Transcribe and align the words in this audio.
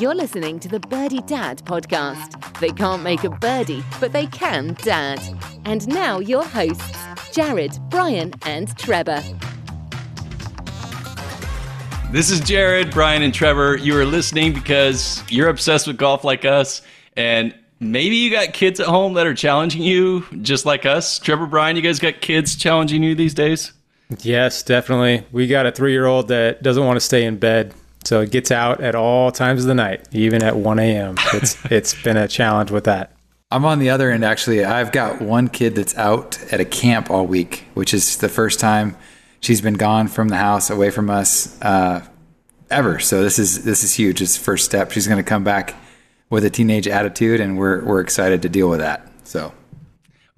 You're 0.00 0.14
listening 0.14 0.58
to 0.60 0.68
the 0.68 0.80
Birdie 0.80 1.20
Dad 1.20 1.58
podcast. 1.66 2.58
They 2.58 2.70
can't 2.70 3.02
make 3.02 3.22
a 3.24 3.28
birdie, 3.28 3.84
but 4.00 4.12
they 4.12 4.24
can 4.28 4.72
dad. 4.80 5.20
And 5.66 5.86
now 5.86 6.20
your 6.20 6.42
hosts, 6.42 6.96
Jared, 7.32 7.78
Brian, 7.90 8.32
and 8.46 8.74
Trevor. 8.78 9.22
This 12.12 12.30
is 12.30 12.40
Jared, 12.40 12.90
Brian, 12.92 13.20
and 13.20 13.34
Trevor. 13.34 13.76
You 13.76 13.94
are 13.98 14.06
listening 14.06 14.54
because 14.54 15.22
you're 15.28 15.50
obsessed 15.50 15.86
with 15.86 15.98
golf 15.98 16.24
like 16.24 16.46
us, 16.46 16.80
and 17.18 17.54
maybe 17.78 18.16
you 18.16 18.30
got 18.30 18.54
kids 18.54 18.80
at 18.80 18.86
home 18.86 19.12
that 19.14 19.26
are 19.26 19.34
challenging 19.34 19.82
you 19.82 20.24
just 20.40 20.64
like 20.64 20.86
us. 20.86 21.18
Trevor, 21.18 21.44
Brian, 21.44 21.76
you 21.76 21.82
guys 21.82 21.98
got 21.98 22.22
kids 22.22 22.56
challenging 22.56 23.02
you 23.02 23.14
these 23.14 23.34
days? 23.34 23.74
Yes, 24.20 24.62
definitely. 24.62 25.26
We 25.30 25.46
got 25.46 25.66
a 25.66 25.72
three 25.72 25.92
year 25.92 26.06
old 26.06 26.28
that 26.28 26.62
doesn't 26.62 26.86
want 26.86 26.96
to 26.96 27.00
stay 27.00 27.26
in 27.26 27.36
bed. 27.36 27.74
So 28.04 28.20
it 28.20 28.30
gets 28.30 28.50
out 28.50 28.80
at 28.80 28.94
all 28.94 29.30
times 29.30 29.62
of 29.62 29.68
the 29.68 29.74
night, 29.74 30.08
even 30.12 30.42
at 30.42 30.56
1 30.56 30.78
a.m. 30.78 31.16
It's 31.34 31.56
it's 31.70 32.02
been 32.02 32.16
a 32.16 32.28
challenge 32.28 32.70
with 32.70 32.84
that. 32.84 33.12
I'm 33.50 33.64
on 33.64 33.78
the 33.78 33.90
other 33.90 34.10
end 34.10 34.24
actually. 34.24 34.64
I've 34.64 34.92
got 34.92 35.20
one 35.20 35.48
kid 35.48 35.74
that's 35.74 35.96
out 35.96 36.40
at 36.52 36.60
a 36.60 36.64
camp 36.64 37.10
all 37.10 37.26
week, 37.26 37.66
which 37.74 37.92
is 37.92 38.16
the 38.18 38.28
first 38.28 38.60
time 38.60 38.96
she's 39.40 39.60
been 39.60 39.74
gone 39.74 40.08
from 40.08 40.28
the 40.28 40.36
house, 40.36 40.70
away 40.70 40.90
from 40.90 41.10
us, 41.10 41.60
uh, 41.62 42.06
ever. 42.70 42.98
So 43.00 43.22
this 43.22 43.38
is 43.38 43.64
this 43.64 43.82
is 43.82 43.94
huge. 43.94 44.22
It's 44.22 44.38
the 44.38 44.44
first 44.44 44.64
step. 44.64 44.92
She's 44.92 45.06
going 45.06 45.22
to 45.22 45.28
come 45.28 45.44
back 45.44 45.74
with 46.30 46.44
a 46.44 46.50
teenage 46.50 46.86
attitude, 46.86 47.40
and 47.40 47.58
we're 47.58 47.84
we're 47.84 48.00
excited 48.00 48.42
to 48.42 48.48
deal 48.48 48.70
with 48.70 48.80
that. 48.80 49.10
So 49.24 49.52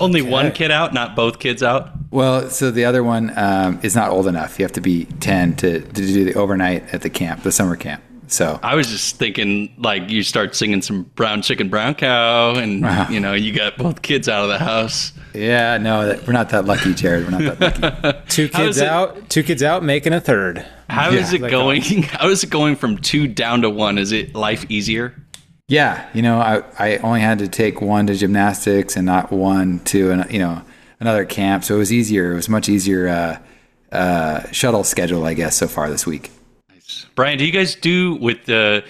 only 0.01 0.21
okay. 0.21 0.31
one 0.31 0.53
kid 0.53 0.71
out, 0.71 0.93
not 0.93 1.15
both 1.15 1.39
kids 1.39 1.63
out. 1.63 1.91
Well, 2.11 2.51
so 2.51 2.71
the 2.71 2.85
other 2.85 3.03
one 3.03 3.33
um, 3.37 3.81
is 3.83 3.95
not 3.95 4.11
old 4.11 4.27
enough. 4.27 4.59
You 4.59 4.65
have 4.65 4.73
to 4.73 4.81
be 4.81 5.07
ten 5.21 5.55
to 5.57 5.81
to 5.81 5.93
do 5.93 6.25
the 6.25 6.35
overnight 6.35 6.93
at 6.95 7.03
the 7.03 7.11
camp, 7.11 7.43
the 7.43 7.53
summer 7.53 7.77
camp. 7.77 8.03
So 8.33 8.59
I 8.63 8.75
was 8.75 8.89
just 8.89 9.17
thinking, 9.17 9.75
like 9.77 10.09
you 10.09 10.23
start 10.23 10.57
singing 10.57 10.81
some 10.81 11.03
brown 11.03 11.43
chicken, 11.43 11.69
brown 11.69 11.95
cow, 11.95 12.55
and 12.55 12.85
uh-huh. 12.85 13.13
you 13.13 13.21
know 13.21 13.35
you 13.35 13.53
got 13.53 13.77
both 13.77 14.03
kids 14.03 14.29
out 14.29 14.43
of 14.43 14.49
the 14.49 14.59
house. 14.59 15.13
Yeah, 15.35 15.79
no, 15.79 16.19
we're 16.27 16.33
not 16.33 16.51
that 16.51 16.65
lucky, 16.65 16.95
Jared. 16.95 17.25
We're 17.25 17.39
not 17.39 17.59
that 17.59 18.03
lucky. 18.03 18.19
two 18.29 18.49
kids 18.49 18.81
out, 18.81 19.17
it, 19.17 19.31
two 19.31 19.43
kids 19.43 19.63
out, 19.63 19.83
making 19.83 20.13
a 20.13 20.21
third. 20.21 20.67
How 20.89 21.11
yeah. 21.11 21.21
is 21.21 21.33
it 21.33 21.41
like 21.43 21.51
going? 21.51 21.83
How 22.03 22.29
is 22.29 22.43
it 22.43 22.51
going 22.51 22.77
from 22.77 22.99
two 22.99 23.29
down 23.29 23.63
to 23.63 23.71
one? 23.71 23.99
Is 23.99 24.13
it 24.13 24.35
life 24.35 24.65
easier? 24.71 25.15
Yeah, 25.69 26.09
you 26.13 26.23
know, 26.23 26.39
I, 26.39 26.63
I 26.79 26.97
only 26.99 27.21
had 27.21 27.39
to 27.39 27.49
take 27.49 27.81
one 27.81 28.07
to 28.09 28.15
gymnastics 28.15 28.97
and 28.97 29.07
not 29.07 29.31
one 29.33 29.79
to 29.87 30.11
an, 30.11 30.27
you 30.31 30.39
know 30.39 30.63
another 31.01 31.25
camp, 31.25 31.65
so 31.65 31.77
it 31.77 31.79
was 31.79 31.93
easier. 31.93 32.33
It 32.33 32.37
was 32.37 32.49
much 32.49 32.69
easier 32.69 33.09
uh, 33.09 33.39
uh, 33.91 34.51
shuttle 34.53 34.85
schedule, 34.85 35.25
I 35.25 35.35
guess, 35.35 35.57
so 35.57 35.69
far 35.69 35.91
this 35.91 36.07
week. 36.07 36.31
Nice. 36.71 37.07
Brian, 37.15 37.39
do 37.39 37.45
you 37.45 37.53
guys 37.53 37.75
do 37.75 38.15
with 38.17 38.45
the 38.45 38.85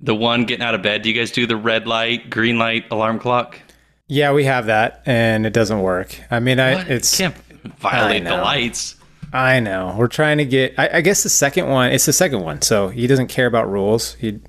the 0.00 0.14
one 0.14 0.44
getting 0.44 0.64
out 0.64 0.74
of 0.74 0.82
bed? 0.82 1.02
Do 1.02 1.10
you 1.10 1.14
guys 1.14 1.30
do 1.30 1.46
the 1.46 1.56
red 1.56 1.86
light, 1.86 2.30
green 2.30 2.58
light 2.58 2.84
alarm 2.90 3.18
clock? 3.18 3.58
Yeah, 4.06 4.32
we 4.32 4.44
have 4.44 4.66
that, 4.66 5.02
and 5.06 5.44
it 5.44 5.52
doesn't 5.52 5.80
work. 5.80 6.18
I 6.30 6.40
mean, 6.40 6.58
I 6.60 6.76
what? 6.76 6.90
it's 6.90 7.16
can't 7.16 7.36
violate 7.78 8.24
the 8.24 8.36
lights. 8.36 8.96
I 9.32 9.60
know. 9.60 9.94
We're 9.98 10.08
trying 10.08 10.38
to 10.38 10.46
get. 10.46 10.78
I, 10.78 10.88
I 10.94 11.00
guess 11.02 11.22
the 11.22 11.28
second 11.28 11.68
one. 11.68 11.92
It's 11.92 12.06
the 12.06 12.12
second 12.12 12.40
one, 12.40 12.62
so 12.62 12.88
he 12.88 13.06
doesn't 13.06 13.26
care 13.26 13.46
about 13.46 13.70
rules. 13.70 14.14
He 14.14 14.40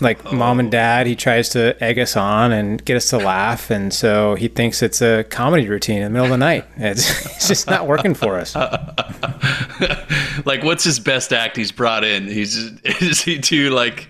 like 0.00 0.24
oh. 0.26 0.32
mom 0.32 0.60
and 0.60 0.70
dad 0.70 1.06
he 1.06 1.16
tries 1.16 1.48
to 1.50 1.76
egg 1.82 1.98
us 1.98 2.16
on 2.16 2.52
and 2.52 2.84
get 2.84 2.96
us 2.96 3.10
to 3.10 3.18
laugh 3.18 3.70
and 3.70 3.92
so 3.92 4.34
he 4.34 4.48
thinks 4.48 4.82
it's 4.82 5.02
a 5.02 5.24
comedy 5.24 5.68
routine 5.68 5.98
in 5.98 6.04
the 6.04 6.10
middle 6.10 6.26
of 6.26 6.30
the 6.30 6.38
night. 6.38 6.64
It's, 6.76 7.26
it's 7.36 7.48
just 7.48 7.68
not 7.68 7.86
working 7.86 8.14
for 8.14 8.36
us. 8.36 8.56
Like 10.44 10.62
what's 10.62 10.84
his 10.84 11.00
best 11.00 11.32
act 11.32 11.56
he's 11.56 11.72
brought 11.72 12.04
in? 12.04 12.26
He's 12.26 12.56
is 12.56 13.20
he 13.20 13.38
do 13.38 13.70
like 13.70 14.08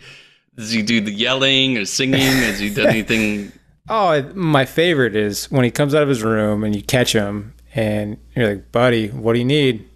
does 0.57 0.71
he 0.71 0.83
do 0.83 1.01
the 1.01 1.11
yelling 1.11 1.79
or 1.79 1.85
singing? 1.85 2.21
Has 2.21 2.59
he 2.59 2.73
done 2.73 2.89
anything? 2.89 3.53
Oh 3.89 4.23
my 4.35 4.65
favorite 4.67 5.17
is 5.17 5.51
when 5.51 5.65
he 5.65 5.71
comes 5.71 5.95
out 5.95 6.03
of 6.03 6.09
his 6.09 6.23
room 6.23 6.65
and 6.65 6.77
you 6.77 6.83
catch 6.83 7.13
him 7.13 7.55
and 7.75 8.19
you're 8.37 8.49
like 8.49 8.73
buddy 8.73 9.09
what 9.09 9.33
do 9.33 9.39
you 9.39 9.45
need? 9.45 9.89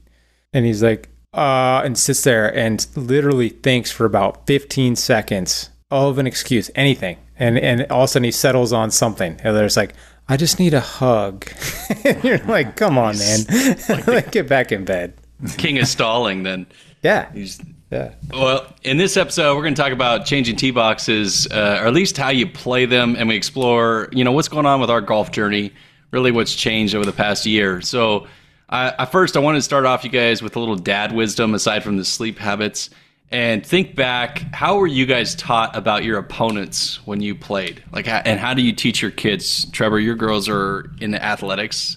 And 0.52 0.64
he's 0.64 0.82
like 0.82 1.10
uh, 1.34 1.82
and 1.84 1.96
sits 1.96 2.22
there 2.22 2.54
and 2.54 2.86
literally 2.94 3.48
thinks 3.48 3.90
for 3.90 4.04
about 4.04 4.46
15 4.46 4.96
seconds 4.96 5.70
of 5.92 6.18
an 6.18 6.26
excuse, 6.26 6.70
anything. 6.74 7.18
And 7.38 7.58
and 7.58 7.86
all 7.90 8.02
of 8.02 8.04
a 8.04 8.08
sudden 8.08 8.24
he 8.24 8.30
settles 8.30 8.72
on 8.72 8.90
something. 8.90 9.40
And 9.42 9.56
there's 9.56 9.76
like, 9.76 9.94
I 10.28 10.36
just 10.36 10.58
need 10.58 10.74
a 10.74 10.80
hug. 10.80 11.46
you're 12.24 12.38
like, 12.38 12.76
come 12.76 12.98
on, 12.98 13.18
man. 13.18 13.76
like, 14.06 14.32
get 14.32 14.48
back 14.48 14.72
in 14.72 14.84
bed. 14.84 15.14
King 15.56 15.76
is 15.76 15.90
stalling 15.90 16.42
then. 16.42 16.66
Yeah. 17.02 17.32
He's 17.32 17.60
yeah. 17.90 18.14
Well, 18.32 18.74
in 18.84 18.96
this 18.96 19.18
episode, 19.18 19.54
we're 19.54 19.62
going 19.62 19.74
to 19.74 19.82
talk 19.82 19.92
about 19.92 20.24
changing 20.24 20.56
tee 20.56 20.70
boxes, 20.70 21.46
uh, 21.48 21.80
or 21.82 21.88
at 21.88 21.92
least 21.92 22.16
how 22.16 22.30
you 22.30 22.46
play 22.46 22.86
them, 22.86 23.16
and 23.18 23.28
we 23.28 23.36
explore, 23.36 24.08
you 24.12 24.24
know, 24.24 24.32
what's 24.32 24.48
going 24.48 24.64
on 24.64 24.80
with 24.80 24.88
our 24.88 25.02
golf 25.02 25.30
journey, 25.30 25.74
really 26.10 26.30
what's 26.30 26.54
changed 26.54 26.94
over 26.94 27.04
the 27.04 27.12
past 27.12 27.44
year. 27.44 27.82
So, 27.82 28.28
I, 28.70 29.04
first, 29.04 29.36
I 29.36 29.40
wanted 29.40 29.58
to 29.58 29.62
start 29.62 29.84
off, 29.84 30.02
you 30.02 30.08
guys, 30.08 30.40
with 30.40 30.56
a 30.56 30.58
little 30.58 30.76
dad 30.76 31.12
wisdom 31.12 31.52
aside 31.52 31.84
from 31.84 31.98
the 31.98 32.06
sleep 32.06 32.38
habits 32.38 32.88
and 33.32 33.64
think 33.64 33.94
back 33.94 34.38
how 34.54 34.76
were 34.76 34.86
you 34.86 35.06
guys 35.06 35.34
taught 35.34 35.76
about 35.76 36.04
your 36.04 36.18
opponents 36.18 37.04
when 37.06 37.20
you 37.20 37.34
played? 37.34 37.82
Like 37.92 38.06
and 38.08 38.38
how 38.38 38.54
do 38.54 38.62
you 38.62 38.72
teach 38.72 39.02
your 39.02 39.10
kids? 39.10 39.70
Trevor 39.70 39.98
your 39.98 40.14
girls 40.14 40.48
are 40.48 40.90
in 41.00 41.14
athletics. 41.14 41.96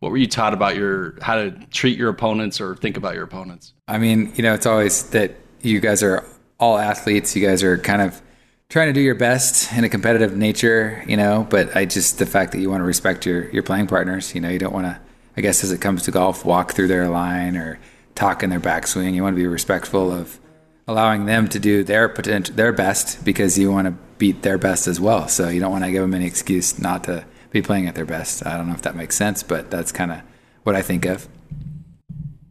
What 0.00 0.10
were 0.10 0.16
you 0.16 0.26
taught 0.26 0.54
about 0.54 0.76
your 0.76 1.18
how 1.20 1.36
to 1.36 1.50
treat 1.70 1.98
your 1.98 2.10
opponents 2.10 2.60
or 2.60 2.76
think 2.76 2.96
about 2.96 3.14
your 3.14 3.24
opponents? 3.24 3.72
I 3.88 3.98
mean 3.98 4.32
you 4.36 4.42
know 4.42 4.54
it's 4.54 4.66
always 4.66 5.10
that 5.10 5.32
you 5.62 5.80
guys 5.80 6.02
are 6.02 6.24
all 6.58 6.78
athletes. 6.78 7.34
You 7.36 7.46
guys 7.46 7.62
are 7.62 7.78
kind 7.78 8.02
of 8.02 8.22
trying 8.68 8.88
to 8.88 8.92
do 8.92 9.00
your 9.00 9.14
best 9.14 9.72
in 9.72 9.84
a 9.84 9.88
competitive 9.88 10.36
nature 10.36 11.04
you 11.06 11.16
know 11.16 11.46
but 11.48 11.76
i 11.76 11.84
just 11.84 12.18
the 12.18 12.26
fact 12.26 12.50
that 12.50 12.58
you 12.58 12.68
want 12.68 12.80
to 12.80 12.84
respect 12.84 13.24
your 13.24 13.48
your 13.50 13.62
playing 13.62 13.86
partners 13.86 14.34
you 14.34 14.40
know 14.40 14.48
you 14.48 14.58
don't 14.58 14.74
want 14.74 14.84
to 14.84 15.00
i 15.36 15.40
guess 15.40 15.62
as 15.62 15.70
it 15.70 15.80
comes 15.80 16.02
to 16.02 16.10
golf 16.10 16.44
walk 16.44 16.72
through 16.72 16.88
their 16.88 17.08
line 17.08 17.56
or 17.56 17.78
talk 18.16 18.42
in 18.42 18.50
their 18.50 18.60
backswing. 18.60 19.14
You 19.14 19.22
want 19.22 19.36
to 19.36 19.40
be 19.40 19.46
respectful 19.46 20.10
of 20.10 20.40
allowing 20.86 21.26
them 21.26 21.48
to 21.48 21.58
do 21.58 21.82
their 21.82 22.08
potential, 22.08 22.54
their 22.54 22.72
best 22.72 23.24
because 23.24 23.58
you 23.58 23.72
want 23.72 23.86
to 23.86 23.94
beat 24.18 24.42
their 24.42 24.58
best 24.58 24.86
as 24.86 25.00
well. 25.00 25.28
So 25.28 25.48
you 25.48 25.60
don't 25.60 25.72
want 25.72 25.84
to 25.84 25.90
give 25.90 26.02
them 26.02 26.14
any 26.14 26.26
excuse 26.26 26.78
not 26.78 27.04
to 27.04 27.24
be 27.50 27.62
playing 27.62 27.86
at 27.86 27.94
their 27.94 28.04
best. 28.04 28.46
I 28.46 28.56
don't 28.56 28.68
know 28.68 28.74
if 28.74 28.82
that 28.82 28.96
makes 28.96 29.16
sense, 29.16 29.42
but 29.42 29.70
that's 29.70 29.92
kind 29.92 30.12
of 30.12 30.20
what 30.62 30.76
I 30.76 30.82
think 30.82 31.04
of. 31.04 31.28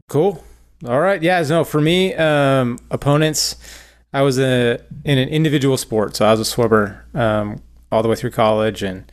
Cool. 0.10 0.44
All 0.86 1.00
right. 1.00 1.22
Yeah. 1.22 1.42
No, 1.48 1.64
for 1.64 1.82
me, 1.82 2.14
um, 2.16 2.78
opponents. 2.92 3.56
I 4.14 4.22
was 4.22 4.40
a, 4.40 4.80
in 5.04 5.18
an 5.18 5.28
individual 5.28 5.76
sport, 5.76 6.16
so 6.16 6.26
I 6.26 6.32
was 6.32 6.40
a 6.40 6.46
swimmer 6.46 7.06
um, 7.14 7.62
all 7.92 8.02
the 8.02 8.08
way 8.08 8.16
through 8.16 8.32
college, 8.32 8.82
and 8.82 9.12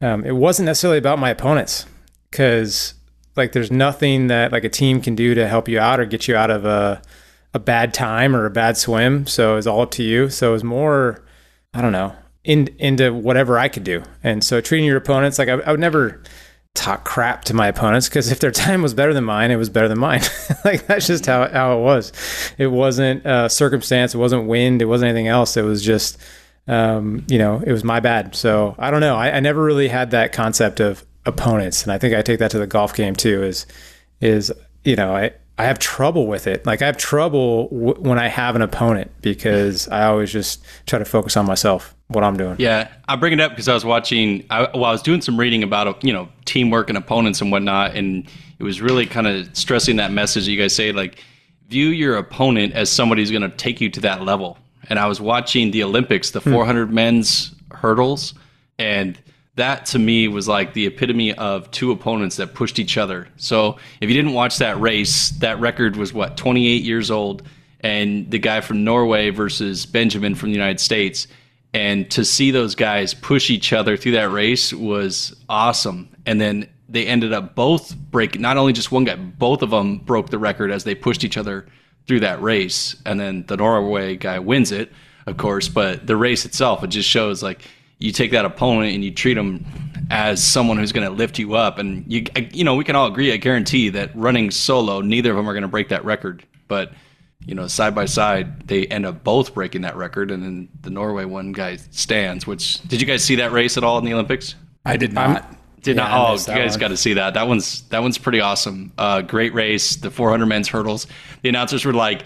um, 0.00 0.24
it 0.24 0.34
wasn't 0.34 0.66
necessarily 0.66 0.98
about 0.98 1.20
my 1.20 1.30
opponents 1.30 1.86
because 2.28 2.94
like 3.36 3.52
there's 3.52 3.70
nothing 3.70 4.26
that 4.26 4.50
like 4.50 4.64
a 4.64 4.68
team 4.68 5.00
can 5.00 5.14
do 5.14 5.34
to 5.34 5.46
help 5.46 5.68
you 5.68 5.78
out 5.78 6.00
or 6.00 6.06
get 6.06 6.26
you 6.26 6.34
out 6.34 6.50
of 6.50 6.64
a 6.64 7.00
a 7.54 7.58
bad 7.58 7.92
time 7.92 8.34
or 8.34 8.46
a 8.46 8.50
bad 8.50 8.76
swim. 8.76 9.26
So 9.26 9.56
it's 9.56 9.66
all 9.66 9.82
up 9.82 9.90
to 9.92 10.02
you. 10.02 10.28
So 10.30 10.50
it 10.50 10.52
was 10.52 10.64
more, 10.64 11.24
I 11.74 11.82
don't 11.82 11.92
know, 11.92 12.14
in, 12.44 12.68
into 12.78 13.12
whatever 13.12 13.58
I 13.58 13.68
could 13.68 13.84
do. 13.84 14.02
And 14.22 14.42
so 14.42 14.60
treating 14.60 14.86
your 14.86 14.96
opponents 14.96 15.38
like 15.38 15.48
I, 15.48 15.54
I 15.54 15.70
would 15.70 15.80
never 15.80 16.22
talk 16.74 17.04
crap 17.04 17.44
to 17.44 17.54
my 17.54 17.68
opponents 17.68 18.08
because 18.08 18.32
if 18.32 18.40
their 18.40 18.50
time 18.50 18.80
was 18.80 18.94
better 18.94 19.12
than 19.12 19.24
mine, 19.24 19.50
it 19.50 19.56
was 19.56 19.68
better 19.68 19.88
than 19.88 19.98
mine. 19.98 20.22
like 20.64 20.86
that's 20.86 21.06
just 21.06 21.26
how, 21.26 21.48
how 21.48 21.78
it 21.78 21.82
was. 21.82 22.12
It 22.58 22.68
wasn't 22.68 23.24
uh, 23.26 23.48
circumstance. 23.48 24.14
It 24.14 24.18
wasn't 24.18 24.46
wind. 24.46 24.80
It 24.80 24.86
wasn't 24.86 25.10
anything 25.10 25.28
else. 25.28 25.56
It 25.56 25.62
was 25.62 25.82
just, 25.82 26.18
um, 26.68 27.24
you 27.28 27.38
know, 27.38 27.62
it 27.66 27.72
was 27.72 27.84
my 27.84 28.00
bad. 28.00 28.34
So 28.34 28.74
I 28.78 28.90
don't 28.90 29.00
know. 29.00 29.16
I, 29.16 29.32
I 29.32 29.40
never 29.40 29.62
really 29.62 29.88
had 29.88 30.12
that 30.12 30.32
concept 30.32 30.80
of 30.80 31.04
opponents. 31.26 31.82
And 31.82 31.92
I 31.92 31.98
think 31.98 32.14
I 32.14 32.22
take 32.22 32.38
that 32.38 32.50
to 32.52 32.58
the 32.58 32.66
golf 32.66 32.94
game 32.94 33.14
too 33.14 33.42
is, 33.42 33.66
is, 34.20 34.50
you 34.84 34.96
know, 34.96 35.14
I, 35.14 35.32
I 35.62 35.66
have 35.66 35.78
trouble 35.78 36.26
with 36.26 36.48
it. 36.48 36.66
Like 36.66 36.82
I 36.82 36.86
have 36.86 36.96
trouble 36.96 37.68
w- 37.68 37.94
when 37.94 38.18
I 38.18 38.26
have 38.26 38.56
an 38.56 38.62
opponent 38.62 39.12
because 39.20 39.86
I 39.88 40.06
always 40.06 40.32
just 40.32 40.64
try 40.86 40.98
to 40.98 41.04
focus 41.04 41.36
on 41.36 41.46
myself, 41.46 41.94
what 42.08 42.24
I'm 42.24 42.36
doing. 42.36 42.56
Yeah, 42.58 42.88
I 43.08 43.14
bring 43.14 43.32
it 43.32 43.40
up 43.40 43.52
because 43.52 43.68
I 43.68 43.74
was 43.74 43.84
watching. 43.84 44.44
I, 44.50 44.62
well, 44.74 44.86
I 44.86 44.90
was 44.90 45.02
doing 45.02 45.20
some 45.20 45.38
reading 45.38 45.62
about 45.62 46.02
you 46.02 46.12
know 46.12 46.28
teamwork 46.46 46.88
and 46.88 46.98
opponents 46.98 47.40
and 47.40 47.52
whatnot, 47.52 47.94
and 47.94 48.28
it 48.58 48.64
was 48.64 48.80
really 48.80 49.06
kind 49.06 49.28
of 49.28 49.56
stressing 49.56 49.96
that 49.96 50.10
message 50.10 50.46
that 50.46 50.50
you 50.50 50.60
guys 50.60 50.74
say 50.74 50.90
like 50.90 51.22
view 51.68 51.90
your 51.90 52.16
opponent 52.16 52.72
as 52.72 52.90
somebody 52.90 53.22
who's 53.22 53.30
going 53.30 53.48
to 53.48 53.56
take 53.56 53.80
you 53.80 53.88
to 53.90 54.00
that 54.00 54.22
level. 54.22 54.58
And 54.90 54.98
I 54.98 55.06
was 55.06 55.20
watching 55.20 55.70
the 55.70 55.84
Olympics, 55.84 56.32
the 56.32 56.40
400 56.40 56.88
hmm. 56.88 56.94
men's 56.94 57.54
hurdles, 57.70 58.34
and 58.80 59.16
that 59.56 59.86
to 59.86 59.98
me 59.98 60.28
was 60.28 60.48
like 60.48 60.72
the 60.72 60.86
epitome 60.86 61.34
of 61.34 61.70
two 61.70 61.90
opponents 61.90 62.36
that 62.36 62.54
pushed 62.54 62.78
each 62.78 62.96
other. 62.96 63.28
So 63.36 63.76
if 64.00 64.08
you 64.08 64.16
didn't 64.16 64.32
watch 64.32 64.58
that 64.58 64.80
race, 64.80 65.30
that 65.40 65.60
record 65.60 65.96
was 65.96 66.12
what 66.14 66.36
28 66.36 66.82
years 66.82 67.10
old, 67.10 67.42
and 67.80 68.30
the 68.30 68.38
guy 68.38 68.60
from 68.62 68.84
Norway 68.84 69.30
versus 69.30 69.84
Benjamin 69.84 70.34
from 70.34 70.50
the 70.50 70.54
United 70.54 70.80
States. 70.80 71.26
And 71.74 72.10
to 72.12 72.24
see 72.24 72.50
those 72.50 72.74
guys 72.74 73.14
push 73.14 73.50
each 73.50 73.72
other 73.72 73.96
through 73.96 74.12
that 74.12 74.30
race 74.30 74.72
was 74.72 75.34
awesome. 75.48 76.08
And 76.26 76.40
then 76.40 76.68
they 76.88 77.06
ended 77.06 77.32
up 77.32 77.54
both 77.54 77.96
breaking, 77.96 78.42
not 78.42 78.56
only 78.58 78.72
just 78.72 78.92
one 78.92 79.04
guy, 79.04 79.16
both 79.16 79.62
of 79.62 79.70
them 79.70 79.98
broke 79.98 80.30
the 80.30 80.38
record 80.38 80.70
as 80.70 80.84
they 80.84 80.94
pushed 80.94 81.24
each 81.24 81.36
other 81.36 81.66
through 82.06 82.20
that 82.20 82.42
race. 82.42 82.96
And 83.06 83.18
then 83.18 83.44
the 83.46 83.56
Norway 83.56 84.16
guy 84.16 84.38
wins 84.38 84.72
it. 84.72 84.92
of 85.26 85.36
course, 85.36 85.68
but 85.68 86.06
the 86.06 86.16
race 86.16 86.44
itself, 86.44 86.82
it 86.82 86.88
just 86.88 87.08
shows 87.08 87.42
like 87.42 87.62
you 88.02 88.12
take 88.12 88.30
that 88.32 88.44
opponent 88.44 88.94
and 88.94 89.04
you 89.04 89.12
treat 89.12 89.34
them 89.34 89.64
as 90.10 90.42
someone 90.42 90.76
who's 90.76 90.92
going 90.92 91.06
to 91.06 91.14
lift 91.14 91.38
you 91.38 91.54
up. 91.54 91.78
And 91.78 92.04
you, 92.10 92.24
you 92.52 92.64
know, 92.64 92.74
we 92.74 92.84
can 92.84 92.96
all 92.96 93.06
agree, 93.06 93.32
I 93.32 93.36
guarantee 93.36 93.88
that 93.90 94.14
running 94.14 94.50
solo, 94.50 95.00
neither 95.00 95.30
of 95.30 95.36
them 95.36 95.48
are 95.48 95.52
going 95.52 95.62
to 95.62 95.68
break 95.68 95.88
that 95.88 96.04
record. 96.04 96.44
But 96.68 96.92
you 97.46 97.54
know, 97.54 97.66
side 97.66 97.94
by 97.94 98.04
side, 98.04 98.68
they 98.68 98.86
end 98.86 99.04
up 99.04 99.24
both 99.24 99.54
breaking 99.54 99.82
that 99.82 99.96
record, 99.96 100.30
and 100.30 100.42
then 100.42 100.68
the 100.82 100.90
Norway 100.90 101.24
one 101.24 101.52
guy 101.52 101.76
stands. 101.90 102.46
Which 102.46 102.80
did 102.82 103.00
you 103.00 103.06
guys 103.06 103.24
see 103.24 103.36
that 103.36 103.52
race 103.52 103.76
at 103.76 103.84
all 103.84 103.98
in 103.98 104.04
the 104.04 104.12
Olympics? 104.12 104.54
I 104.84 104.96
did 104.96 105.12
not. 105.12 105.42
i 105.42 105.56
Did 105.82 105.96
Yeah, 105.96 106.08
not. 106.08 106.30
Oh, 106.30 106.52
you 106.52 106.58
guys 106.58 106.76
got 106.76 106.88
to 106.88 106.96
see 106.96 107.14
that. 107.14 107.34
That 107.34 107.48
one's 107.48 107.82
that 107.88 108.00
one's 108.00 108.18
pretty 108.18 108.40
awesome. 108.40 108.92
Uh, 108.96 109.22
great 109.22 109.54
race. 109.54 109.96
The 109.96 110.10
400 110.10 110.46
men's 110.46 110.68
hurdles. 110.68 111.06
The 111.42 111.48
announcers 111.48 111.84
were 111.84 111.92
like, 111.92 112.24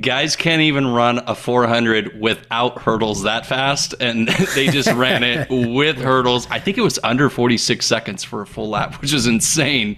"Guys 0.00 0.36
can't 0.36 0.62
even 0.62 0.86
run 0.86 1.18
a 1.26 1.34
400 1.34 2.20
without 2.20 2.82
hurdles 2.82 3.22
that 3.22 3.46
fast," 3.46 3.94
and 4.00 4.28
they 4.54 4.68
just 4.68 4.92
ran 4.92 5.22
it 5.22 5.48
with 5.50 5.96
hurdles. 5.98 6.46
I 6.50 6.58
think 6.58 6.78
it 6.78 6.82
was 6.82 6.98
under 7.02 7.30
46 7.30 7.84
seconds 7.86 8.24
for 8.24 8.42
a 8.42 8.46
full 8.46 8.68
lap, 8.68 9.00
which 9.00 9.12
is 9.12 9.26
insane. 9.26 9.96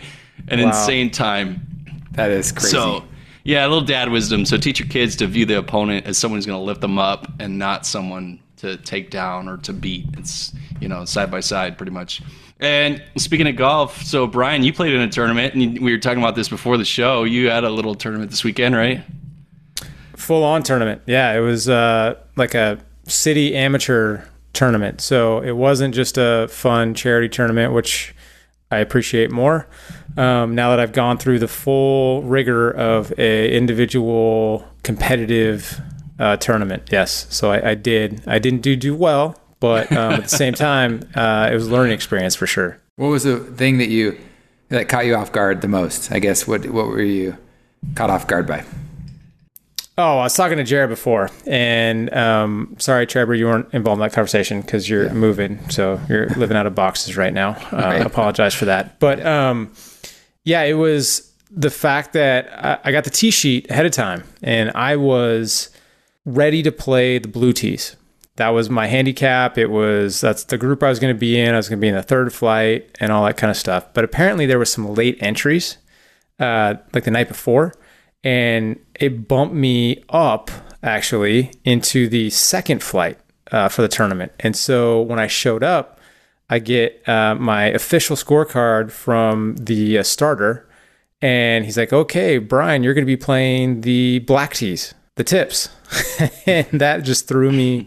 An 0.49 0.61
Wow. 0.61 0.69
insane 0.69 1.11
time. 1.11 1.67
That 2.13 2.31
is 2.31 2.51
crazy. 2.53 2.71
So, 2.71 3.05
yeah, 3.45 3.67
a 3.67 3.69
little 3.69 3.85
dad 3.85 4.11
wisdom. 4.11 4.45
So 4.47 4.57
teach 4.57 4.79
your 4.81 4.89
kids 4.89 5.17
to 5.17 5.27
view 5.27 5.45
the 5.47 5.59
opponent 5.59 6.07
as 6.07 6.17
someone 6.19 6.39
who's 6.39 6.47
going 6.47 6.59
to 6.59 6.65
lift 6.65 6.81
them 6.81 6.99
up 6.99 7.31
and 7.39 7.59
not 7.59 7.85
someone 7.87 8.41
to 8.57 8.77
take 8.79 9.11
down 9.11 9.49
or 9.49 9.57
to 9.59 9.73
beat. 9.73 10.07
It's, 10.19 10.53
you 10.81 10.89
know, 10.89 11.05
side 11.05 11.31
by 11.31 11.41
side 11.41 11.77
pretty 11.79 11.93
much. 11.93 12.23
And 12.59 13.03
speaking 13.17 13.47
of 13.49 13.57
golf, 13.57 14.03
so 14.03 14.27
Brian, 14.27 14.63
you 14.63 14.73
played 14.73 14.93
in 14.93 15.01
a 15.01 15.09
tournament, 15.09 15.55
and 15.55 15.79
we 15.81 15.93
were 15.93 15.99
talking 15.99 16.19
about 16.19 16.35
this 16.37 16.49
before 16.49 16.77
the 16.77 16.85
show. 16.85 17.25
You 17.25 17.49
had 17.49 17.65
a 17.65 17.71
little 17.71 17.95
tournament 17.95 18.31
this 18.31 18.45
weekend, 18.45 18.75
right? 18.77 19.03
Full 20.21 20.45
on 20.45 20.63
tournament. 20.63 21.03
Yeah, 21.07 21.33
it 21.33 21.41
was 21.41 21.69
uh, 21.69 22.15
like 22.37 22.55
a 22.55 22.79
city 23.05 23.55
amateur 23.57 24.23
tournament. 24.53 25.01
So 25.01 25.41
it 25.41 25.53
wasn't 25.53 25.95
just 25.95 26.19
a 26.19 26.49
fun 26.51 26.95
charity 26.95 27.29
tournament, 27.29 27.73
which 27.73 28.15
I 28.71 28.79
appreciate 28.79 29.31
more. 29.31 29.67
Um, 30.17 30.55
now 30.55 30.71
that 30.71 30.81
I've 30.81 30.93
gone 30.93 31.19
through 31.19 31.39
the 31.39 31.49
full 31.49 32.23
rigor 32.23 32.71
of 32.71 33.13
a 33.19 33.51
individual 33.53 34.69
competitive 34.83 35.81
uh, 36.19 36.37
tournament, 36.37 36.89
yes. 36.91 37.27
So 37.31 37.51
I, 37.51 37.71
I 37.71 37.75
did. 37.75 38.23
I 38.27 38.39
didn't 38.39 38.61
do 38.61 38.77
do 38.77 38.95
well, 38.95 39.41
but 39.61 39.91
um, 39.93 40.15
at 40.15 40.23
the 40.25 40.29
same 40.29 40.55
time, 40.55 41.09
uh, 41.15 41.49
it 41.51 41.55
was 41.55 41.69
a 41.69 41.71
learning 41.71 41.93
experience 41.93 42.35
for 42.35 42.47
sure. 42.47 42.79
what 42.97 43.09
was 43.09 43.23
the 43.25 43.39
thing 43.39 43.79
that 43.79 43.89
you 43.89 44.19
that 44.69 44.89
caught 44.89 45.07
you 45.07 45.15
off 45.15 45.33
guard 45.33 45.63
the 45.63 45.69
most? 45.69 46.13
I 46.13 46.19
guess 46.19 46.47
what 46.47 46.67
what 46.67 46.89
were 46.89 47.03
you 47.03 47.37
caught 47.95 48.11
off 48.11 48.27
guard 48.27 48.47
by? 48.47 48.65
Oh, 50.01 50.19
I 50.19 50.23
was 50.25 50.35
talking 50.35 50.57
to 50.57 50.65
Jared 50.65 50.89
before, 50.89 51.31
and 51.47 52.13
um, 52.15 52.75
sorry, 52.79 53.07
Trevor, 53.07 53.35
you 53.35 53.47
weren't 53.47 53.69
involved 53.75 53.99
in 54.01 54.03
that 54.09 54.15
conversation 54.15 54.63
because 54.63 54.89
you're 54.89 55.11
moving, 55.13 55.69
so 55.69 56.01
you're 56.09 56.29
living 56.31 56.57
out 56.57 56.67
of 56.67 56.75
boxes 56.75 57.17
right 57.17 57.35
now. 57.35 57.51
Uh, 57.73 57.77
I 57.77 57.99
Right. 57.99 58.07
apologize 58.07 58.55
for 58.55 58.65
that, 58.67 58.99
but 58.99 59.25
um, 59.25 59.73
yeah, 60.45 60.63
it 60.63 60.73
was 60.75 61.31
the 61.51 61.71
fact 61.71 62.15
that 62.15 62.49
I, 62.53 62.79
I 62.89 62.93
got 62.93 63.05
the 63.05 63.11
tee 63.11 63.31
sheet 63.31 63.71
ahead 63.71 63.85
of 63.85 63.93
time, 63.93 64.25
and 64.43 64.71
I 64.75 64.97
was 64.97 65.69
ready 66.25 66.63
to 66.63 66.73
play 66.73 67.19
the 67.19 67.29
blue 67.29 67.53
tees. 67.53 67.97
That 68.37 68.51
was 68.51 68.71
my 68.71 68.87
handicap. 68.87 69.59
It 69.59 69.67
was 69.71 70.21
that's 70.23 70.45
the 70.45 70.57
group 70.57 70.83
I 70.83 70.89
was 70.89 70.99
going 70.99 71.15
to 71.15 71.19
be 71.19 71.39
in. 71.39 71.53
I 71.53 71.57
was 71.59 71.69
going 71.69 71.79
to 71.79 71.81
be 71.81 71.89
in 71.89 71.95
the 71.95 72.03
third 72.03 72.33
flight 72.33 72.97
and 73.01 73.13
all 73.13 73.25
that 73.27 73.37
kind 73.37 73.51
of 73.51 73.57
stuff. 73.57 73.93
But 73.93 74.05
apparently, 74.05 74.47
there 74.47 74.59
were 74.59 74.65
some 74.65 74.95
late 74.95 75.19
entries, 75.21 75.77
uh, 76.39 76.75
like 76.95 77.05
the 77.05 77.11
night 77.11 77.29
before, 77.29 77.75
and 78.23 78.79
it 78.95 79.27
bumped 79.29 79.55
me 79.55 80.03
up 80.11 80.51
actually 80.83 81.53
into 81.65 82.09
the 82.09 82.31
second 82.31 82.83
flight 82.83 83.19
uh, 83.53 83.69
for 83.69 83.83
the 83.83 83.89
tournament. 83.89 84.33
And 84.41 84.57
so 84.57 85.01
when 85.03 85.19
I 85.19 85.27
showed 85.27 85.63
up, 85.63 86.01
I 86.49 86.59
get 86.59 87.09
uh, 87.09 87.37
my 87.37 87.67
official 87.67 88.17
scorecard 88.17 88.91
from 88.91 89.55
the 89.57 89.99
uh, 89.99 90.03
starter, 90.03 90.69
and 91.23 91.65
he's 91.65 91.79
like, 91.79 91.93
"Okay, 91.93 92.39
Brian, 92.39 92.83
you're 92.83 92.95
going 92.95 93.05
to 93.05 93.07
be 93.07 93.17
playing 93.17 93.83
the 93.83 94.19
black 94.21 94.55
tees, 94.55 94.93
the 95.15 95.23
tips," 95.23 95.69
and 96.47 96.67
that 96.81 97.05
just 97.05 97.29
threw 97.29 97.53
me. 97.53 97.87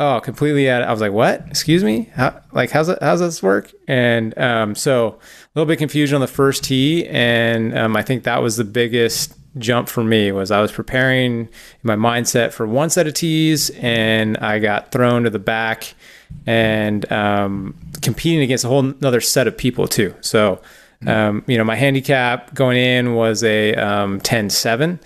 Oh, 0.00 0.20
completely 0.20 0.70
out. 0.70 0.82
I 0.82 0.92
was 0.92 1.00
like, 1.00 1.12
"What? 1.12 1.46
Excuse 1.48 1.82
me? 1.82 2.10
How, 2.14 2.42
like, 2.52 2.70
how's 2.70 2.88
that? 2.88 3.02
How's 3.02 3.20
this 3.20 3.42
work?" 3.42 3.72
And 3.88 4.36
um, 4.38 4.74
so 4.74 5.08
a 5.08 5.18
little 5.54 5.66
bit 5.66 5.78
confusion 5.78 6.16
on 6.16 6.20
the 6.20 6.26
first 6.26 6.64
tee, 6.64 7.06
and 7.06 7.76
um, 7.76 7.96
I 7.96 8.02
think 8.02 8.24
that 8.24 8.42
was 8.42 8.58
the 8.58 8.64
biggest 8.64 9.37
jump 9.56 9.88
for 9.88 10.04
me. 10.04 10.32
Was 10.32 10.50
I 10.50 10.60
was 10.60 10.72
preparing 10.72 11.48
my 11.82 11.96
mindset 11.96 12.52
for 12.52 12.66
one 12.66 12.90
set 12.90 13.06
of 13.06 13.14
tees, 13.14 13.70
and 13.70 14.36
I 14.38 14.58
got 14.58 14.92
thrown 14.92 15.24
to 15.24 15.30
the 15.30 15.38
back, 15.38 15.94
and 16.46 17.10
um, 17.10 17.74
competing 18.02 18.40
against 18.40 18.64
a 18.64 18.68
whole 18.68 18.92
other 19.02 19.20
set 19.20 19.46
of 19.46 19.56
people 19.56 19.88
too. 19.88 20.14
So, 20.20 20.60
um, 21.06 21.44
you 21.46 21.56
know, 21.56 21.64
my 21.64 21.76
handicap 21.76 22.54
going 22.54 22.76
in 22.76 23.14
was 23.14 23.42
a 23.44 23.74
um, 23.74 24.20
10-7 24.20 24.98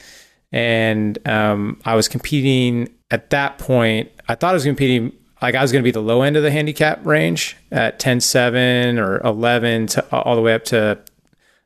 and 0.53 1.27
um, 1.27 1.81
I 1.85 1.95
was 1.95 2.09
competing 2.09 2.88
at 3.11 3.31
that 3.31 3.59
point. 3.59 4.11
I 4.29 4.35
thought 4.35 4.50
I 4.50 4.55
was 4.55 4.65
competing 4.65 5.12
like 5.41 5.55
I 5.55 5.62
was 5.62 5.73
going 5.73 5.83
to 5.83 5.85
be 5.85 5.91
the 5.91 6.03
low 6.03 6.23
end 6.23 6.37
of 6.37 6.43
the 6.43 6.50
handicap 6.50 7.05
range 7.05 7.56
at 7.73 7.99
10-7 7.99 8.99
or 8.99 9.21
11 9.27 9.88
to 9.88 10.15
all 10.15 10.37
the 10.37 10.43
way 10.43 10.55
up 10.55 10.65
to 10.67 10.99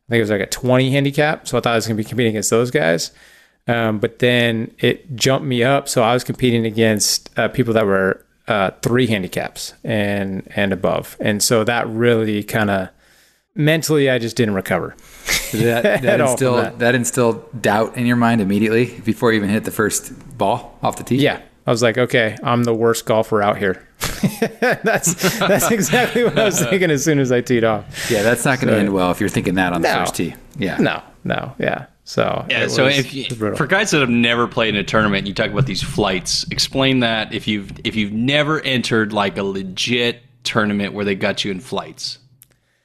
I 0.08 0.10
think 0.10 0.18
it 0.18 0.22
was 0.22 0.30
like 0.30 0.40
a 0.40 0.46
20 0.46 0.90
handicap. 0.90 1.48
So 1.48 1.58
I 1.58 1.60
thought 1.60 1.72
I 1.72 1.76
was 1.76 1.86
going 1.86 1.96
to 1.96 2.02
be 2.02 2.08
competing 2.08 2.30
against 2.30 2.50
those 2.50 2.70
guys. 2.70 3.10
Um, 3.68 3.98
but 3.98 4.20
then 4.20 4.72
it 4.78 5.16
jumped 5.16 5.44
me 5.46 5.64
up, 5.64 5.88
so 5.88 6.02
I 6.04 6.14
was 6.14 6.22
competing 6.22 6.64
against 6.64 7.36
uh, 7.36 7.48
people 7.48 7.74
that 7.74 7.84
were 7.84 8.24
uh, 8.46 8.70
three 8.80 9.08
handicaps 9.08 9.74
and 9.82 10.46
and 10.54 10.72
above, 10.72 11.16
and 11.18 11.42
so 11.42 11.64
that 11.64 11.88
really 11.88 12.44
kind 12.44 12.70
of 12.70 12.90
mentally, 13.56 14.08
I 14.08 14.20
just 14.20 14.36
didn't 14.36 14.54
recover. 14.54 14.94
That, 15.52 15.82
that 15.82 16.04
At 16.04 16.20
all 16.20 16.26
from 16.28 16.32
instill 16.34 16.56
that. 16.58 16.78
that. 16.78 16.94
instill 16.94 17.32
doubt 17.60 17.96
in 17.96 18.06
your 18.06 18.14
mind 18.14 18.40
immediately 18.40 19.00
before 19.00 19.32
you 19.32 19.38
even 19.38 19.50
hit 19.50 19.64
the 19.64 19.72
first 19.72 20.12
ball 20.38 20.78
off 20.80 20.94
the 20.96 21.02
tee? 21.02 21.16
Yeah, 21.16 21.40
I 21.66 21.70
was 21.70 21.82
like, 21.82 21.98
okay, 21.98 22.36
I'm 22.42 22.64
the 22.64 22.74
worst 22.74 23.06
golfer 23.06 23.42
out 23.42 23.58
here. 23.58 23.86
that's 24.60 25.38
that's 25.38 25.70
exactly 25.70 26.24
what 26.24 26.38
I 26.38 26.44
was 26.44 26.60
thinking 26.70 26.90
as 26.90 27.04
soon 27.04 27.18
as 27.18 27.32
I 27.32 27.40
teed 27.40 27.64
off. 27.64 28.10
Yeah, 28.10 28.22
that's 28.22 28.44
not 28.44 28.60
going 28.60 28.68
to 28.68 28.74
So- 28.74 28.78
end 28.78 28.92
well 28.92 29.10
if 29.10 29.20
you're 29.20 29.28
thinking 29.28 29.54
that 29.56 29.72
on 29.72 29.82
the 29.82 29.88
first 29.88 30.14
tee. 30.14 30.34
Yeah. 30.58 30.76
No, 30.78 31.02
no, 31.24 31.54
yeah. 31.58 31.86
So 32.04 32.46
Yeah. 32.48 32.68
So 32.68 32.84
was- 32.84 32.98
if 32.98 33.12
you, 33.12 33.22
it 33.24 33.30
was 33.30 33.38
brutal. 33.38 33.56
for 33.56 33.66
guys 33.66 33.90
that 33.90 34.00
have 34.00 34.10
never 34.10 34.46
played 34.46 34.74
in 34.74 34.80
a 34.80 34.84
tournament, 34.84 35.26
you 35.26 35.34
talk 35.34 35.50
about 35.50 35.66
these 35.66 35.82
flights. 35.82 36.46
Explain 36.50 37.00
that 37.00 37.34
if 37.34 37.48
you've 37.48 37.72
if 37.84 37.96
you've 37.96 38.12
never 38.12 38.60
entered 38.60 39.12
like 39.12 39.36
a 39.36 39.42
legit 39.42 40.22
tournament 40.44 40.92
where 40.94 41.04
they 41.04 41.14
got 41.16 41.44
you 41.44 41.50
in 41.50 41.58
flights. 41.60 42.18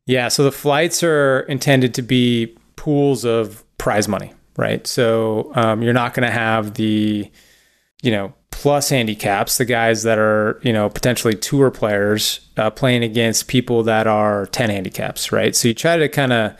Yeah, 0.07 0.29
so 0.29 0.43
the 0.43 0.51
flights 0.51 1.03
are 1.03 1.41
intended 1.41 1.93
to 1.93 2.01
be 2.01 2.57
pools 2.75 3.23
of 3.23 3.63
prize 3.77 4.07
money, 4.07 4.33
right? 4.57 4.85
So 4.87 5.51
um, 5.53 5.83
you're 5.83 5.93
not 5.93 6.15
going 6.15 6.25
to 6.25 6.31
have 6.33 6.73
the, 6.73 7.31
you 8.01 8.11
know, 8.11 8.33
plus 8.51 8.89
handicaps, 8.89 9.57
the 9.57 9.65
guys 9.65 10.03
that 10.03 10.19
are, 10.19 10.59
you 10.63 10.71
know, 10.71 10.89
potentially 10.89 11.35
tour 11.35 11.71
players 11.71 12.41
uh, 12.57 12.69
playing 12.69 13.03
against 13.03 13.47
people 13.47 13.83
that 13.83 14.07
are 14.07 14.45
10 14.47 14.69
handicaps, 14.69 15.31
right? 15.31 15.55
So 15.55 15.69
you 15.69 15.73
try 15.73 15.97
to 15.97 16.07
kind 16.07 16.31
of 16.31 16.55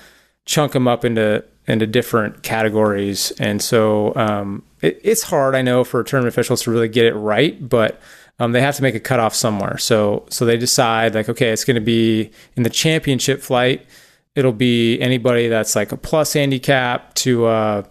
chunk 0.46 0.72
them 0.72 0.88
up 0.88 1.06
into 1.06 1.44
into 1.68 1.86
different 1.86 2.42
categories, 2.42 3.32
and 3.40 3.62
so 3.62 4.16
um, 4.16 4.64
it, 4.82 5.00
it's 5.04 5.22
hard, 5.22 5.54
I 5.54 5.62
know, 5.62 5.84
for 5.84 6.04
tournament 6.04 6.34
officials 6.34 6.64
to 6.64 6.72
really 6.72 6.90
get 6.90 7.06
it 7.06 7.14
right, 7.14 7.70
but 7.70 8.02
um, 8.40 8.52
they 8.52 8.62
have 8.62 8.76
to 8.78 8.82
make 8.82 8.96
a 8.96 9.00
cutoff 9.00 9.36
somewhere. 9.36 9.78
So 9.78 10.26
so 10.30 10.46
they 10.46 10.58
decide 10.58 11.14
like, 11.14 11.30
okay, 11.30 11.52
it's 11.52 11.64
going 11.64 11.76
to 11.76 11.82
be 11.82 12.32
in 12.56 12.64
the 12.64 12.70
championship 12.72 13.42
flight. 13.42 13.86
It'll 14.34 14.52
be 14.52 15.00
anybody 15.00 15.48
that's 15.48 15.76
like 15.76 15.92
a 15.92 15.98
plus 15.98 16.34
handicap 16.34 17.14
to 17.16 17.46
uh, 17.46 17.84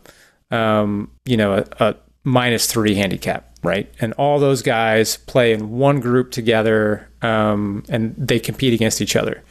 um, 0.50 1.12
you 1.25 1.37
know 1.37 1.64
a, 1.78 1.90
a 1.90 1.97
minus 2.25 2.66
three 2.66 2.97
handicap, 2.97 3.50
right? 3.62 3.93
And 4.00 4.12
all 4.14 4.38
those 4.38 4.62
guys 4.62 5.17
play 5.17 5.52
in 5.52 5.71
one 5.71 6.00
group 6.00 6.31
together, 6.31 7.09
um, 7.23 7.85
and 7.88 8.14
they 8.17 8.38
compete 8.38 8.73
against 8.73 9.00
each 9.00 9.17
other. 9.17 9.43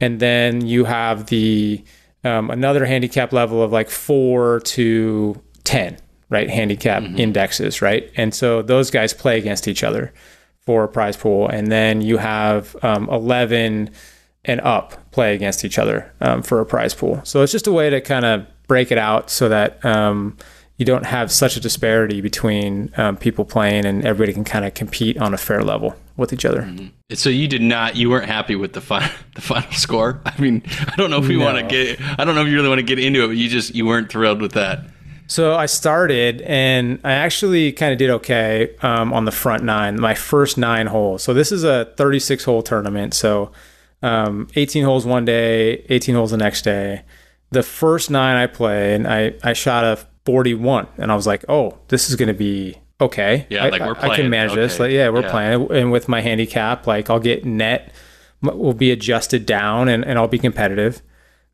And 0.00 0.20
then 0.20 0.66
you 0.66 0.84
have 0.84 1.26
the 1.26 1.84
um, 2.24 2.50
another 2.50 2.84
handicap 2.84 3.32
level 3.32 3.62
of 3.62 3.72
like 3.72 3.90
four 3.90 4.60
to 4.60 5.40
ten, 5.64 5.98
right? 6.30 6.48
Handicap 6.48 7.02
indexes, 7.02 7.82
right? 7.82 8.10
And 8.16 8.34
so 8.34 8.62
those 8.62 8.90
guys 8.90 9.12
play 9.12 9.38
against 9.38 9.68
each 9.68 9.82
other 9.82 10.12
for 10.60 10.84
a 10.84 10.88
prize 10.88 11.16
pool, 11.16 11.48
and 11.48 11.70
then 11.70 12.00
you 12.00 12.18
have 12.18 12.76
um, 12.82 13.08
eleven 13.08 13.90
and 14.44 14.60
up 14.62 15.10
play 15.12 15.34
against 15.34 15.64
each 15.64 15.78
other 15.78 16.12
um, 16.20 16.42
for 16.42 16.60
a 16.60 16.66
prize 16.66 16.94
pool. 16.94 17.20
So 17.24 17.42
it's 17.42 17.52
just 17.52 17.66
a 17.66 17.72
way 17.72 17.90
to 17.90 18.00
kind 18.00 18.24
of 18.24 18.46
break 18.66 18.90
it 18.90 18.98
out 18.98 19.30
so 19.30 19.48
that 19.48 19.84
um, 19.84 20.36
you 20.78 20.86
don't 20.86 21.06
have 21.06 21.30
such 21.30 21.56
a 21.56 21.60
disparity 21.60 22.20
between 22.20 22.92
um, 22.96 23.16
people 23.16 23.44
playing, 23.44 23.84
and 23.84 24.04
everybody 24.04 24.32
can 24.32 24.44
kind 24.44 24.64
of 24.64 24.74
compete 24.74 25.18
on 25.18 25.34
a 25.34 25.38
fair 25.38 25.62
level 25.62 25.94
with 26.16 26.32
each 26.32 26.44
other. 26.44 26.68
So 27.12 27.30
you 27.30 27.48
did 27.48 27.62
not, 27.62 27.96
you 27.96 28.10
weren't 28.10 28.26
happy 28.26 28.56
with 28.56 28.72
the 28.72 28.80
final, 28.80 29.10
the 29.34 29.40
final 29.40 29.70
score. 29.72 30.20
I 30.26 30.40
mean, 30.40 30.62
I 30.88 30.96
don't 30.96 31.10
know 31.10 31.18
if 31.18 31.28
we 31.28 31.36
want 31.36 31.58
to 31.58 31.64
get, 31.64 32.00
I 32.18 32.24
don't 32.24 32.34
know 32.34 32.42
if 32.42 32.48
you 32.48 32.56
really 32.56 32.68
want 32.68 32.78
to 32.78 32.84
get 32.84 32.98
into 32.98 33.24
it, 33.24 33.28
but 33.28 33.36
you 33.36 33.48
just, 33.48 33.74
you 33.74 33.86
weren't 33.86 34.10
thrilled 34.10 34.40
with 34.40 34.52
that. 34.52 34.84
So 35.26 35.54
I 35.54 35.66
started 35.66 36.42
and 36.42 37.00
I 37.04 37.12
actually 37.12 37.72
kind 37.72 37.92
of 37.92 37.98
did 37.98 38.10
okay 38.10 38.76
um, 38.82 39.14
on 39.14 39.24
the 39.24 39.32
front 39.32 39.62
nine, 39.62 39.98
my 39.98 40.14
first 40.14 40.58
nine 40.58 40.88
holes. 40.88 41.22
So 41.22 41.32
this 41.32 41.52
is 41.52 41.64
a 41.64 41.86
36 41.96 42.44
hole 42.44 42.62
tournament. 42.62 43.14
So 43.14 43.50
um, 44.02 44.48
18 44.56 44.84
holes 44.84 45.06
one 45.06 45.24
day, 45.24 45.86
18 45.88 46.14
holes 46.14 46.32
the 46.32 46.36
next 46.36 46.62
day. 46.62 47.02
The 47.50 47.62
first 47.62 48.10
nine 48.10 48.36
I 48.36 48.46
played, 48.46 49.06
I, 49.06 49.34
I 49.42 49.52
shot 49.52 49.84
a 49.84 50.06
41 50.24 50.86
and 50.98 51.10
I 51.10 51.14
was 51.14 51.26
like, 51.26 51.44
oh, 51.48 51.78
this 51.88 52.08
is 52.08 52.16
going 52.16 52.28
to 52.28 52.34
be 52.34 52.76
okay. 53.00 53.46
Yeah, 53.50 53.64
I, 53.64 53.68
like 53.70 53.80
we're 53.80 53.88
I, 53.88 53.90
I 53.90 53.94
can 53.94 54.08
playing. 54.14 54.30
manage 54.30 54.54
this. 54.54 54.78
Like, 54.78 54.90
yeah, 54.92 55.08
we're 55.08 55.22
Yeah. 55.22 55.30
playing. 55.30 55.72
And 55.72 55.90
with 55.92 56.08
my 56.08 56.20
handicap, 56.20 56.86
like 56.86 57.10
I'll 57.10 57.18
get 57.20 57.44
net 57.44 57.92
will 58.42 58.74
be 58.74 58.90
adjusted 58.90 59.46
down 59.46 59.88
and, 59.88 60.04
and 60.04 60.18
I'll 60.18 60.28
be 60.28 60.38
competitive. 60.38 61.00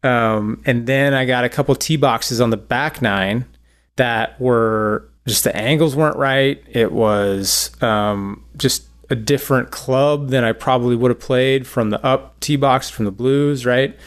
Um, 0.03 0.63
and 0.65 0.87
then 0.87 1.13
I 1.13 1.25
got 1.25 1.45
a 1.45 1.49
couple 1.49 1.75
tee 1.75 1.97
boxes 1.97 2.41
on 2.41 2.51
the 2.51 2.57
back 2.57 3.03
nine 3.03 3.45
that 3.97 4.41
were 4.41 5.09
just 5.27 5.45
the 5.45 5.55
angles 5.55 5.95
weren't 5.97 6.17
right. 6.17 6.63
It 6.69 6.93
was 6.93 7.71
um, 7.83 8.45
just 8.57 8.85
a 9.11 9.15
different 9.17 9.71
club 9.71 10.29
than 10.29 10.45
I 10.45 10.53
probably 10.53 10.95
would 10.97 11.11
have 11.11 11.21
played 11.21 11.67
from 11.67 11.91
the 11.91 12.03
up 12.05 12.39
tee 12.41 12.57
box 12.57 12.89
from 12.89 13.05
the 13.07 13.11
blues, 13.11 13.67
right? 13.67 13.99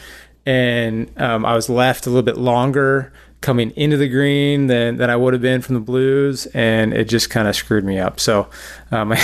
And 0.46 1.10
um, 1.20 1.44
I 1.44 1.54
was 1.54 1.68
left 1.68 2.06
a 2.06 2.10
little 2.10 2.22
bit 2.22 2.36
longer 2.38 3.12
coming 3.42 3.70
into 3.76 3.96
the 3.98 4.08
green 4.08 4.68
than, 4.68 4.96
than 4.96 5.10
I 5.10 5.16
would 5.16 5.34
have 5.34 5.42
been 5.42 5.60
from 5.60 5.74
the 5.74 5.80
blues, 5.80 6.46
and 6.54 6.94
it 6.94 7.04
just 7.08 7.28
kind 7.28 7.46
of 7.48 7.54
screwed 7.54 7.84
me 7.84 7.98
up. 7.98 8.18
So 8.18 8.48
um, 8.90 9.12
I 9.16 9.20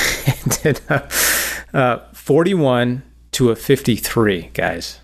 did 0.63 0.81
uh, 0.91 1.09
uh, 1.73 1.99
41 2.13 3.03
to 3.33 3.51
a 3.51 3.57
53, 3.57 4.51
guys. 4.55 5.01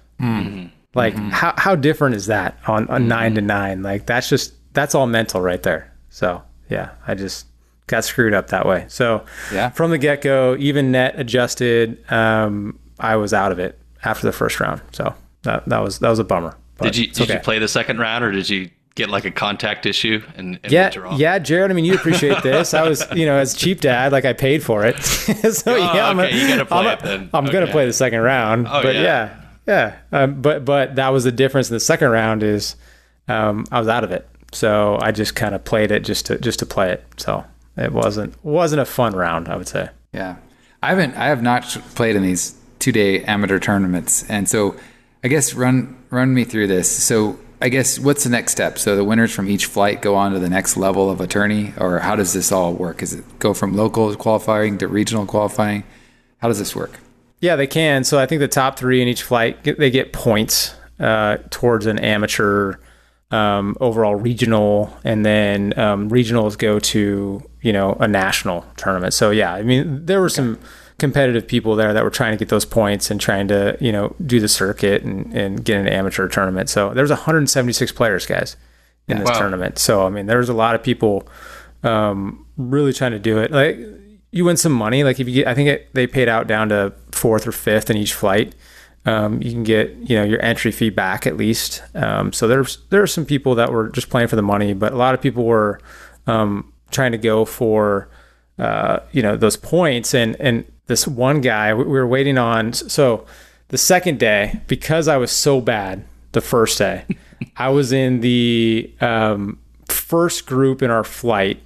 Like 0.97 1.15
how 1.17 1.55
how 1.57 1.75
different 1.75 2.15
is 2.15 2.27
that 2.27 2.57
on, 2.69 2.87
on 2.89 3.09
nine 3.09 3.35
to 3.35 3.41
nine? 3.41 3.83
Like 3.83 4.07
that's 4.07 4.29
just 4.29 4.55
that's 4.75 4.95
all 4.95 5.07
mental 5.07 5.41
right 5.41 5.63
there. 5.63 5.93
So 6.11 6.43
yeah, 6.71 6.91
I 7.07 7.15
just 7.15 7.47
got 7.89 8.05
screwed 8.05 8.33
up 8.33 8.49
that 8.49 8.65
way. 8.65 8.87
So 8.89 9.25
Yeah. 9.53 9.71
from 9.71 9.91
the 9.91 9.99
get 9.99 10.23
go, 10.23 10.57
even 10.59 10.93
net 10.93 11.19
adjusted, 11.19 11.99
um, 12.13 12.79
I 13.01 13.17
was 13.17 13.35
out 13.35 13.51
of 13.53 13.59
it 13.59 13.79
after 14.05 14.27
the 14.27 14.33
first 14.33 14.61
round. 14.61 14.81
So 14.93 15.15
that 15.43 15.69
that 15.69 15.81
was 15.81 15.99
that 15.99 16.09
was 16.11 16.21
a 16.21 16.25
bummer. 16.25 16.57
But 16.79 16.85
Did 16.93 16.97
you 16.97 17.07
did 17.09 17.29
you 17.29 17.39
play 17.41 17.59
the 17.59 17.69
second 17.69 17.99
round 17.99 18.23
or 18.25 18.31
did 18.31 18.49
you 18.49 18.71
get 18.95 19.11
like 19.11 19.25
a 19.25 19.31
contact 19.31 19.87
issue 19.87 20.23
and, 20.37 20.59
and 20.63 20.73
Yeah, 20.73 20.87
withdraw? 20.87 21.17
yeah, 21.17 21.39
Jared. 21.39 21.71
I 21.71 21.75
mean, 21.75 21.85
you 21.85 21.95
appreciate 21.95 22.43
this. 22.43 22.75
I 22.75 22.89
was, 22.89 23.05
you 23.13 23.27
know, 23.27 23.37
as 23.37 23.55
cheap 23.55 23.81
dad, 23.81 24.13
like 24.13 24.25
I 24.25 24.33
paid 24.33 24.63
for 24.63 24.85
it. 24.85 25.03
so 25.03 25.75
yeah, 25.77 26.09
I'm, 26.09 26.19
Oh, 26.19 26.23
okay, 26.23 26.39
you 26.41 26.47
gotta 26.49 26.65
play 26.67 26.79
I'm, 26.79 26.87
it 26.87 27.01
then. 27.03 27.31
I'm 27.35 27.45
gonna 27.47 27.67
play 27.67 27.87
the 27.87 27.93
second 27.93 28.21
round. 28.21 28.69
Oh, 28.69 28.83
but 28.83 28.95
yeah. 28.95 29.37
yeah, 29.67 29.97
yeah. 30.13 30.23
Um, 30.25 30.41
but 30.41 30.65
but 30.65 30.95
that 30.97 31.09
was 31.09 31.25
the 31.25 31.33
difference 31.33 31.71
in 31.71 31.75
the 31.75 31.81
second 31.81 32.11
round 32.11 32.43
is 32.43 32.77
um, 33.29 33.65
I 33.73 33.79
was 33.79 33.89
out 33.89 34.05
of 34.05 34.13
it. 34.13 34.29
So 34.53 34.99
I 35.03 35.11
just 35.11 35.35
kind 35.35 35.55
of 35.55 35.65
played 35.65 35.91
it 35.91 36.05
just 36.05 36.27
to 36.27 36.39
just 36.39 36.61
to 36.61 36.67
play 36.67 36.93
it. 36.93 37.05
So 37.17 37.45
it 37.77 37.91
wasn't 37.93 38.35
wasn't 38.45 38.81
a 38.81 38.85
fun 38.85 39.15
round, 39.17 39.49
I 39.49 39.57
would 39.57 39.67
say. 39.67 39.89
Yeah, 40.13 40.37
I 40.83 40.91
haven't. 40.91 41.17
I 41.17 41.27
have 41.27 41.43
not 41.43 41.65
played 41.97 42.15
in 42.15 42.23
these 42.23 42.55
two 42.79 42.93
day 42.93 43.25
amateur 43.25 43.59
tournaments, 43.59 44.29
and 44.31 44.49
so 44.49 44.77
I 45.25 45.29
guess 45.29 45.55
run 45.55 45.97
run 46.11 46.33
me 46.35 46.45
through 46.45 46.69
this. 46.69 46.89
So 46.89 47.37
I 47.61 47.69
guess 47.69 47.99
what's 47.99 48.25
the 48.25 48.31
next 48.31 48.53
step? 48.53 48.79
So 48.79 48.97
the 48.97 49.05
winners 49.05 49.33
from 49.33 49.49
each 49.49 49.67
flight 49.67 50.03
go 50.03 50.17
on 50.17 50.33
to 50.33 50.39
the 50.39 50.49
next 50.49 50.77
level 50.77 51.11
of 51.11 51.21
attorney, 51.21 51.73
or 51.79 52.01
how 52.01 52.17
does 52.17 52.33
this 52.33 52.53
all 52.53 52.75
work? 52.75 53.03
Is 53.03 53.15
it 53.15 53.25
go 53.39 53.55
from 53.55 53.77
local 53.77 54.15
qualifying 54.17 54.79
to 54.79 54.89
regional 54.89 55.27
qualifying? 55.27 55.85
How 56.39 56.49
does 56.49 56.59
this 56.59 56.77
work? 56.77 56.99
Yeah, 57.41 57.57
they 57.57 57.67
can. 57.67 58.05
So 58.05 58.19
I 58.19 58.27
think 58.27 58.41
the 58.41 58.49
top 58.49 58.79
three 58.79 59.03
in 59.03 59.09
each 59.09 59.23
flight 59.23 59.63
they 59.65 59.91
get 59.91 60.13
points 60.13 60.75
uh, 60.99 61.39
towards 61.51 61.87
an 61.87 61.99
amateur 61.99 62.77
um, 63.31 63.77
overall 63.81 64.15
regional, 64.15 64.97
and 65.05 65.25
then 65.25 65.79
um, 65.79 66.11
regionals 66.11 66.57
go 66.57 66.79
to 66.79 67.43
you 67.63 67.73
know 67.73 67.97
a 68.01 68.09
national 68.09 68.65
tournament. 68.77 69.15
So 69.15 69.31
yeah, 69.31 69.55
I 69.55 69.63
mean 69.63 70.07
there 70.07 70.21
were 70.21 70.29
some 70.29 70.59
competitive 70.99 71.47
people 71.47 71.75
there 71.77 71.93
that 71.93 72.05
were 72.05 72.11
trying 72.11 72.33
to 72.33 72.39
get 72.39 72.49
those 72.49 72.65
points 72.65 73.11
and 73.11 73.21
trying 73.21 73.49
to 73.49 73.77
you 73.81 73.91
know 73.93 74.15
do 74.25 74.41
the 74.41 74.49
circuit 74.49 75.03
and, 75.03 75.33
and 75.35 75.65
get 75.65 75.79
an 75.81 75.89
amateur 75.89 76.29
tournament. 76.29 76.71
So 76.71 76.95
there's 76.95 77.11
176 77.11 77.93
players, 77.93 78.27
guys, 78.27 78.57
in 79.09 79.19
this 79.19 79.29
Wow. 79.31 79.39
tournament. 79.39 79.79
So 79.79 80.07
I 80.07 80.11
mean 80.11 80.27
there's 80.27 80.49
a 80.49 80.55
lot 80.55 80.75
of 80.75 80.83
people 80.83 81.29
um, 81.83 82.47
really 82.57 82.93
trying 82.93 83.13
to 83.13 83.19
do 83.19 83.39
it. 83.39 83.51
Like 83.51 83.79
you 84.31 84.45
win 84.45 84.57
some 84.57 84.73
money. 84.73 85.05
Like 85.05 85.21
if 85.21 85.29
you 85.29 85.35
get, 85.35 85.47
I 85.47 85.55
think 85.55 85.69
it, 85.69 85.89
they 85.95 86.07
paid 86.07 86.29
out 86.29 86.47
down 86.47 86.69
to 86.71 86.93
fourth 87.13 87.47
or 87.47 87.53
fifth 87.53 87.91
in 87.91 87.97
each 87.97 88.15
flight. 88.15 88.55
Um, 89.07 89.43
you 89.43 89.53
can 89.53 89.65
get 89.65 89.91
you 89.97 90.17
know 90.17 90.25
your 90.25 90.43
entry 90.43 90.71
fee 90.73 90.91
back 90.91 91.27
at 91.27 91.37
least. 91.37 91.83
Um, 91.95 92.33
so 92.33 92.49
there's 92.49 92.79
there 92.91 93.03
are 93.03 93.07
some 93.07 93.27
people 93.27 93.55
that 93.57 93.71
were 93.71 93.91
just 93.91 94.09
playing 94.09 94.29
for 94.29 94.37
the 94.37 94.43
money, 94.43 94.73
but 94.73 94.93
a 94.93 94.97
lot 94.97 95.15
of 95.15 95.21
people 95.21 95.45
were 95.45 95.79
um, 96.27 96.73
trying 96.91 97.13
to 97.13 97.19
go 97.19 97.45
for 97.45 98.09
uh, 98.59 99.01
you 99.13 99.23
know 99.23 99.37
those 99.37 99.57
points. 99.57 100.15
And 100.15 100.37
and 100.41 100.65
this 100.87 101.07
one 101.07 101.41
guy 101.41 101.73
we 101.75 101.85
we 101.85 101.91
were 101.91 102.07
waiting 102.07 102.39
on. 102.39 102.73
So 102.73 103.27
the 103.69 103.79
second 103.79 104.19
day, 104.19 104.61
because 104.67 105.09
I 105.09 105.17
was 105.17 105.31
so 105.31 105.61
bad 105.61 106.05
the 106.33 106.41
first 106.41 106.79
day, 106.79 107.05
I 107.57 107.69
was 107.71 107.93
in 107.93 108.21
the 108.21 108.93
um, 109.01 109.59
first 109.89 110.47
group 110.47 110.83
in 110.83 110.91
our 110.91 111.05
flight 111.05 111.61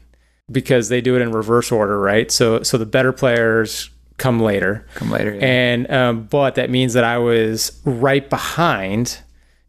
because 0.51 0.89
they 0.89 1.01
do 1.01 1.17
it 1.17 1.23
in 1.23 1.33
reverse 1.33 1.71
order, 1.71 1.99
right? 2.01 2.31
So 2.31 2.63
so 2.63 2.79
the 2.79 2.87
better 2.87 3.13
players 3.13 3.91
come 4.17 4.41
later. 4.41 4.87
Come 4.95 5.11
later. 5.11 5.35
yeah. 5.35 5.45
And 5.45 5.91
um, 5.91 6.25
but 6.25 6.55
that 6.57 6.71
means 6.71 6.95
that 6.95 7.05
I 7.05 7.19
was 7.19 7.81
right 7.85 8.29
behind 8.29 9.21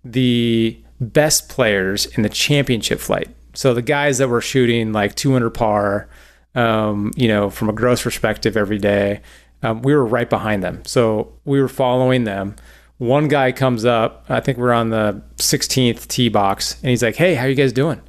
the 0.03 0.77
best 0.99 1.49
players 1.49 2.05
in 2.05 2.23
the 2.23 2.29
championship 2.29 2.99
flight. 2.99 3.29
So 3.53 3.73
the 3.73 3.81
guys 3.81 4.17
that 4.19 4.29
were 4.29 4.41
shooting 4.41 4.91
like 4.91 5.15
200 5.15 5.49
par, 5.51 6.07
um, 6.55 7.11
you 7.15 7.27
know, 7.27 7.49
from 7.49 7.69
a 7.69 7.73
gross 7.73 8.03
perspective 8.03 8.57
every 8.57 8.77
day, 8.77 9.21
um, 9.63 9.81
we 9.81 9.93
were 9.93 10.05
right 10.05 10.29
behind 10.29 10.63
them. 10.63 10.83
So 10.85 11.33
we 11.45 11.61
were 11.61 11.67
following 11.67 12.23
them. 12.23 12.55
One 12.97 13.27
guy 13.27 13.51
comes 13.51 13.85
up. 13.85 14.25
I 14.29 14.39
think 14.39 14.57
we're 14.57 14.73
on 14.73 14.89
the 14.89 15.21
16th 15.37 16.07
tee 16.07 16.29
box, 16.29 16.79
and 16.81 16.89
he's 16.89 17.03
like, 17.03 17.15
"Hey, 17.15 17.35
how 17.35 17.45
you 17.45 17.55
guys 17.55 17.71
doing?" 17.71 18.01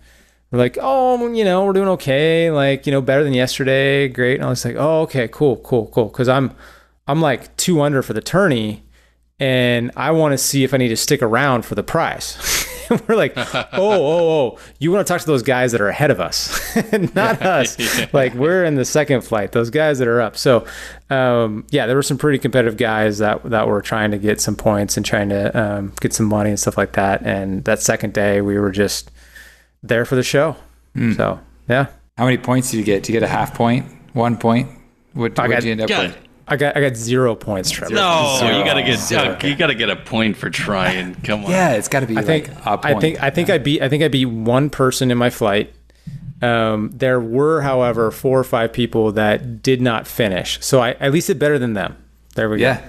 We're 0.51 0.59
like, 0.59 0.79
oh, 0.81 1.33
you 1.33 1.45
know, 1.45 1.65
we're 1.65 1.73
doing 1.73 1.89
okay. 1.91 2.51
Like, 2.51 2.85
you 2.87 2.93
know, 2.93 3.01
better 3.01 3.23
than 3.23 3.35
yesterday. 3.35 4.09
Great. 4.09 4.37
And 4.37 4.45
I 4.45 4.49
was 4.49 4.65
like, 4.65 4.75
oh, 4.77 5.03
okay, 5.03 5.29
cool, 5.29 5.59
cool, 5.59 5.87
cool. 5.89 6.07
Because 6.07 6.29
I'm, 6.29 6.53
I'm 7.07 7.21
like 7.21 7.57
two 7.57 7.81
under 7.81 8.03
for 8.03 8.15
the 8.15 8.21
tourney, 8.21 8.83
and 9.39 9.93
I 9.97 10.11
want 10.11 10.33
to 10.33 10.39
see 10.39 10.65
if 10.65 10.75
I 10.75 10.77
need 10.77 10.89
to 10.89 10.97
stick 10.97 11.23
around 11.23 11.65
for 11.65 11.77
the 11.77 11.85
prize. 11.85 12.37
we're 13.09 13.15
like, 13.17 13.33
oh, 13.37 13.67
oh, 13.73 14.31
oh, 14.31 14.59
you 14.79 14.91
want 14.91 15.07
to 15.07 15.13
talk 15.13 15.21
to 15.21 15.27
those 15.27 15.43
guys 15.43 15.73
that 15.73 15.81
are 15.81 15.89
ahead 15.89 16.11
of 16.11 16.21
us, 16.21 16.59
not 17.15 17.41
us. 17.43 17.77
Like 18.13 18.35
we're 18.35 18.65
in 18.65 18.75
the 18.75 18.85
second 18.85 19.23
flight. 19.23 19.53
Those 19.53 19.71
guys 19.71 19.99
that 20.01 20.09
are 20.09 20.21
up. 20.21 20.37
So, 20.37 20.67
um, 21.11 21.65
yeah, 21.71 21.87
there 21.87 21.95
were 21.97 22.03
some 22.03 22.19
pretty 22.19 22.39
competitive 22.39 22.77
guys 22.77 23.19
that 23.19 23.43
that 23.45 23.69
were 23.69 23.81
trying 23.83 24.11
to 24.11 24.19
get 24.19 24.41
some 24.41 24.57
points 24.57 24.97
and 24.97 25.07
trying 25.07 25.29
to 25.29 25.61
um, 25.61 25.93
get 26.01 26.13
some 26.13 26.27
money 26.27 26.51
and 26.51 26.59
stuff 26.59 26.77
like 26.77 26.93
that. 26.95 27.23
And 27.23 27.65
that 27.65 27.81
second 27.81 28.13
day, 28.15 28.41
we 28.41 28.59
were 28.59 28.73
just 28.73 29.11
there 29.83 30.05
for 30.05 30.17
the 30.17 30.23
show. 30.23 30.57
So 31.17 31.41
yeah, 31.69 31.87
How 32.19 32.25
many 32.25 32.39
points 32.39 32.71
did 32.71 32.79
you 32.79 32.85
get? 32.85 33.05
Did 33.05 33.13
you 33.13 33.21
get 33.21 33.23
a 33.23 33.29
half 33.31 33.55
point? 33.55 33.87
One 34.13 34.37
point? 34.37 34.69
What 35.15 35.35
did 35.35 35.65
you 35.65 35.73
end 35.73 35.81
up 35.83 35.89
God. 35.89 36.09
with? 36.09 36.30
I 36.50 36.57
got 36.57 36.76
I 36.76 36.80
got 36.80 36.97
zero 36.97 37.37
points, 37.37 37.71
Trevor. 37.71 37.95
No, 37.95 38.37
Zero. 38.40 38.59
you 38.59 38.64
gotta 38.64 38.83
get 38.83 38.99
Zero. 38.99 39.38
you 39.40 39.54
gotta 39.54 39.75
get 39.76 39.88
a 39.88 39.95
point 39.95 40.37
for 40.37 40.50
trying. 40.50 41.14
Come 41.23 41.45
on. 41.45 41.50
Yeah, 41.52 41.75
it's 41.75 41.87
got 41.87 42.00
to 42.00 42.07
be 42.07 42.19
I 42.19 42.23
think 42.23 42.49
like 42.49 42.66
a 42.66 42.78
point. 42.78 42.85
I 42.85 43.00
think 43.00 43.23
I 43.23 43.30
think 43.30 43.50
I 43.50 43.59
beat 43.59 43.80
I 43.83 43.88
think 43.88 44.02
I 44.02 44.09
beat 44.09 44.26
one 44.26 44.69
person 44.69 45.12
in 45.12 45.16
my 45.16 45.30
flight. 45.30 45.73
Um, 46.42 46.90
there 46.92 47.21
were, 47.21 47.61
however, 47.61 48.11
four 48.11 48.38
or 48.38 48.45
five 48.45 48.73
people 48.73 49.12
that 49.12 49.62
did 49.62 49.80
not 49.80 50.07
finish, 50.09 50.59
so 50.64 50.80
I 50.80 50.92
at 50.92 51.12
least 51.12 51.28
did 51.28 51.38
better 51.38 51.59
than 51.59 51.75
them. 51.75 51.97
There 52.35 52.49
we 52.49 52.57
go. 52.59 52.62
yeah. 52.62 52.80
go. 52.80 52.88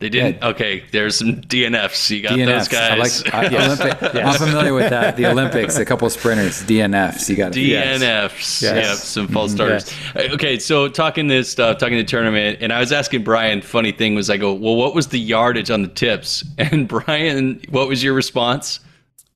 They 0.00 0.08
didn't. 0.08 0.42
Okay, 0.42 0.82
there's 0.92 1.16
some 1.16 1.42
DNFs. 1.42 2.08
You 2.10 2.22
got 2.22 2.30
those 2.38 2.68
DNFs. 2.68 2.74
I 2.74 2.96
guys. 2.96 3.24
like 3.24 3.34
I, 3.34 3.64
Olympic, 3.66 4.14
I'm 4.16 4.34
familiar 4.38 4.72
with 4.72 4.88
that. 4.90 5.16
The 5.16 5.26
Olympics, 5.26 5.76
a 5.76 5.84
couple 5.84 6.08
sprinters, 6.08 6.62
DNFs. 6.62 7.28
You 7.28 7.36
got 7.36 7.52
to 7.52 7.58
DNFs. 7.60 8.62
Yes. 8.62 8.62
Yep, 8.62 8.96
some 8.96 9.28
false 9.28 9.52
starters. 9.52 9.92
Uh, 10.16 10.28
Okay, 10.32 10.58
so 10.58 10.88
talking 10.88 11.28
this 11.28 11.50
stuff, 11.50 11.76
talking 11.78 11.98
the 11.98 12.04
tournament, 12.04 12.58
and 12.62 12.72
I 12.72 12.80
was 12.80 12.92
asking 12.92 13.24
Brian. 13.24 13.60
Funny 13.60 13.92
thing 13.92 14.14
was, 14.14 14.30
I 14.30 14.38
go, 14.38 14.54
"Well, 14.54 14.74
what 14.76 14.94
was 14.94 15.08
the 15.08 15.18
yardage 15.20 15.70
on 15.70 15.82
the 15.82 15.88
tips?" 15.88 16.44
And 16.58 16.88
Brian, 16.88 17.60
what 17.68 17.86
was 17.88 18.02
your 18.02 18.14
response? 18.14 18.80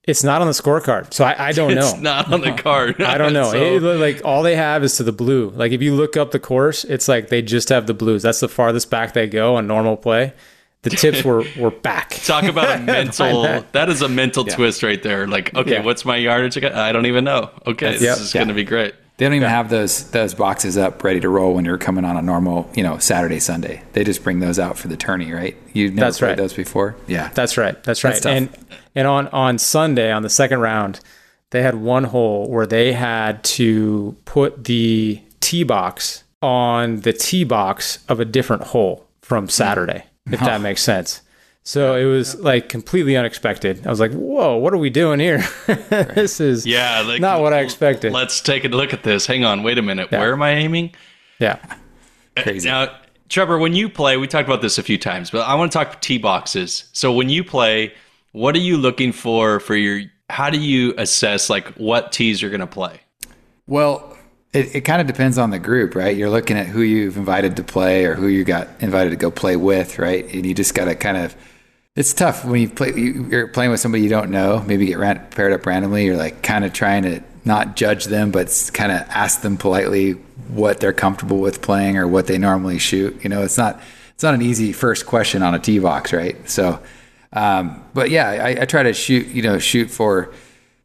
It's 0.07 0.23
not 0.25 0.41
on 0.43 0.47
the 0.47 0.53
scorecard, 0.53 1.15
so 1.15 1.25
I, 1.25 1.49
I 1.49 1.53
don't 1.53 1.75
know. 1.75 1.81
It's 1.89 1.99
not 2.01 2.33
on 2.33 2.41
the 2.43 2.53
card. 2.57 3.01
I 3.03 3.17
don't 3.19 3.33
know. 3.35 3.51
So- 3.51 3.57
It- 3.77 3.83
like 3.83 4.23
all 4.25 4.43
they 4.43 4.57
have 4.57 4.83
is 4.85 4.97
to 4.97 5.03
the 5.03 5.13
blue. 5.13 5.51
Like 5.51 5.73
if 5.73 5.83
you 5.83 5.95
look 5.95 6.17
up 6.17 6.31
the 6.31 6.39
course, 6.41 6.85
it's 6.85 7.07
like 7.09 7.29
they 7.29 7.43
just 7.43 7.69
have 7.71 7.87
the 7.87 7.95
blues. 7.95 8.23
That's 8.23 8.41
the 8.41 8.49
farthest 8.49 8.89
back 8.91 9.13
they 9.13 9.27
go 9.27 9.57
on 9.57 9.67
normal 9.67 9.97
play. 9.99 10.33
The 10.85 10.91
tips 10.91 11.25
were 11.25 11.45
were 11.59 11.71
back. 11.91 12.11
Talk 12.25 12.45
about 12.45 12.79
a 12.79 12.83
mental. 12.85 13.43
that. 13.43 13.73
that 13.73 13.89
is 13.89 14.01
a 14.03 14.09
mental 14.09 14.45
twist 14.45 14.83
right 14.83 15.03
there. 15.03 15.27
Like, 15.27 15.55
okay, 15.55 15.73
Yeah. 15.73 15.83
what's 15.83 16.05
my 16.05 16.17
yardage? 16.17 16.63
I 16.63 16.93
don't 16.93 17.07
even 17.07 17.25
know. 17.25 17.51
Okay, 17.67 17.93
this 17.93 18.03
Yep. 18.03 18.17
is 18.19 18.35
Yeah. 18.35 18.41
going 18.41 18.49
to 18.49 18.55
be 18.55 18.65
great. 18.65 18.95
They 19.17 19.27
don't 19.27 19.35
even 19.35 19.49
have 19.49 19.71
those 19.71 20.11
those 20.11 20.35
boxes 20.35 20.77
up 20.77 21.03
ready 21.05 21.21
to 21.21 21.29
roll 21.29 21.55
when 21.55 21.65
you're 21.65 21.79
coming 21.79 22.05
on 22.05 22.17
a 22.17 22.23
normal, 22.23 22.69
you 22.75 22.83
know, 22.83 22.99
Saturday 22.99 23.39
Sunday. 23.41 23.83
They 23.93 24.03
just 24.05 24.25
bring 24.25 24.41
those 24.41 24.59
out 24.59 24.77
for 24.77 24.89
the 24.89 24.97
tourney, 24.97 25.33
right? 25.33 25.57
You've 25.73 25.95
never 25.95 26.07
That's 26.07 26.19
played 26.19 26.29
right. 26.31 26.37
those 26.37 26.53
before. 26.53 26.97
Yeah, 27.07 27.31
That's 27.35 27.57
right. 27.57 27.81
That's 27.85 28.03
right. 28.03 28.15
That's 28.15 28.27
and 28.27 28.49
and 28.95 29.07
on 29.07 29.29
on 29.29 29.59
Sunday 29.59 30.11
on 30.11 30.23
the 30.23 30.29
second 30.29 30.61
round, 30.61 30.99
they 31.51 31.63
had 31.63 31.77
one 31.77 32.05
hole 32.05 32.51
where 32.51 32.67
they 32.67 32.93
had 32.93 33.45
to 33.45 34.17
put 34.25 34.65
the 34.65 35.23
tee 35.41 35.63
box 35.63 36.25
on 36.43 37.01
the 37.03 37.13
tee 37.13 37.45
box 37.45 38.05
of 38.09 38.19
a 38.19 38.25
different 38.25 38.65
hole 38.65 39.07
from 39.23 39.45
hmm. 39.45 39.51
Saturday, 39.51 40.05
if 40.31 40.41
that 40.41 40.61
makes 40.61 40.83
sense. 40.83 41.23
So 41.67 41.95
it 41.97 42.05
was 42.05 42.39
like 42.41 42.69
completely 42.69 43.17
unexpected. 43.17 43.87
I 43.87 43.91
was 43.91 43.99
like, 44.01 44.13
"Whoa, 44.13 44.57
what 44.57 44.75
are 44.75 44.79
we 44.79 44.91
doing 44.91 45.19
here? 45.19 45.43
this 45.67 46.39
is 46.39 46.67
Yeah, 46.67 47.01
like, 47.01 47.21
not 47.23 47.41
what 47.41 47.55
I 47.55 47.61
expected." 47.61 48.13
Let's 48.13 48.41
take 48.43 48.65
a 48.65 48.69
look 48.69 48.93
at 48.93 49.03
this. 49.03 49.27
Hang 49.27 49.45
on, 49.45 49.63
wait 49.63 49.79
a 49.79 49.83
minute. 49.83 50.11
Where 50.11 50.33
am 50.33 50.43
I 50.43 50.51
aiming? 50.51 50.95
yeah, 51.39 51.59
uh, 52.37 52.43
Crazy. 52.43 52.69
Now, 52.69 52.95
Trevor, 53.31 53.57
when 53.59 53.75
you 53.75 53.89
play, 53.89 54.19
we 54.19 54.27
talked 54.27 54.47
about 54.47 54.61
this 54.61 54.77
a 54.77 54.83
few 54.83 54.99
times, 54.99 55.31
but 55.31 55.41
I 55.49 55.55
want 55.55 55.73
to 55.73 55.79
talk 55.79 56.03
tee 56.03 56.19
boxes. 56.19 56.85
So 56.93 57.11
when 57.13 57.31
you 57.31 57.43
play, 57.43 57.95
what 58.33 58.55
are 58.55 58.61
you 58.61 58.77
looking 58.77 59.13
for 59.13 59.59
for 59.59 59.75
your? 59.75 60.03
How 60.29 60.51
do 60.51 60.59
you 60.61 60.93
assess 60.99 61.49
like 61.49 61.67
what 61.77 62.13
tees 62.13 62.43
you're 62.43 62.51
going 62.51 62.61
to 62.61 62.67
play? 62.67 63.01
Well, 63.67 64.14
it, 64.55 64.77
it 64.77 64.81
kind 64.83 65.01
of 65.01 65.07
depends 65.07 65.37
on 65.37 65.51
the 65.51 65.59
group, 65.59 65.95
right? 65.95 66.17
You're 66.17 66.31
looking 66.31 66.57
at 66.57 66.67
who 66.67 66.81
you've 66.81 67.17
invited 67.17 67.57
to 67.57 67.65
play 67.65 68.05
or 68.07 68.15
who 68.15 68.29
you 68.29 68.45
got 68.45 68.69
invited 68.81 69.11
to 69.11 69.17
go 69.17 69.31
play 69.31 69.57
with, 69.57 69.99
right? 69.99 70.25
And 70.33 70.47
you 70.47 70.55
just 70.55 70.75
got 70.75 70.87
to 70.87 70.95
kind 70.95 71.17
of. 71.17 71.35
It's 71.97 72.13
tough 72.13 72.45
when 72.45 72.61
you 72.61 72.69
play. 72.69 72.93
you- 72.97 73.27
You're 73.31 73.49
playing 73.49 73.71
with 73.71 73.81
somebody 73.81 74.03
you 74.03 74.09
don't 74.11 74.31
know. 74.31 74.63
Maybe 74.67 74.87
get 74.87 74.99
ran, 74.99 75.25
paired 75.31 75.53
up 75.53 75.65
randomly. 75.67 76.07
You're 76.07 76.17
like 76.17 76.43
kind 76.43 76.65
of 76.65 76.73
trying 76.73 77.03
to 77.05 77.21
not 77.45 77.77
judge 77.77 78.07
them, 78.07 78.31
but 78.31 78.71
kind 78.73 78.91
of 78.91 79.01
ask 79.11 79.43
them 79.43 79.57
politely 79.57 80.13
what 80.49 80.81
they're 80.81 80.93
comfortable 80.93 81.39
with 81.39 81.61
playing 81.63 81.97
or 81.97 82.09
what 82.09 82.27
they 82.27 82.39
normally 82.39 82.79
shoot. 82.79 83.23
You 83.23 83.29
know, 83.31 83.43
it's 83.43 83.59
not 83.59 83.81
it's 84.15 84.23
not 84.23 84.35
an 84.35 84.43
easy 84.43 84.73
first 84.73 85.07
question 85.07 85.43
on 85.43 85.55
a 85.55 85.59
tee 85.59 85.79
box, 85.79 86.13
right? 86.13 86.37
So, 86.49 86.81
um, 87.33 87.85
but 87.95 88.11
yeah, 88.11 88.29
I, 88.29 88.63
I 88.63 88.65
try 88.65 88.83
to 88.85 88.93
shoot. 88.93 89.27
You 89.29 89.43
know, 89.43 89.59
shoot 89.59 89.91
for 89.91 90.33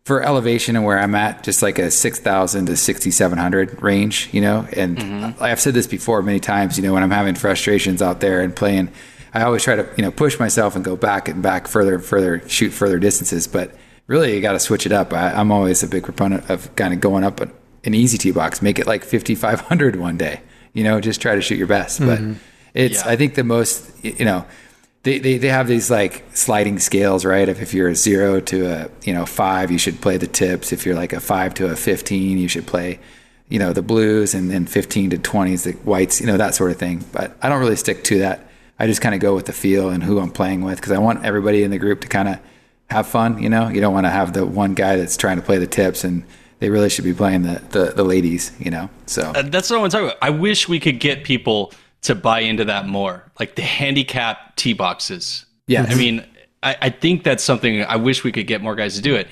for 0.10 0.24
elevation 0.24 0.76
and 0.76 0.84
where 0.84 0.98
I'm 0.98 1.14
at, 1.14 1.44
just 1.44 1.62
like 1.62 1.78
a 1.78 1.92
6,000 1.92 2.66
to 2.66 2.76
6,700 2.76 3.80
range, 3.80 4.28
you 4.32 4.42
know. 4.42 4.68
And 4.74 4.98
mm-hmm. 4.98 5.44
I've 5.44 5.60
said 5.60 5.76
this 5.76 5.86
before 5.86 6.24
many 6.24 6.40
times, 6.40 6.80
you 6.80 6.84
know, 6.84 6.94
when 6.94 7.04
I'm 7.04 7.12
having 7.12 7.36
frustrations 7.36 8.02
out 8.02 8.20
there 8.20 8.42
and 8.42 8.56
playing, 8.56 8.90
I 9.36 9.44
always 9.44 9.62
try 9.62 9.76
to, 9.76 9.88
you 9.98 10.02
know, 10.02 10.10
push 10.10 10.40
myself 10.40 10.76
and 10.76 10.84
go 10.84 10.96
back 10.96 11.28
and 11.28 11.44
back 11.44 11.68
further 11.68 11.94
and 11.94 12.04
further, 12.04 12.42
shoot 12.50 12.72
further 12.72 12.98
distances. 12.98 13.46
But 13.46 13.76
really, 14.08 14.34
you 14.34 14.42
got 14.42 14.54
to 14.54 14.60
switch 14.60 14.88
it 14.88 14.92
up. 14.92 15.14
I, 15.14 15.32
I'm 15.32 15.52
always 15.52 15.84
a 15.84 15.88
big 15.88 16.06
proponent 16.06 16.50
of 16.50 16.76
kind 16.76 16.92
of 16.92 17.00
going 17.02 17.24
up 17.24 17.40
an, 17.40 17.54
an 17.84 17.94
easy 17.94 18.18
tee 18.18 18.32
box, 18.32 18.64
make 18.64 18.80
it 18.80 18.88
like 18.88 19.04
5,500 19.04 19.96
one 20.00 20.18
day, 20.18 20.42
you 20.74 20.84
know, 20.84 21.00
just 21.00 21.22
try 21.22 21.36
to 21.36 21.42
shoot 21.42 21.60
your 21.60 21.68
best. 21.68 22.00
But 22.00 22.18
mm-hmm. 22.18 22.34
it's, 22.74 23.06
Yeah. 23.06 23.12
I 23.12 23.16
think 23.16 23.36
the 23.36 23.44
most, 23.44 24.04
you 24.04 24.26
know, 24.26 24.44
they, 25.04 25.20
they, 25.20 25.38
they 25.38 25.48
have 25.48 25.68
these 25.68 25.90
like 25.90 26.24
sliding 26.34 26.78
scales, 26.80 27.24
right? 27.24 27.48
If, 27.48 27.62
if 27.62 27.74
you're 27.74 27.90
a 27.90 27.96
zero 27.96 28.40
to 28.42 28.66
a 28.66 28.90
you 29.04 29.14
know 29.14 29.26
five, 29.26 29.72
you 29.72 29.78
should 29.78 30.02
play 30.02 30.18
the 30.18 30.28
tips. 30.28 30.72
If 30.72 30.86
you're 30.86 30.96
like 30.96 31.14
a 31.14 31.20
five 31.20 31.54
to 31.56 31.68
a 31.68 31.76
fifteen, 31.76 32.38
you 32.38 32.48
should 32.48 32.68
play 32.68 33.00
you 33.48 33.60
know 33.60 33.74
the 33.74 33.82
blues, 33.82 34.34
and 34.34 34.52
then 34.52 34.66
fifteen 34.66 35.10
to 35.12 35.18
twenties, 35.18 35.64
the 35.64 35.72
whites, 35.72 36.20
you 36.20 36.28
know 36.28 36.38
that 36.38 36.54
sort 36.56 36.72
of 36.72 36.78
thing. 36.78 37.04
But 37.12 37.38
I 37.42 37.50
don't 37.50 37.60
really 37.60 37.78
stick 37.78 38.04
to 38.06 38.20
that. 38.20 38.50
I 38.78 38.88
just 38.88 39.02
kind 39.02 39.14
of 39.16 39.22
go 39.22 39.36
with 39.36 39.46
the 39.46 39.54
feel 39.54 39.90
and 39.90 40.04
who 40.04 40.20
I'm 40.20 40.32
playing 40.32 40.62
with 40.62 40.78
because 40.78 40.92
I 40.92 41.00
want 41.00 41.26
everybody 41.26 41.64
in 41.64 41.72
the 41.72 41.80
group 41.80 42.02
to 42.02 42.08
kind 42.08 42.30
of 42.30 42.40
have 42.90 43.08
fun. 43.08 43.42
You 43.42 43.50
know, 43.50 43.68
you 43.70 43.82
don't 43.82 43.94
want 43.94 44.06
to 44.06 44.10
have 44.10 44.34
the 44.34 44.46
one 44.46 44.74
guy 44.74 44.96
that's 44.96 45.18
trying 45.18 45.38
to 45.38 45.44
play 45.44 45.58
the 45.58 45.68
tips 45.68 46.04
and 46.04 46.24
they 46.60 46.70
really 46.70 46.90
should 46.90 47.06
be 47.06 47.14
playing 47.14 47.44
the 47.44 47.62
the, 47.70 47.86
the 47.96 48.04
ladies. 48.04 48.52
You 48.60 48.72
know, 48.72 48.90
so 49.06 49.32
Uh, 49.36 49.44
That's 49.44 49.70
what 49.70 49.78
I 49.78 49.80
want 49.80 49.92
to 49.92 49.98
talk 49.98 50.06
about. 50.12 50.18
I 50.22 50.30
wish 50.30 50.68
we 50.70 50.80
could 50.80 51.00
get 51.00 51.24
people 51.24 51.74
to 52.02 52.16
buy 52.16 52.40
into 52.42 52.66
that 52.66 52.88
more, 52.88 53.24
like 53.40 53.56
the 53.56 53.62
handicap 53.62 54.56
tee 54.56 54.74
boxes. 54.74 55.46
Yeah. 55.68 55.86
I 55.88 55.96
mean, 55.96 56.26
I, 56.64 56.76
I 56.82 56.90
think 56.90 57.24
that's 57.24 57.44
something 57.44 57.84
I 57.84 57.98
wish 57.98 58.24
we 58.24 58.32
could 58.32 58.48
get 58.48 58.62
more 58.62 58.76
guys 58.76 58.96
to 58.96 59.02
do 59.02 59.16
it 59.16 59.28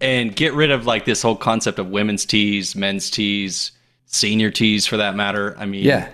and 0.00 0.34
get 0.34 0.52
rid 0.54 0.70
of 0.70 0.86
like 0.86 1.04
this 1.04 1.22
whole 1.22 1.36
concept 1.36 1.78
of 1.78 1.88
women's 1.88 2.24
tees, 2.24 2.74
men's 2.74 3.10
tees, 3.10 3.72
senior 4.06 4.50
tees 4.50 4.86
for 4.86 4.96
that 4.98 5.14
matter. 5.14 5.56
I 5.58 5.66
mean, 5.66 5.84
Yeah. 5.84 6.08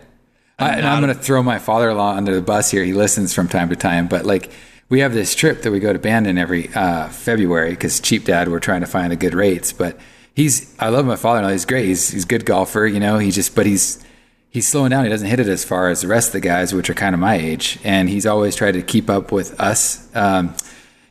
I, 0.58 0.70
and 0.70 0.86
I'm 0.86 1.00
going 1.00 1.14
to 1.14 1.20
throw 1.22 1.40
my 1.42 1.60
father 1.60 1.90
in 1.90 1.96
law 1.96 2.14
under 2.16 2.34
the 2.34 2.42
bus 2.42 2.68
here. 2.70 2.82
He 2.82 2.92
listens 2.92 3.32
from 3.32 3.46
time 3.46 3.68
to 3.68 3.76
time, 3.76 4.08
but 4.08 4.26
like 4.26 4.50
we 4.88 5.00
have 5.00 5.12
this 5.12 5.34
trip 5.36 5.62
that 5.62 5.70
we 5.70 5.78
go 5.78 5.92
to 5.92 6.00
Bandon 6.00 6.36
every 6.36 6.68
uh, 6.74 7.08
February 7.10 7.70
because 7.70 8.00
cheap 8.00 8.24
dad, 8.24 8.48
we're 8.48 8.58
trying 8.58 8.80
to 8.80 8.88
find 8.88 9.12
the 9.12 9.16
good 9.16 9.34
rates. 9.34 9.72
But 9.72 10.00
he's, 10.34 10.74
I 10.80 10.88
love 10.88 11.06
my 11.06 11.14
father 11.14 11.38
in 11.38 11.44
law. 11.44 11.52
He's 11.52 11.64
great. 11.64 11.84
He's, 11.84 12.10
he's 12.10 12.24
a 12.24 12.26
good 12.26 12.44
golfer, 12.44 12.86
you 12.86 12.98
know, 12.98 13.18
he 13.18 13.30
just, 13.30 13.54
but 13.54 13.66
he's, 13.66 14.04
he's 14.50 14.66
slowing 14.66 14.90
down. 14.90 15.04
He 15.04 15.10
doesn't 15.10 15.28
hit 15.28 15.40
it 15.40 15.48
as 15.48 15.64
far 15.64 15.88
as 15.88 16.00
the 16.02 16.08
rest 16.08 16.28
of 16.28 16.32
the 16.32 16.40
guys, 16.40 16.74
which 16.74 16.88
are 16.90 16.94
kind 16.94 17.14
of 17.14 17.20
my 17.20 17.36
age. 17.36 17.78
And 17.84 18.08
he's 18.08 18.26
always 18.26 18.56
tried 18.56 18.72
to 18.72 18.82
keep 18.82 19.08
up 19.10 19.32
with 19.32 19.58
us. 19.60 20.14
Um, 20.14 20.54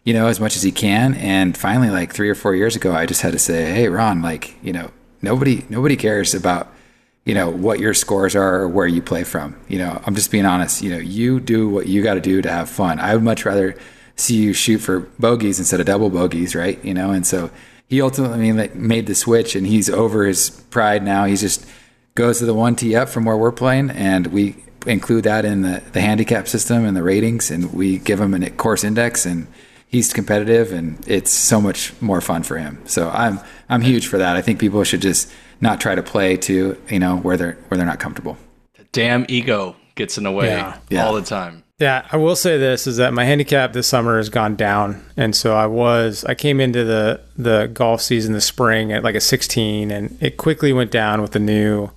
you 0.03 0.13
know, 0.13 0.27
as 0.27 0.39
much 0.39 0.55
as 0.55 0.63
he 0.63 0.71
can. 0.71 1.15
And 1.15 1.57
finally, 1.57 1.89
like 1.89 2.13
three 2.13 2.29
or 2.29 2.35
four 2.35 2.55
years 2.55 2.77
ago, 2.77 2.93
I 2.93 3.05
just 3.05 3.21
had 3.21 3.33
to 3.33 3.39
say, 3.39 3.73
"Hey, 3.73 3.89
Ron, 3.89 4.21
like, 4.21 4.55
you 4.63 4.71
know, 4.71 4.89
nobody, 5.21 5.65
nobody 5.69 5.97
cares 5.97 6.33
about, 6.33 6.71
you 7.25 7.33
know, 7.33 7.49
what 7.49 7.79
your 7.79 7.93
scores 7.93 8.33
are 8.33 8.61
or 8.61 8.67
where 8.69 8.87
you 8.87 9.01
play 9.01 9.25
from. 9.25 9.57
You 9.67 9.79
know, 9.79 10.01
I'm 10.05 10.15
just 10.15 10.31
being 10.31 10.45
honest. 10.45 10.81
You 10.81 10.91
know, 10.91 10.97
you 10.97 11.41
do 11.41 11.67
what 11.67 11.87
you 11.87 12.01
got 12.03 12.13
to 12.13 12.21
do 12.21 12.41
to 12.41 12.49
have 12.49 12.69
fun. 12.69 13.01
I 13.01 13.15
would 13.15 13.23
much 13.23 13.43
rather 13.43 13.75
see 14.15 14.35
you 14.35 14.53
shoot 14.53 14.77
for 14.77 15.01
bogeys 15.19 15.59
instead 15.59 15.81
of 15.81 15.85
double 15.85 16.09
bogeys, 16.09 16.55
right? 16.55 16.83
You 16.85 16.93
know, 16.93 17.11
and 17.11 17.27
so 17.27 17.51
he 17.89 18.01
ultimately 18.01 18.53
made 18.75 19.07
the 19.07 19.15
switch, 19.15 19.57
and 19.57 19.67
he's 19.67 19.89
over 19.89 20.25
his 20.25 20.49
pride 20.49 21.03
now. 21.03 21.25
He's 21.25 21.41
just 21.41 21.65
goes 22.17 22.39
to 22.39 22.45
the 22.45 22.53
one 22.53 22.75
tee 22.75 22.95
up 22.95 23.07
from 23.07 23.23
where 23.23 23.37
we're 23.37 23.51
playing, 23.53 23.91
and 23.91 24.27
we 24.27 24.55
include 24.85 25.23
that 25.23 25.45
in 25.45 25.61
the, 25.61 25.81
the 25.93 26.01
handicap 26.01 26.47
system 26.47 26.83
and 26.83 26.97
the 26.97 27.03
ratings, 27.03 27.49
and 27.51 27.73
we 27.73 27.99
give 27.99 28.19
him 28.19 28.33
a 28.33 28.49
course 28.49 28.83
index, 28.83 29.25
and 29.25 29.47
he's 29.87 30.11
competitive, 30.11 30.73
and 30.73 30.97
it's 31.07 31.31
so 31.31 31.61
much 31.61 31.93
more 32.01 32.19
fun 32.19 32.43
for 32.43 32.57
him. 32.57 32.79
So 32.85 33.09
I'm 33.09 33.39
I'm 33.69 33.81
huge 33.81 34.07
for 34.07 34.17
that. 34.17 34.35
I 34.35 34.41
think 34.41 34.59
people 34.59 34.83
should 34.83 35.01
just 35.01 35.31
not 35.61 35.79
try 35.79 35.95
to 35.95 36.03
play 36.03 36.35
to 36.37 36.75
you 36.89 36.99
know 36.99 37.17
where 37.17 37.37
they're 37.37 37.57
where 37.67 37.77
they're 37.77 37.87
not 37.87 37.99
comfortable. 37.99 38.37
The 38.73 38.85
damn 38.91 39.25
ego 39.29 39.75
gets 39.95 40.17
in 40.17 40.23
the 40.23 40.31
way 40.31 40.47
Yeah. 40.47 40.77
Yeah. 40.89 41.05
all 41.05 41.13
the 41.13 41.21
time. 41.21 41.63
Yeah, 41.79 42.07
I 42.11 42.17
will 42.17 42.35
say 42.35 42.57
this 42.57 42.87
is 42.87 42.97
that 42.97 43.13
my 43.13 43.23
handicap 43.25 43.73
this 43.73 43.85
summer 43.85 44.17
has 44.17 44.29
gone 44.29 44.55
down, 44.55 45.05
and 45.15 45.35
so 45.35 45.55
I 45.55 45.67
was 45.67 46.25
I 46.25 46.33
came 46.33 46.59
into 46.59 46.83
the 46.83 47.21
the 47.37 47.67
golf 47.67 48.01
season 48.01 48.33
the 48.33 48.41
spring 48.41 48.91
at 48.91 49.03
like 49.03 49.13
a 49.13 49.21
16, 49.21 49.91
and 49.91 50.17
it 50.19 50.37
quickly 50.37 50.73
went 50.73 50.89
down 50.89 51.21
with 51.21 51.33
the 51.33 51.39
new 51.39 51.91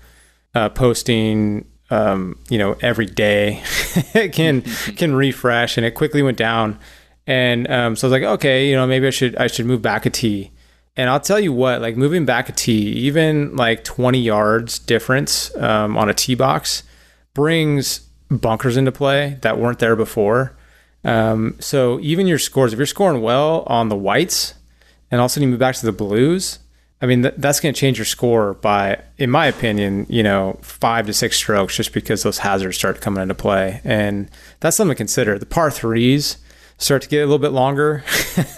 uh, 0.54 0.68
posting. 0.70 1.66
Um, 1.92 2.38
you 2.48 2.56
know, 2.56 2.76
every 2.82 3.06
day 3.06 3.64
it 4.14 4.32
can 4.32 4.62
can 4.62 5.12
refresh, 5.12 5.76
and 5.76 5.84
it 5.84 5.90
quickly 5.96 6.22
went 6.22 6.38
down, 6.38 6.78
and 7.26 7.68
um, 7.68 7.96
so 7.96 8.06
I 8.06 8.10
was 8.10 8.12
like, 8.12 8.28
okay, 8.34 8.68
you 8.68 8.76
know, 8.76 8.86
maybe 8.86 9.08
I 9.08 9.10
should 9.10 9.34
I 9.36 9.48
should 9.48 9.66
move 9.66 9.82
back 9.82 10.06
a 10.06 10.10
tee. 10.10 10.52
And 10.96 11.08
I'll 11.08 11.20
tell 11.20 11.40
you 11.40 11.52
what, 11.52 11.80
like 11.80 11.96
moving 11.96 12.24
back 12.24 12.48
a 12.48 12.52
tee, 12.52 12.90
even 12.92 13.56
like 13.56 13.84
20 13.84 14.20
yards 14.20 14.78
difference 14.78 15.54
um, 15.56 15.96
on 15.96 16.08
a 16.08 16.14
tee 16.14 16.34
box 16.34 16.82
brings 17.32 18.00
bunkers 18.30 18.76
into 18.76 18.92
play 18.92 19.38
that 19.42 19.58
weren't 19.58 19.78
there 19.78 19.96
before. 19.96 20.56
Um, 21.04 21.56
so 21.58 21.98
even 22.00 22.26
your 22.26 22.38
scores, 22.38 22.72
if 22.72 22.78
you're 22.78 22.86
scoring 22.86 23.22
well 23.22 23.62
on 23.66 23.88
the 23.88 23.96
whites, 23.96 24.54
and 25.10 25.20
all 25.20 25.26
of 25.26 25.30
a 25.30 25.32
sudden 25.32 25.44
you 25.44 25.50
move 25.50 25.60
back 25.60 25.76
to 25.76 25.86
the 25.86 25.92
blues, 25.92 26.58
I 27.02 27.06
mean 27.06 27.22
th- 27.22 27.34
that's 27.38 27.60
going 27.60 27.74
to 27.74 27.80
change 27.80 27.98
your 27.98 28.04
score 28.04 28.54
by, 28.54 29.02
in 29.16 29.30
my 29.30 29.46
opinion, 29.46 30.06
you 30.08 30.22
know, 30.22 30.58
five 30.62 31.06
to 31.06 31.12
six 31.12 31.36
strokes, 31.36 31.76
just 31.76 31.92
because 31.92 32.22
those 32.22 32.38
hazards 32.38 32.76
start 32.76 33.00
coming 33.00 33.22
into 33.22 33.34
play, 33.34 33.80
and 33.84 34.30
that's 34.60 34.76
something 34.76 34.94
to 34.94 34.98
consider. 34.98 35.38
The 35.38 35.46
par 35.46 35.70
threes 35.70 36.36
start 36.76 37.02
to 37.02 37.08
get 37.08 37.18
a 37.18 37.26
little 37.26 37.38
bit 37.38 37.52
longer. 37.52 38.02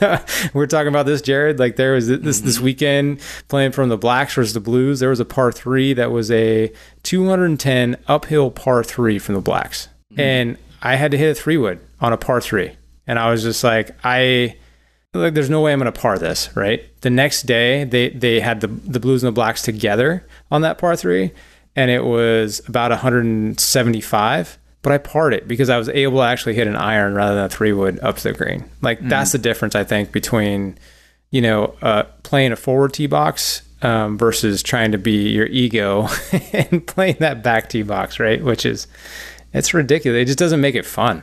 we 0.54 0.62
are 0.62 0.66
talking 0.66 0.88
about 0.88 1.06
this, 1.06 1.22
Jared. 1.22 1.58
Like 1.60 1.76
there 1.76 1.92
was 1.92 2.08
this 2.08 2.40
this 2.40 2.56
mm-hmm. 2.56 2.64
weekend 2.64 3.20
playing 3.48 3.72
from 3.72 3.90
the 3.90 3.98
blacks 3.98 4.34
versus 4.34 4.54
the 4.54 4.60
blues. 4.60 4.98
There 4.98 5.10
was 5.10 5.20
a 5.20 5.24
par 5.24 5.52
three 5.52 5.92
that 5.94 6.10
was 6.10 6.30
a 6.30 6.72
210 7.04 7.96
uphill 8.08 8.50
par 8.50 8.82
three 8.82 9.20
from 9.20 9.36
the 9.36 9.40
blacks, 9.40 9.88
mm-hmm. 10.10 10.20
and 10.20 10.58
I 10.82 10.96
had 10.96 11.12
to 11.12 11.18
hit 11.18 11.30
a 11.30 11.34
three 11.40 11.58
wood 11.58 11.78
on 12.00 12.12
a 12.12 12.16
par 12.16 12.40
three, 12.40 12.72
and 13.06 13.20
I 13.20 13.30
was 13.30 13.44
just 13.44 13.62
like, 13.62 13.96
I 14.02 14.56
like, 15.14 15.34
there's 15.34 15.50
no 15.50 15.60
way 15.60 15.72
I'm 15.72 15.78
going 15.78 15.92
to 15.92 16.00
par 16.00 16.18
this, 16.18 16.54
right? 16.56 16.84
The 17.02 17.10
next 17.10 17.42
day, 17.42 17.84
they 17.84 18.10
they 18.10 18.40
had 18.40 18.60
the 18.60 18.68
the 18.68 19.00
blues 19.00 19.22
and 19.22 19.28
the 19.28 19.32
blacks 19.32 19.62
together 19.62 20.26
on 20.50 20.62
that 20.62 20.78
par 20.78 20.96
three, 20.96 21.32
and 21.76 21.90
it 21.90 22.04
was 22.04 22.66
about 22.68 22.90
175 22.90 24.58
but 24.82 24.92
I 24.92 24.98
parred 24.98 25.32
it 25.32 25.48
because 25.48 25.70
I 25.70 25.78
was 25.78 25.88
able 25.88 26.18
to 26.18 26.24
actually 26.24 26.54
hit 26.54 26.66
an 26.66 26.76
iron 26.76 27.14
rather 27.14 27.36
than 27.36 27.44
a 27.44 27.48
three 27.48 27.72
wood 27.72 28.00
up 28.00 28.16
to 28.16 28.22
the 28.24 28.32
green. 28.32 28.68
Like 28.82 29.00
that's 29.00 29.32
the 29.32 29.38
difference 29.38 29.74
I 29.74 29.84
think 29.84 30.12
between 30.12 30.76
you 31.30 31.40
know 31.40 31.76
uh, 31.80 32.02
playing 32.24 32.52
a 32.52 32.56
forward 32.56 32.92
tee 32.92 33.06
box 33.06 33.62
um, 33.82 34.18
versus 34.18 34.62
trying 34.62 34.92
to 34.92 34.98
be 34.98 35.30
your 35.30 35.46
ego 35.46 36.08
and 36.52 36.86
playing 36.86 37.16
that 37.20 37.42
back 37.42 37.68
tee 37.68 37.82
box, 37.82 38.18
right? 38.18 38.42
Which 38.42 38.66
is 38.66 38.88
it's 39.52 39.72
ridiculous. 39.72 40.22
It 40.22 40.24
just 40.26 40.38
doesn't 40.38 40.60
make 40.60 40.74
it 40.74 40.84
fun. 40.84 41.22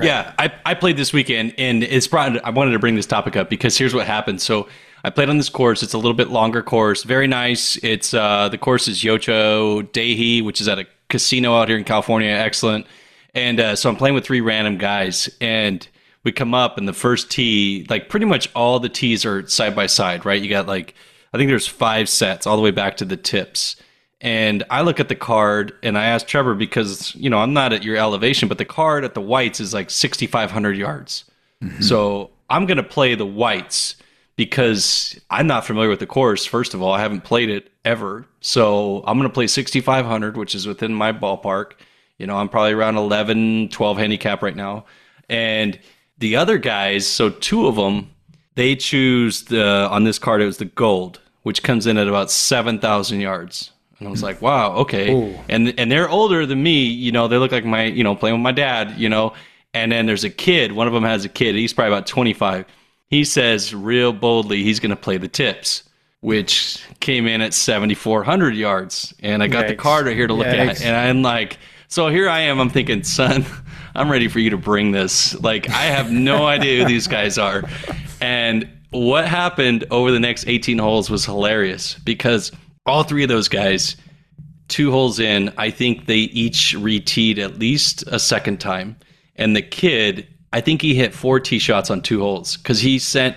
Yeah, 0.00 0.32
I, 0.38 0.52
I 0.64 0.74
played 0.74 0.96
this 0.96 1.12
weekend, 1.12 1.54
and 1.58 1.82
it's 1.82 2.06
brought. 2.06 2.44
I 2.44 2.50
wanted 2.50 2.72
to 2.72 2.78
bring 2.78 2.96
this 2.96 3.06
topic 3.06 3.36
up 3.36 3.48
because 3.50 3.76
here's 3.76 3.94
what 3.94 4.06
happened. 4.06 4.40
So 4.40 4.68
I 5.04 5.10
played 5.10 5.28
on 5.28 5.36
this 5.36 5.48
course. 5.48 5.82
It's 5.82 5.94
a 5.94 5.98
little 5.98 6.14
bit 6.14 6.30
longer 6.30 6.62
course, 6.62 7.02
very 7.04 7.26
nice. 7.26 7.76
It's 7.82 8.12
uh, 8.12 8.48
the 8.48 8.58
course 8.58 8.88
is 8.88 9.02
Yocha 9.02 9.88
Dehe, 9.90 10.44
which 10.44 10.60
is 10.60 10.68
at 10.68 10.78
a 10.78 10.86
casino 11.08 11.54
out 11.54 11.68
here 11.68 11.78
in 11.78 11.84
California. 11.84 12.30
Excellent. 12.30 12.86
And 13.34 13.60
uh, 13.60 13.76
so 13.76 13.88
I'm 13.88 13.96
playing 13.96 14.14
with 14.14 14.24
three 14.24 14.40
random 14.40 14.78
guys, 14.78 15.28
and 15.40 15.86
we 16.24 16.32
come 16.32 16.54
up, 16.54 16.78
and 16.78 16.88
the 16.88 16.92
first 16.92 17.30
tee, 17.30 17.86
like 17.88 18.08
pretty 18.08 18.26
much 18.26 18.48
all 18.54 18.80
the 18.80 18.88
tees 18.88 19.24
are 19.24 19.46
side 19.46 19.76
by 19.76 19.86
side, 19.86 20.24
right? 20.24 20.42
You 20.42 20.48
got 20.48 20.66
like 20.66 20.94
I 21.32 21.38
think 21.38 21.48
there's 21.48 21.68
five 21.68 22.08
sets 22.08 22.46
all 22.46 22.56
the 22.56 22.62
way 22.62 22.70
back 22.70 22.96
to 22.96 23.04
the 23.04 23.16
tips. 23.16 23.76
And 24.20 24.64
I 24.70 24.80
look 24.82 24.98
at 24.98 25.08
the 25.08 25.14
card 25.14 25.74
and 25.82 25.98
I 25.98 26.06
ask 26.06 26.26
Trevor 26.26 26.54
because, 26.54 27.14
you 27.14 27.28
know, 27.28 27.38
I'm 27.38 27.52
not 27.52 27.72
at 27.72 27.82
your 27.82 27.96
elevation, 27.96 28.48
but 28.48 28.58
the 28.58 28.64
card 28.64 29.04
at 29.04 29.14
the 29.14 29.20
whites 29.20 29.60
is 29.60 29.74
like 29.74 29.90
6,500 29.90 30.76
yards. 30.76 31.24
Mm-hmm. 31.62 31.82
So 31.82 32.30
I'm 32.48 32.66
going 32.66 32.78
to 32.78 32.82
play 32.82 33.14
the 33.14 33.26
whites 33.26 33.96
because 34.36 35.18
I'm 35.30 35.46
not 35.46 35.66
familiar 35.66 35.90
with 35.90 36.00
the 36.00 36.06
course. 36.06 36.46
First 36.46 36.74
of 36.74 36.82
all, 36.82 36.92
I 36.92 37.00
haven't 37.00 37.24
played 37.24 37.50
it 37.50 37.70
ever. 37.84 38.26
So 38.40 39.02
I'm 39.06 39.18
going 39.18 39.28
to 39.28 39.34
play 39.34 39.46
6,500, 39.46 40.36
which 40.36 40.54
is 40.54 40.66
within 40.66 40.94
my 40.94 41.12
ballpark. 41.12 41.72
You 42.18 42.26
know, 42.26 42.36
I'm 42.36 42.48
probably 42.48 42.72
around 42.72 42.96
11, 42.96 43.68
12 43.68 43.98
handicap 43.98 44.42
right 44.42 44.56
now. 44.56 44.86
And 45.28 45.78
the 46.18 46.36
other 46.36 46.56
guys, 46.56 47.06
so 47.06 47.30
two 47.30 47.66
of 47.66 47.76
them, 47.76 48.10
they 48.54 48.76
choose 48.76 49.44
the, 49.44 49.88
on 49.90 50.04
this 50.04 50.18
card, 50.18 50.40
it 50.40 50.46
was 50.46 50.56
the 50.56 50.64
gold, 50.64 51.20
which 51.42 51.62
comes 51.62 51.86
in 51.86 51.98
at 51.98 52.08
about 52.08 52.30
7,000 52.30 53.20
yards. 53.20 53.72
And 53.98 54.08
I 54.08 54.10
was 54.10 54.22
like, 54.22 54.42
wow, 54.42 54.74
okay. 54.76 55.12
Ooh. 55.12 55.38
And 55.48 55.78
and 55.78 55.90
they're 55.90 56.08
older 56.08 56.44
than 56.44 56.62
me, 56.62 56.84
you 56.84 57.12
know, 57.12 57.28
they 57.28 57.38
look 57.38 57.52
like 57.52 57.64
my, 57.64 57.84
you 57.84 58.04
know, 58.04 58.14
playing 58.14 58.36
with 58.36 58.42
my 58.42 58.52
dad, 58.52 58.98
you 58.98 59.08
know. 59.08 59.32
And 59.72 59.92
then 59.92 60.06
there's 60.06 60.24
a 60.24 60.30
kid, 60.30 60.72
one 60.72 60.86
of 60.86 60.92
them 60.92 61.04
has 61.04 61.24
a 61.24 61.28
kid, 61.28 61.54
he's 61.54 61.72
probably 61.72 61.92
about 61.92 62.06
25. 62.06 62.66
He 63.08 63.24
says 63.24 63.74
real 63.74 64.12
boldly 64.12 64.62
he's 64.62 64.80
going 64.80 64.90
to 64.90 64.96
play 64.96 65.16
the 65.16 65.28
tips, 65.28 65.84
which 66.20 66.82
came 67.00 67.26
in 67.26 67.40
at 67.40 67.54
7400 67.54 68.54
yards. 68.54 69.14
And 69.20 69.42
I 69.42 69.46
got 69.46 69.64
Yikes. 69.66 69.68
the 69.68 69.76
card 69.76 70.06
right 70.06 70.16
here 70.16 70.26
to 70.26 70.34
look 70.34 70.46
Yikes. 70.46 70.70
at. 70.70 70.82
And 70.82 70.96
I'm 70.96 71.22
like, 71.22 71.58
so 71.88 72.08
here 72.08 72.28
I 72.28 72.40
am, 72.40 72.58
I'm 72.58 72.70
thinking, 72.70 73.02
son, 73.02 73.44
I'm 73.94 74.10
ready 74.10 74.28
for 74.28 74.40
you 74.40 74.50
to 74.50 74.58
bring 74.58 74.92
this. 74.92 75.38
Like 75.40 75.70
I 75.70 75.84
have 75.84 76.10
no 76.10 76.46
idea 76.46 76.82
who 76.82 76.88
these 76.88 77.06
guys 77.06 77.38
are. 77.38 77.62
And 78.20 78.68
what 78.90 79.26
happened 79.26 79.84
over 79.90 80.10
the 80.10 80.20
next 80.20 80.46
18 80.46 80.78
holes 80.78 81.10
was 81.10 81.24
hilarious 81.24 81.94
because 82.00 82.50
all 82.86 83.02
three 83.02 83.22
of 83.22 83.28
those 83.28 83.48
guys, 83.48 83.96
two 84.68 84.90
holes 84.90 85.18
in, 85.18 85.52
I 85.56 85.70
think 85.70 86.06
they 86.06 86.16
each 86.16 86.74
reteed 86.76 87.38
at 87.38 87.58
least 87.58 88.04
a 88.06 88.18
second 88.18 88.60
time. 88.60 88.96
And 89.36 89.54
the 89.54 89.62
kid, 89.62 90.26
I 90.52 90.60
think 90.60 90.82
he 90.82 90.94
hit 90.94 91.14
four 91.14 91.40
tee 91.40 91.58
shots 91.58 91.90
on 91.90 92.00
two 92.00 92.20
holes 92.20 92.56
because 92.56 92.80
he 92.80 92.98
sent 92.98 93.36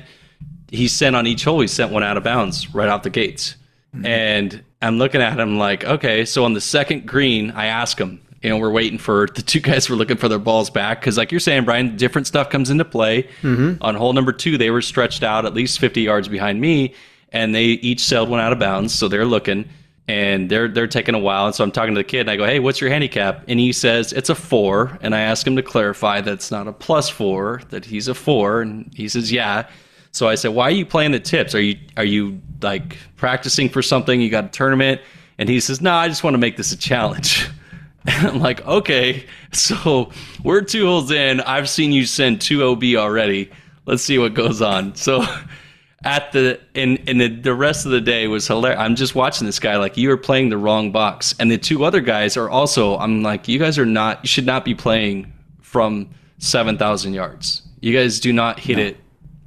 he 0.72 0.88
sent 0.88 1.16
on 1.16 1.26
each 1.26 1.44
hole 1.44 1.60
he 1.60 1.68
sent 1.68 1.92
one 1.92 2.04
out 2.04 2.16
of 2.16 2.24
bounds 2.24 2.74
right 2.74 2.88
out 2.88 3.04
the 3.04 3.10
gates. 3.10 3.56
Mm-hmm. 3.94 4.06
And 4.06 4.64
I'm 4.82 4.98
looking 4.98 5.22
at 5.22 5.40
him 5.40 5.58
like, 5.58 5.84
okay, 5.84 6.26
so 6.26 6.46
on 6.46 6.54
the 6.54 6.62
second 6.62 7.08
green, 7.08 7.52
I 7.52 7.66
ask 7.66 8.00
him, 8.00 8.22
you 8.42 8.50
know, 8.50 8.58
we're 8.58 8.72
waiting 8.72 8.98
for 8.98 9.28
the 9.34 9.42
two 9.42 9.60
guys 9.70 9.90
were 9.90 9.96
looking 9.96 10.18
for 10.18 10.30
their 10.30 10.40
balls 10.40 10.70
back 10.70 11.02
because, 11.02 11.18
like 11.18 11.32
you're 11.32 11.40
saying, 11.40 11.66
Brian, 11.66 11.98
different 11.98 12.28
stuff 12.28 12.50
comes 12.50 12.70
into 12.70 12.86
play. 12.86 13.24
Mm-hmm. 13.42 13.82
On 13.82 13.96
hole 13.96 14.14
number 14.14 14.32
two, 14.32 14.58
they 14.58 14.70
were 14.70 14.82
stretched 14.82 15.24
out 15.24 15.46
at 15.46 15.54
least 15.54 15.80
50 15.80 16.02
yards 16.02 16.28
behind 16.28 16.62
me, 16.62 16.94
and 17.32 17.54
they 17.54 17.64
each 17.64 18.02
sailed 18.02 18.30
one 18.30 18.40
out 18.40 18.52
of 18.52 18.60
bounds. 18.60 18.94
So 18.94 19.08
they're 19.08 19.26
looking 19.26 19.70
and 20.10 20.50
they're 20.50 20.68
they're 20.68 20.88
taking 20.88 21.14
a 21.14 21.20
while. 21.20 21.46
And 21.46 21.54
so 21.54 21.64
I'm 21.64 21.72
talking 21.72 21.94
to 21.94 22.00
the 22.00 22.04
kid 22.04 22.22
and 22.22 22.32
I 22.32 22.36
go, 22.36 22.46
Hey, 22.46 22.60
what's 22.60 22.82
your 22.82 22.90
handicap? 22.90 23.44
And 23.48 23.60
he 23.60 23.72
says 23.72 24.12
it's 24.12 24.30
a 24.30 24.36
four. 24.36 24.98
And 25.02 25.14
I 25.14 25.22
ask 25.22 25.46
him 25.46 25.56
to 25.56 25.64
clarify 25.64 26.20
that 26.22 26.34
it's 26.34 26.52
not 26.52 26.68
a 26.68 26.74
plus 26.74 27.10
four, 27.10 27.62
that 27.70 27.86
he's 27.86 28.08
a 28.08 28.16
four. 28.16 28.62
And 28.62 28.92
he 28.96 29.08
says, 29.08 29.32
Yeah. 29.32 29.70
So 30.12 30.28
I 30.28 30.36
said, 30.36 30.50
Why 30.50 30.64
are 30.66 30.72
you 30.72 30.86
playing 30.86 31.12
the 31.12 31.20
tips? 31.20 31.54
Are 31.54 31.62
you 31.62 31.78
are 31.96 32.04
you 32.04 32.42
like 32.62 32.98
practicing 33.18 33.70
for 33.70 33.84
something? 33.84 34.20
You 34.20 34.30
got 34.32 34.46
a 34.46 34.50
tournament? 34.50 35.02
And 35.38 35.48
he 35.48 35.60
says, 35.60 35.80
No, 35.80 35.94
I 35.94 36.08
just 36.08 36.24
want 36.24 36.34
to 36.34 36.40
make 36.40 36.58
this 36.58 36.72
a 36.72 36.78
challenge. 36.78 37.48
And 38.06 38.28
I'm 38.28 38.40
like, 38.40 38.66
okay, 38.66 39.26
so 39.52 40.10
we're 40.42 40.62
two 40.62 40.86
holes 40.86 41.12
in. 41.12 41.42
I've 41.42 41.70
seen 41.70 41.92
you 41.92 42.06
send 42.06 42.40
two 42.40 42.64
OB 42.64 42.84
already. 42.96 43.52
Let's 43.86 44.02
see 44.02 44.18
what 44.18 44.34
goes 44.34 44.62
on. 44.62 44.96
So 44.96 45.24
at 46.04 46.32
the 46.32 46.60
and 46.76 47.02
and 47.08 47.20
the, 47.20 47.28
the 47.28 47.54
rest 47.54 47.86
of 47.86 47.92
the 47.92 48.02
day 48.02 48.28
was 48.28 48.48
hilarious. 48.48 48.80
I'm 48.80 48.96
just 48.96 49.16
watching 49.16 49.46
this 49.46 49.60
guy 49.60 49.78
like 49.78 49.98
you 49.98 50.12
are 50.12 50.18
playing 50.18 50.50
the 50.50 50.58
wrong 50.58 50.92
box, 50.92 51.36
and 51.40 51.52
the 51.52 51.58
two 51.58 51.84
other 51.84 52.02
guys 52.02 52.38
are 52.38 52.50
also. 52.50 52.98
I'm 52.98 53.22
like, 53.22 53.48
you 53.48 53.60
guys 53.60 53.78
are 53.78 53.86
not. 53.86 54.24
You 54.24 54.28
should 54.28 54.46
not 54.46 54.64
be 54.64 54.74
playing 54.74 55.34
from 55.62 56.10
seven 56.38 56.78
thousand 56.78 57.14
yards. 57.14 57.64
You 57.82 57.94
guys 57.94 58.20
do 58.20 58.32
not 58.32 58.60
hit 58.60 58.78
no. 58.78 58.84
it 58.84 58.98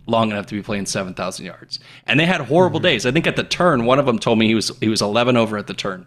long 0.06 0.30
enough 0.30 0.46
to 0.46 0.54
be 0.54 0.62
playing 0.62 0.86
seven 0.86 1.14
thousand 1.14 1.46
yards. 1.46 1.80
And 2.06 2.20
they 2.20 2.26
had 2.26 2.42
horrible 2.42 2.80
mm-hmm. 2.80 2.84
days. 2.84 3.06
I 3.06 3.12
think 3.12 3.26
at 3.26 3.36
the 3.36 3.44
turn, 3.44 3.86
one 3.86 3.98
of 3.98 4.06
them 4.06 4.18
told 4.18 4.38
me 4.38 4.46
he 4.46 4.54
was 4.54 4.76
he 4.80 4.88
was 4.88 5.00
eleven 5.00 5.36
over 5.36 5.56
at 5.56 5.66
the 5.66 5.74
turn, 5.74 6.06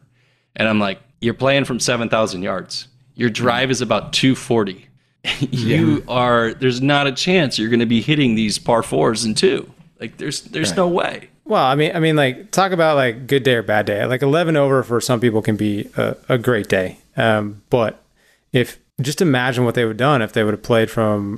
and 0.55 0.67
I'm 0.67 0.79
like, 0.79 0.99
you're 1.21 1.33
playing 1.33 1.65
from 1.65 1.79
seven 1.79 2.07
thousand 2.07 2.43
yards. 2.43 2.87
Your 3.15 3.29
drive 3.29 3.71
is 3.71 3.81
about 3.81 4.13
two 4.13 4.35
forty. 4.35 4.89
you 5.39 5.97
yeah. 5.97 6.03
are. 6.07 6.53
There's 6.53 6.83
not 6.83 7.07
a 7.07 7.11
chance 7.11 7.57
you're 7.57 7.69
going 7.69 7.79
to 7.79 7.87
be 7.87 8.01
hitting 8.01 8.35
these 8.35 8.59
par 8.59 8.83
fours 8.83 9.23
and 9.23 9.35
two. 9.35 9.71
Like 9.99 10.17
there's 10.17 10.41
there's 10.41 10.69
right. 10.69 10.77
no 10.77 10.87
way. 10.87 11.29
Well, 11.45 11.63
I 11.63 11.75
mean, 11.75 11.95
I 11.95 11.99
mean, 11.99 12.15
like 12.15 12.51
talk 12.51 12.71
about 12.71 12.95
like 12.95 13.27
good 13.27 13.43
day 13.43 13.55
or 13.55 13.63
bad 13.63 13.85
day. 13.85 14.05
Like 14.05 14.21
eleven 14.21 14.57
over 14.57 14.83
for 14.83 14.99
some 14.99 15.19
people 15.19 15.41
can 15.41 15.55
be 15.55 15.89
a, 15.95 16.17
a 16.29 16.37
great 16.37 16.67
day, 16.67 16.99
um, 17.15 17.61
but 17.69 18.03
if 18.51 18.79
just 19.01 19.21
imagine 19.21 19.65
what 19.65 19.75
they 19.75 19.83
would 19.83 19.91
have 19.91 19.97
done 19.97 20.21
if 20.21 20.33
they 20.33 20.43
would 20.43 20.53
have 20.53 20.63
played 20.63 20.89
from 20.89 21.37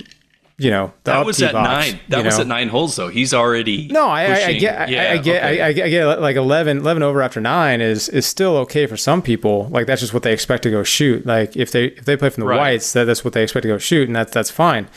you 0.58 0.70
know 0.70 0.92
that 1.04 1.24
was 1.24 1.40
at 1.40 1.52
box, 1.52 1.92
nine 1.92 2.00
that 2.08 2.24
was 2.24 2.36
know? 2.36 2.42
at 2.42 2.46
nine 2.48 2.68
holes 2.68 2.96
though 2.96 3.08
he's 3.08 3.32
already 3.32 3.86
no 3.88 4.08
i, 4.08 4.24
I, 4.24 4.44
I 4.46 4.52
get 4.54 4.88
yeah, 4.88 5.02
I, 5.02 5.12
I, 5.12 5.18
get 5.18 5.44
okay. 5.44 5.60
I, 5.60 5.66
I, 5.68 5.72
get 5.72 6.20
like 6.20 6.36
11, 6.36 6.78
11 6.78 7.02
over 7.02 7.22
after 7.22 7.40
nine 7.40 7.80
is 7.80 8.08
is 8.08 8.26
still 8.26 8.56
okay 8.58 8.86
for 8.86 8.96
some 8.96 9.22
people 9.22 9.68
like 9.70 9.86
that's 9.86 10.00
just 10.00 10.12
what 10.12 10.24
they 10.24 10.32
expect 10.32 10.64
to 10.64 10.70
go 10.70 10.82
shoot 10.82 11.24
like 11.24 11.56
if 11.56 11.70
they 11.70 11.86
if 11.86 12.04
they 12.04 12.16
play 12.16 12.30
from 12.30 12.40
the 12.42 12.46
right. 12.48 12.58
whites 12.58 12.92
that, 12.92 13.04
that's 13.04 13.24
what 13.24 13.34
they 13.34 13.42
expect 13.44 13.62
to 13.62 13.68
go 13.68 13.78
shoot 13.78 14.08
and 14.08 14.16
that's 14.16 14.32
that's 14.32 14.50
fine 14.50 14.88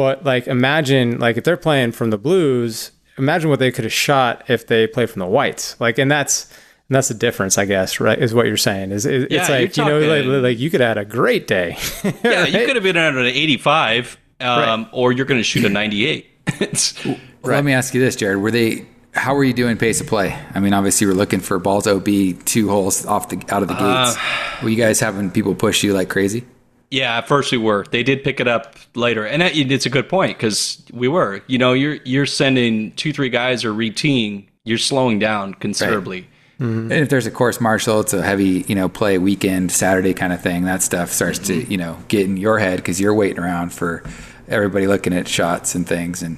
but 0.00 0.24
like, 0.24 0.46
imagine 0.46 1.18
like 1.18 1.36
if 1.36 1.44
they're 1.44 1.58
playing 1.58 1.92
from 1.92 2.08
the 2.08 2.16
blues, 2.16 2.90
imagine 3.18 3.50
what 3.50 3.58
they 3.58 3.70
could 3.70 3.84
have 3.84 3.92
shot 3.92 4.48
if 4.48 4.66
they 4.66 4.86
play 4.86 5.04
from 5.04 5.20
the 5.20 5.26
whites. 5.26 5.78
Like, 5.78 5.98
and 5.98 6.10
that's 6.10 6.44
and 6.88 6.96
that's 6.96 7.08
the 7.08 7.14
difference, 7.14 7.58
I 7.58 7.66
guess. 7.66 8.00
Right, 8.00 8.18
is 8.18 8.32
what 8.32 8.46
you're 8.46 8.56
saying. 8.56 8.92
Is 8.92 9.04
it, 9.04 9.30
yeah, 9.30 9.40
it's 9.40 9.50
like 9.50 9.76
you 9.76 9.84
know, 9.84 9.98
like, 9.98 10.24
like, 10.42 10.58
you 10.58 10.70
could 10.70 10.80
have 10.80 10.96
had 10.96 10.98
a 10.98 11.04
great 11.04 11.46
day. 11.46 11.76
yeah, 12.24 12.46
you 12.46 12.64
could 12.64 12.76
have 12.76 12.82
been 12.82 12.96
at 12.96 13.14
an 13.14 13.26
85, 13.26 14.16
um, 14.40 14.48
right. 14.48 14.88
or 14.90 15.12
you're 15.12 15.26
going 15.26 15.38
to 15.38 15.44
shoot 15.44 15.66
a 15.66 15.68
98. 15.68 16.30
right. 16.60 17.20
Let 17.42 17.62
me 17.62 17.74
ask 17.74 17.92
you 17.92 18.00
this, 18.00 18.16
Jared. 18.16 18.38
Were 18.38 18.50
they? 18.50 18.86
How 19.12 19.34
were 19.34 19.44
you 19.44 19.52
doing 19.52 19.76
pace 19.76 20.00
of 20.00 20.06
play? 20.06 20.34
I 20.54 20.60
mean, 20.60 20.72
obviously, 20.72 21.06
we're 21.06 21.12
looking 21.12 21.40
for 21.40 21.58
balls 21.58 21.86
OB 21.86 22.06
two 22.46 22.70
holes 22.70 23.04
off 23.04 23.28
the 23.28 23.36
out 23.50 23.60
of 23.60 23.68
the 23.68 23.74
gates. 23.74 24.16
Uh, 24.16 24.60
were 24.62 24.70
you 24.70 24.76
guys 24.76 24.98
having 24.98 25.30
people 25.30 25.54
push 25.54 25.82
you 25.82 25.92
like 25.92 26.08
crazy? 26.08 26.46
Yeah, 26.90 27.18
at 27.18 27.28
first 27.28 27.52
we 27.52 27.58
were. 27.58 27.84
They 27.90 28.02
did 28.02 28.24
pick 28.24 28.40
it 28.40 28.48
up 28.48 28.74
later, 28.96 29.24
and 29.24 29.42
it's 29.42 29.86
a 29.86 29.90
good 29.90 30.08
point 30.08 30.36
because 30.36 30.82
we 30.92 31.06
were. 31.06 31.40
You 31.46 31.58
know, 31.58 31.72
you're 31.72 31.98
you're 32.04 32.26
sending 32.26 32.92
two, 32.92 33.12
three 33.12 33.28
guys 33.28 33.64
or 33.64 33.72
reteeing. 33.72 34.46
You're 34.64 34.78
slowing 34.78 35.18
down 35.18 35.54
considerably. 35.54 36.22
Right. 36.22 36.30
Mm-hmm. 36.60 36.92
And 36.92 37.00
if 37.00 37.08
there's 37.08 37.26
a 37.26 37.30
course 37.30 37.60
marshal, 37.60 38.00
it's 38.00 38.12
a 38.12 38.22
heavy, 38.22 38.66
you 38.68 38.74
know, 38.74 38.88
play 38.88 39.16
weekend, 39.16 39.72
Saturday 39.72 40.12
kind 40.12 40.32
of 40.32 40.42
thing. 40.42 40.64
That 40.64 40.82
stuff 40.82 41.10
starts 41.10 41.38
mm-hmm. 41.38 41.60
to, 41.60 41.70
you 41.70 41.78
know, 41.78 41.98
get 42.08 42.26
in 42.26 42.36
your 42.36 42.58
head 42.58 42.76
because 42.76 43.00
you're 43.00 43.14
waiting 43.14 43.38
around 43.38 43.72
for 43.72 44.02
everybody 44.46 44.86
looking 44.86 45.14
at 45.14 45.26
shots 45.26 45.74
and 45.74 45.88
things. 45.88 46.22
And 46.22 46.36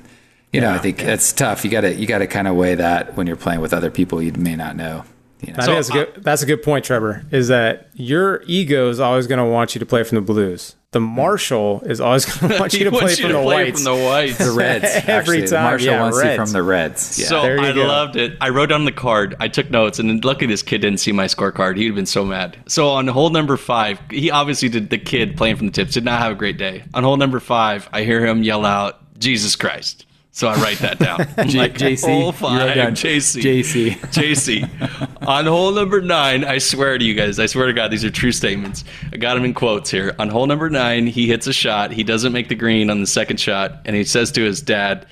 you 0.53 0.61
yeah, 0.61 0.69
know, 0.69 0.75
I 0.75 0.79
think 0.79 1.01
yeah. 1.01 1.07
that's 1.07 1.33
tough. 1.33 1.65
You 1.65 1.71
got 1.71 1.81
to 1.81 1.95
you 1.95 2.07
got 2.07 2.19
to 2.19 2.29
kind 2.29 2.47
of 2.47 2.55
weigh 2.55 2.77
that 2.77 3.17
when 3.17 3.27
you're 3.27 3.37
playing 3.37 3.61
with 3.61 3.73
other 3.75 3.91
people 3.91 4.23
you 4.23 4.33
may 4.33 4.55
not 4.55 4.77
know. 4.77 5.05
You 5.43 5.53
know? 5.53 5.59
I 5.59 5.67
think 5.67 5.77
that's 5.77 5.89
a 5.89 5.93
good. 5.93 6.15
That's 6.23 6.43
a 6.43 6.47
good 6.47 6.63
point, 6.63 6.85
Trevor. 6.85 7.25
Is 7.31 7.49
that 7.49 7.89
your 7.95 8.43
ego 8.47 8.89
is 8.89 9.01
always 9.01 9.27
going 9.27 9.39
to 9.39 9.45
want 9.45 9.75
you 9.75 9.79
to 9.81 9.87
play 9.87 10.05
from 10.05 10.17
the 10.17 10.23
blues. 10.23 10.77
The 10.93 11.01
hmm. 11.01 11.07
marshal 11.07 11.81
is 11.85 12.01
always 12.01 12.27
going 12.27 12.53
to 12.53 12.61
want 12.61 12.75
you 12.75 12.85
to 12.85 12.91
play, 12.91 13.15
from, 13.15 13.31
you 13.31 13.33
the 13.33 13.43
play 13.43 13.73
from 13.73 13.85
the 13.85 13.95
whites, 13.95 14.39
the 14.39 14.53
reds. 14.53 14.85
Every 15.09 15.09
actually. 15.11 15.41
time, 15.41 15.49
the 15.49 15.61
marshal 15.61 15.87
yeah, 15.89 16.01
wants 16.01 16.19
reds. 16.19 16.31
you 16.31 16.45
from 16.45 16.53
the 16.53 16.63
reds. 16.63 17.19
Yeah. 17.19 17.27
So 17.27 17.41
I 17.41 17.73
go. 17.73 17.85
loved 17.87 18.17
it. 18.17 18.37
I 18.41 18.51
wrote 18.51 18.67
down 18.67 18.85
the 18.85 18.93
card. 18.93 19.35
I 19.41 19.49
took 19.49 19.71
notes, 19.71 19.99
and 19.99 20.25
luckily 20.25 20.47
this 20.47 20.63
kid 20.63 20.79
didn't 20.79 21.01
see 21.01 21.13
my 21.13 21.25
scorecard. 21.25 21.77
He'd 21.77 21.87
have 21.87 21.95
been 21.97 22.07
so 22.07 22.25
mad. 22.25 22.57
So 22.67 22.91
on 22.91 23.09
hole 23.09 23.31
number 23.31 23.57
five, 23.57 24.01
he 24.11 24.31
obviously 24.31 24.69
did. 24.69 24.91
The 24.91 24.99
kid 24.99 25.37
playing 25.37 25.57
from 25.57 25.67
the 25.67 25.73
tips 25.73 25.95
did 25.95 26.05
not 26.05 26.21
have 26.21 26.33
a 26.33 26.37
great 26.37 26.59
day. 26.59 26.85
On 26.95 27.03
hole 27.03 27.17
number 27.17 27.41
five, 27.41 27.89
I 27.93 28.05
hear 28.05 28.25
him 28.25 28.43
yell 28.43 28.65
out, 28.65 29.19
"Jesus 29.19 29.57
Christ!" 29.57 30.07
So 30.35 30.49
I 30.49 30.55
write 30.57 30.79
that 30.79 30.99
down. 30.99 31.19
J- 31.47 31.59
like, 31.59 31.75
JC. 31.75 32.05
Hole 32.09 32.33
five, 32.33 32.75
JC. 32.95 33.43
JC. 33.43 33.91
JC. 33.99 35.27
On 35.29 35.45
hole 35.45 35.73
number 35.73 36.01
nine, 36.01 36.43
I 36.43 36.57
swear 36.57 36.97
to 36.97 37.05
you 37.05 37.13
guys, 37.15 37.39
I 37.39 37.45
swear 37.45 37.67
to 37.67 37.75
God, 37.75 37.91
these 37.91 38.03
are 38.05 38.11
true 38.11 38.33
statements. 38.33 38.83
I 39.13 39.19
got 39.19 39.35
them 39.35 39.45
in 39.45 39.53
quotes 39.53 39.91
here. 39.91 40.17
On 40.19 40.31
hole 40.31 40.47
number 40.47 40.71
nine, 40.71 41.07
he 41.07 41.27
hits 41.27 41.47
a 41.47 41.53
shot. 41.53 41.93
He 41.93 42.03
doesn't 42.03 42.33
make 42.33 42.49
the 42.49 42.55
green 42.55 42.89
on 42.89 43.01
the 43.01 43.07
second 43.07 43.39
shot. 43.41 43.83
And 43.85 43.95
he 43.95 44.05
says 44.05 44.33
to 44.33 44.43
his 44.43 44.63
dad, 44.63 45.07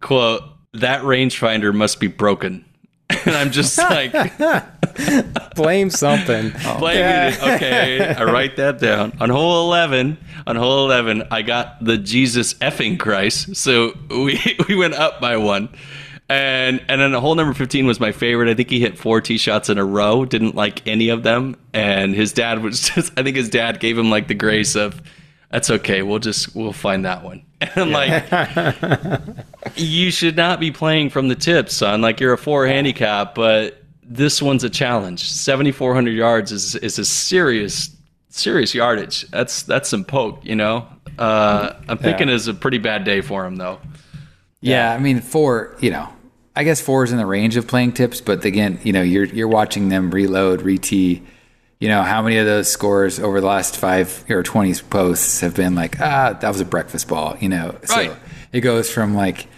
quote, 0.00 0.42
that 0.72 1.02
rangefinder 1.02 1.72
must 1.72 2.00
be 2.00 2.08
broken. 2.08 2.64
and 3.26 3.36
I'm 3.36 3.50
just 3.50 3.76
like, 3.76 4.12
blame 5.54 5.90
something. 5.90 6.50
Blame 6.78 6.98
yeah. 6.98 7.28
it. 7.28 7.42
Okay, 7.42 8.14
I 8.14 8.24
write 8.24 8.56
that 8.56 8.78
down. 8.78 9.16
On 9.20 9.28
hole 9.28 9.66
11, 9.66 10.16
on 10.46 10.56
hole 10.56 10.86
11, 10.86 11.24
I 11.30 11.42
got 11.42 11.84
the 11.84 11.98
Jesus 11.98 12.54
effing 12.54 12.98
Christ. 12.98 13.56
So 13.56 13.92
we 14.08 14.40
we 14.68 14.74
went 14.74 14.94
up 14.94 15.20
by 15.20 15.36
one. 15.36 15.68
And 16.30 16.82
and 16.88 17.00
then 17.00 17.12
hole 17.12 17.34
number 17.34 17.52
15 17.52 17.86
was 17.86 18.00
my 18.00 18.12
favorite. 18.12 18.48
I 18.48 18.54
think 18.54 18.70
he 18.70 18.80
hit 18.80 18.96
four 18.96 19.20
tee 19.20 19.36
shots 19.36 19.68
in 19.68 19.76
a 19.76 19.84
row, 19.84 20.24
didn't 20.24 20.54
like 20.54 20.86
any 20.86 21.10
of 21.10 21.22
them. 21.22 21.56
And 21.74 22.14
his 22.14 22.32
dad 22.32 22.62
was 22.62 22.88
just 22.88 23.12
I 23.18 23.22
think 23.22 23.36
his 23.36 23.50
dad 23.50 23.80
gave 23.80 23.98
him 23.98 24.10
like 24.10 24.28
the 24.28 24.34
grace 24.34 24.74
of 24.76 25.02
That's 25.54 25.70
okay. 25.70 26.02
We'll 26.02 26.18
just 26.18 26.56
we'll 26.56 26.72
find 26.72 27.04
that 27.04 27.22
one. 27.22 27.42
And 27.76 27.92
like, 27.92 28.24
you 29.76 30.10
should 30.10 30.36
not 30.36 30.58
be 30.58 30.72
playing 30.72 31.10
from 31.10 31.28
the 31.28 31.36
tip, 31.36 31.70
son. 31.70 32.00
Like 32.02 32.18
you're 32.18 32.32
a 32.32 32.38
four 32.38 32.66
handicap, 32.66 33.36
but 33.36 33.80
this 34.02 34.42
one's 34.42 34.64
a 34.64 34.68
challenge. 34.68 35.30
Seventy 35.30 35.70
four 35.70 35.94
hundred 35.94 36.10
yards 36.16 36.50
is 36.50 36.74
is 36.74 36.98
a 36.98 37.04
serious 37.04 37.90
serious 38.30 38.74
yardage. 38.74 39.30
That's 39.30 39.62
that's 39.62 39.88
some 39.88 40.04
poke, 40.04 40.44
you 40.44 40.56
know. 40.56 40.88
Uh, 41.18 41.74
I'm 41.88 41.98
thinking 41.98 42.28
Yeah. 42.28 42.34
it's 42.34 42.48
a 42.48 42.54
pretty 42.54 42.78
bad 42.78 43.04
day 43.04 43.20
for 43.20 43.46
him 43.46 43.54
though. 43.54 43.78
Yeah, 44.60 44.92
I 44.92 44.98
mean, 44.98 45.20
four. 45.20 45.76
You 45.80 45.92
know, 45.92 46.08
I 46.56 46.64
guess 46.64 46.80
four 46.80 47.04
is 47.04 47.12
in 47.12 47.18
the 47.18 47.26
range 47.26 47.56
of 47.56 47.68
playing 47.68 47.92
tips, 47.92 48.20
but 48.20 48.44
again, 48.44 48.80
you 48.82 48.92
know, 48.92 49.02
you're 49.02 49.26
you're 49.26 49.46
watching 49.48 49.88
them 49.88 50.10
reload, 50.10 50.62
re-tee. 50.62 51.22
You 51.84 51.90
know, 51.90 52.02
how 52.02 52.22
many 52.22 52.38
of 52.38 52.46
those 52.46 52.66
scores 52.72 53.20
over 53.20 53.42
the 53.42 53.46
last 53.46 53.76
five 53.76 54.24
or 54.30 54.42
twenty 54.42 54.72
posts 54.88 55.42
have 55.42 55.54
been 55.54 55.74
like, 55.74 56.00
ah, 56.00 56.32
that 56.40 56.48
was 56.48 56.58
a 56.62 56.64
breakfast 56.64 57.08
ball. 57.08 57.36
You 57.38 57.50
know, 57.50 57.76
Right. 57.90 58.10
so 58.10 58.16
it 58.52 58.60
goes 58.62 58.90
from 58.90 59.14
like, 59.14 59.48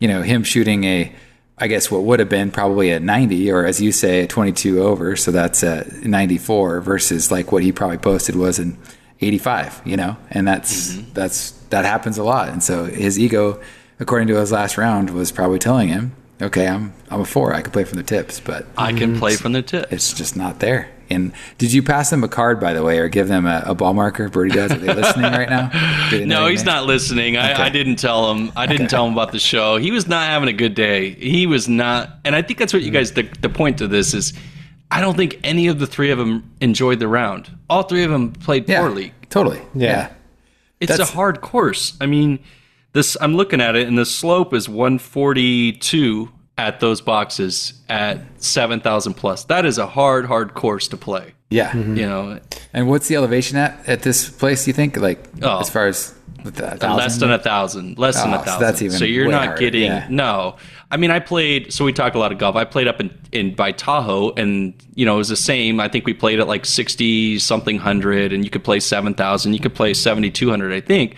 you 0.00 0.08
know, 0.08 0.22
him 0.22 0.42
shooting 0.42 0.82
a, 0.82 1.12
I 1.56 1.68
guess 1.68 1.88
what 1.88 2.02
would 2.02 2.18
have 2.18 2.28
been 2.28 2.50
probably 2.50 2.90
a 2.90 2.98
ninety, 2.98 3.52
or 3.52 3.64
as 3.64 3.80
you 3.80 3.92
say, 3.92 4.22
a 4.24 4.26
twenty-two 4.26 4.82
over. 4.82 5.14
So 5.14 5.30
that's 5.30 5.62
a 5.62 5.86
ninety-four 6.02 6.80
versus 6.80 7.30
like 7.30 7.52
what 7.52 7.62
he 7.62 7.70
probably 7.70 7.98
posted 7.98 8.34
was 8.34 8.58
an 8.58 8.76
eighty-five. 9.20 9.80
You 9.84 9.96
know, 9.96 10.16
and 10.32 10.44
that's 10.48 10.96
that's 11.12 11.52
that 11.70 11.84
happens 11.84 12.18
a 12.18 12.24
lot. 12.24 12.48
And 12.48 12.64
so 12.64 12.86
his 12.86 13.16
ego 13.16 13.60
according 14.00 14.26
to 14.28 14.34
his 14.40 14.50
last 14.50 14.76
round, 14.76 15.10
was 15.10 15.30
probably 15.30 15.60
telling 15.60 15.86
him, 15.88 16.16
"Okay, 16.42 16.66
I'm 16.66 16.92
I'm 17.10 17.20
a 17.20 17.24
four. 17.24 17.54
I 17.54 17.62
can 17.62 17.70
play 17.70 17.84
from 17.84 17.98
the 17.98 18.02
tips, 18.02 18.40
but 18.40 18.66
I 18.76 18.92
can 18.92 19.18
play 19.20 19.36
from 19.36 19.52
the 19.52 19.62
tips. 19.62 19.92
it's 19.92 20.12
just 20.14 20.36
not 20.36 20.58
there." 20.58 20.88
And 21.08 21.32
did 21.58 21.72
you 21.72 21.82
pass 21.82 22.10
them 22.10 22.24
a 22.24 22.28
card, 22.28 22.58
by 22.60 22.72
the 22.72 22.82
way, 22.82 22.98
or 22.98 23.08
give 23.08 23.28
them 23.28 23.46
a, 23.46 23.62
a 23.66 23.74
ball 23.74 23.94
marker? 23.94 24.28
Birdie 24.28 24.54
Dads. 24.54 24.72
Are 24.74 24.78
they 24.78 24.92
listening 24.92 25.30
right 25.32 25.48
now? 25.48 25.70
Do 26.10 26.18
they 26.18 26.24
know 26.24 26.42
No, 26.42 26.48
he's 26.48 26.64
name? 26.64 26.74
not 26.74 26.86
listening. 26.86 27.36
I, 27.36 27.52
Okay. 27.52 27.62
I 27.62 27.68
didn't 27.68 27.96
tell 27.96 28.32
him. 28.34 28.52
I 28.56 28.66
didn't 28.66 28.88
tell 28.88 29.06
him 29.06 29.12
about 29.12 29.32
the 29.32 29.38
show. 29.38 29.76
He 29.76 29.90
was 29.90 30.06
not 30.08 30.28
having 30.28 30.48
a 30.48 30.52
good 30.52 30.74
day. 30.74 31.10
He 31.10 31.46
was 31.46 31.68
not, 31.68 32.10
and 32.24 32.34
I 32.34 32.42
think 32.42 32.58
that's 32.58 32.72
what 32.72 32.82
you 32.82 32.88
mm-hmm. 32.88 32.96
guys. 32.96 33.12
The, 33.12 33.22
the 33.40 33.48
point 33.48 33.78
to 33.78 33.86
this 33.88 34.14
is, 34.14 34.32
I 34.90 35.00
don't 35.00 35.16
think 35.16 35.38
any 35.44 35.68
of 35.68 35.78
the 35.78 35.86
three 35.86 36.10
of 36.10 36.18
them 36.18 36.50
enjoyed 36.60 36.98
the 36.98 37.08
round. 37.08 37.50
All 37.70 37.82
three 37.84 38.04
of 38.04 38.10
them 38.10 38.32
played 38.32 38.68
Yeah, 38.68 38.80
poorly. 38.80 39.12
totally. 39.30 39.60
Yeah. 39.74 39.86
Yeah. 39.90 40.12
It's 40.80 40.90
That's- 40.90 41.10
a 41.10 41.14
hard 41.14 41.40
course. 41.40 41.96
I 42.00 42.06
mean, 42.06 42.38
this. 42.92 43.16
I'm 43.20 43.34
looking 43.34 43.60
at 43.60 43.76
it, 43.76 43.88
and 43.88 43.96
the 43.96 44.04
slope 44.06 44.52
is 44.52 44.68
142 44.68 46.30
at 46.58 46.80
those 46.80 47.00
boxes 47.00 47.74
at 47.88 48.18
7,000 48.42 49.14
plus. 49.14 49.44
That 49.44 49.66
is 49.66 49.78
a 49.78 49.86
hard, 49.86 50.24
hard 50.26 50.54
course 50.54 50.88
to 50.88 50.96
play. 50.96 51.34
Yeah. 51.50 51.70
Mm-hmm. 51.70 51.96
You 51.96 52.06
know, 52.06 52.40
And 52.72 52.88
what's 52.88 53.08
the 53.08 53.16
elevation 53.16 53.56
at 53.58 53.88
at 53.88 54.02
this 54.02 54.28
place? 54.28 54.66
You 54.66 54.72
think, 54.72 54.96
like, 54.96 55.22
Oh. 55.42 55.60
as 55.60 55.70
far 55.70 55.86
as 55.86 56.14
with 56.44 56.56
the 56.56 56.64
less 56.94 57.18
than 57.18 57.30
a 57.32 57.38
thousand 57.40 57.98
less 57.98 58.22
than 58.22 58.32
Oh, 58.32 58.36
a 58.36 58.38
so 58.38 58.44
thousand 58.44 58.60
that's 58.62 58.82
even 58.82 58.96
so 58.96 59.04
you're 59.04 59.28
not 59.28 59.46
harder, 59.46 59.60
getting 59.60 59.82
yeah. 59.82 60.06
no 60.08 60.54
i 60.92 60.96
mean 60.96 61.10
i 61.10 61.18
played 61.18 61.72
so 61.72 61.84
we 61.84 61.92
talk 61.92 62.14
a 62.14 62.18
lot 62.20 62.30
of 62.30 62.38
golf 62.38 62.54
i 62.54 62.64
played 62.64 62.86
up 62.86 63.00
in, 63.00 63.10
in 63.32 63.52
by 63.56 63.72
tahoe 63.72 64.30
and 64.36 64.72
you 64.94 65.04
know 65.04 65.14
it 65.16 65.18
was 65.18 65.28
the 65.28 65.34
same 65.34 65.80
i 65.80 65.88
think 65.88 66.06
we 66.06 66.14
played 66.14 66.38
at 66.38 66.46
like 66.46 66.64
60 66.64 67.40
something 67.40 67.78
hundred 67.78 68.32
and 68.32 68.44
you 68.44 68.50
could 68.50 68.62
play 68.62 68.78
7000 68.78 69.54
you 69.54 69.58
could 69.58 69.74
play 69.74 69.92
7200 69.92 70.72
i 70.72 70.80
think 70.80 71.16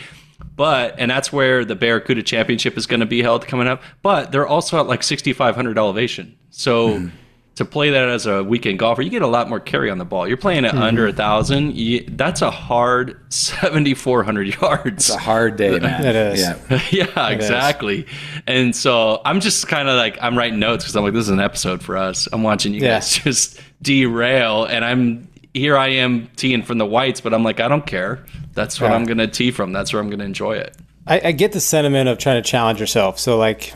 but 0.59 0.95
and 0.99 1.11
that's 1.11 1.33
where 1.33 1.65
the 1.65 1.75
barracuda 1.75 2.23
championship 2.23 2.77
is 2.77 2.87
going 2.87 3.01
to 3.01 3.07
be 3.07 3.23
held 3.23 3.47
coming 3.47 3.67
up 3.67 3.81
but 4.03 4.31
they're 4.33 4.47
also 4.47 4.79
at 4.79 4.87
like 4.87 5.03
6500 5.03 5.79
elevation 5.79 6.37
so 6.51 6.99
Hmm. 6.99 7.09
to 7.55 7.65
play 7.65 7.91
that 7.91 8.09
as 8.09 8.25
a 8.27 8.45
weekend 8.45 8.79
golfer, 8.79 9.03
you 9.03 9.11
get 9.11 9.23
a 9.23 9.27
lot 9.27 9.49
more 9.49 9.59
carry 9.59 9.91
on 9.91 9.99
the 9.99 10.05
ball. 10.05 10.29
You're 10.29 10.37
playing 10.37 10.65
at 10.65 10.75
under 10.77 11.09
a 11.09 11.13
thousand. 11.13 11.75
That's 12.17 12.41
a 12.41 12.53
hard 12.53 13.19
7,400 13.33 14.61
yards. 14.61 15.09
It's 15.09 15.11
a 15.11 15.19
hard 15.19 15.57
day, 15.57 15.79
man. 15.81 16.05
It 16.05 16.15
is. 16.15 16.41
Yeah. 16.41 16.81
yeah, 17.17 17.29
exactly. 17.31 18.07
And 18.47 18.75
so 18.77 19.21
I'm 19.25 19.41
just 19.41 19.67
kind 19.67 19.89
of 19.89 19.97
like 19.97 20.19
I'm 20.23 20.39
writing 20.39 20.59
notes 20.61 20.85
because 20.85 20.95
I'm 20.97 21.03
like, 21.05 21.15
this 21.15 21.23
is 21.25 21.31
an 21.31 21.41
episode 21.41 21.83
for 21.83 21.97
us. 21.97 22.29
I'm 22.33 22.43
watching 22.45 22.75
you 22.75 22.81
Yeah. 22.81 22.97
guys 22.97 23.13
just 23.25 23.61
derail, 23.83 24.65
and 24.65 24.85
I'm 24.85 25.29
here. 25.55 25.77
I 25.77 25.89
am 25.89 26.29
teeing 26.37 26.63
from 26.63 26.79
the 26.79 26.87
whites, 26.87 27.21
but 27.21 27.35
I'm 27.35 27.43
like, 27.43 27.59
I 27.61 27.67
don't 27.69 27.87
care. 27.87 28.25
That's 28.59 28.81
what 28.81 28.91
Yeah. 28.91 28.97
I'm 28.97 29.05
gonna 29.05 29.29
tee 29.29 29.53
from. 29.53 29.73
That's 29.73 29.93
where 29.93 30.03
I'm 30.03 30.11
gonna 30.11 30.25
enjoy 30.25 30.57
it. 30.57 30.75
I, 31.07 31.21
I 31.27 31.33
get 31.33 31.53
the 31.53 31.61
sentiment 31.61 32.09
of 32.09 32.19
trying 32.19 32.43
to 32.43 32.51
challenge 32.51 32.81
yourself. 32.81 33.21
So 33.21 33.39
like, 33.39 33.73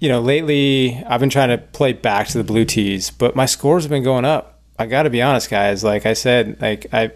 you 0.00 0.08
know, 0.08 0.20
lately 0.20 1.00
I've 1.06 1.20
been 1.20 1.30
trying 1.30 1.50
to 1.50 1.58
play 1.58 1.92
back 1.92 2.26
to 2.28 2.38
the 2.38 2.44
blue 2.44 2.64
tees, 2.64 3.10
but 3.10 3.36
my 3.36 3.46
scores 3.46 3.84
have 3.84 3.90
been 3.90 4.02
going 4.02 4.24
up. 4.24 4.60
I 4.78 4.86
got 4.86 5.04
to 5.04 5.10
be 5.10 5.22
honest, 5.22 5.48
guys. 5.48 5.84
Like 5.84 6.06
I 6.06 6.12
said, 6.12 6.60
like 6.60 6.86
I 6.92 7.12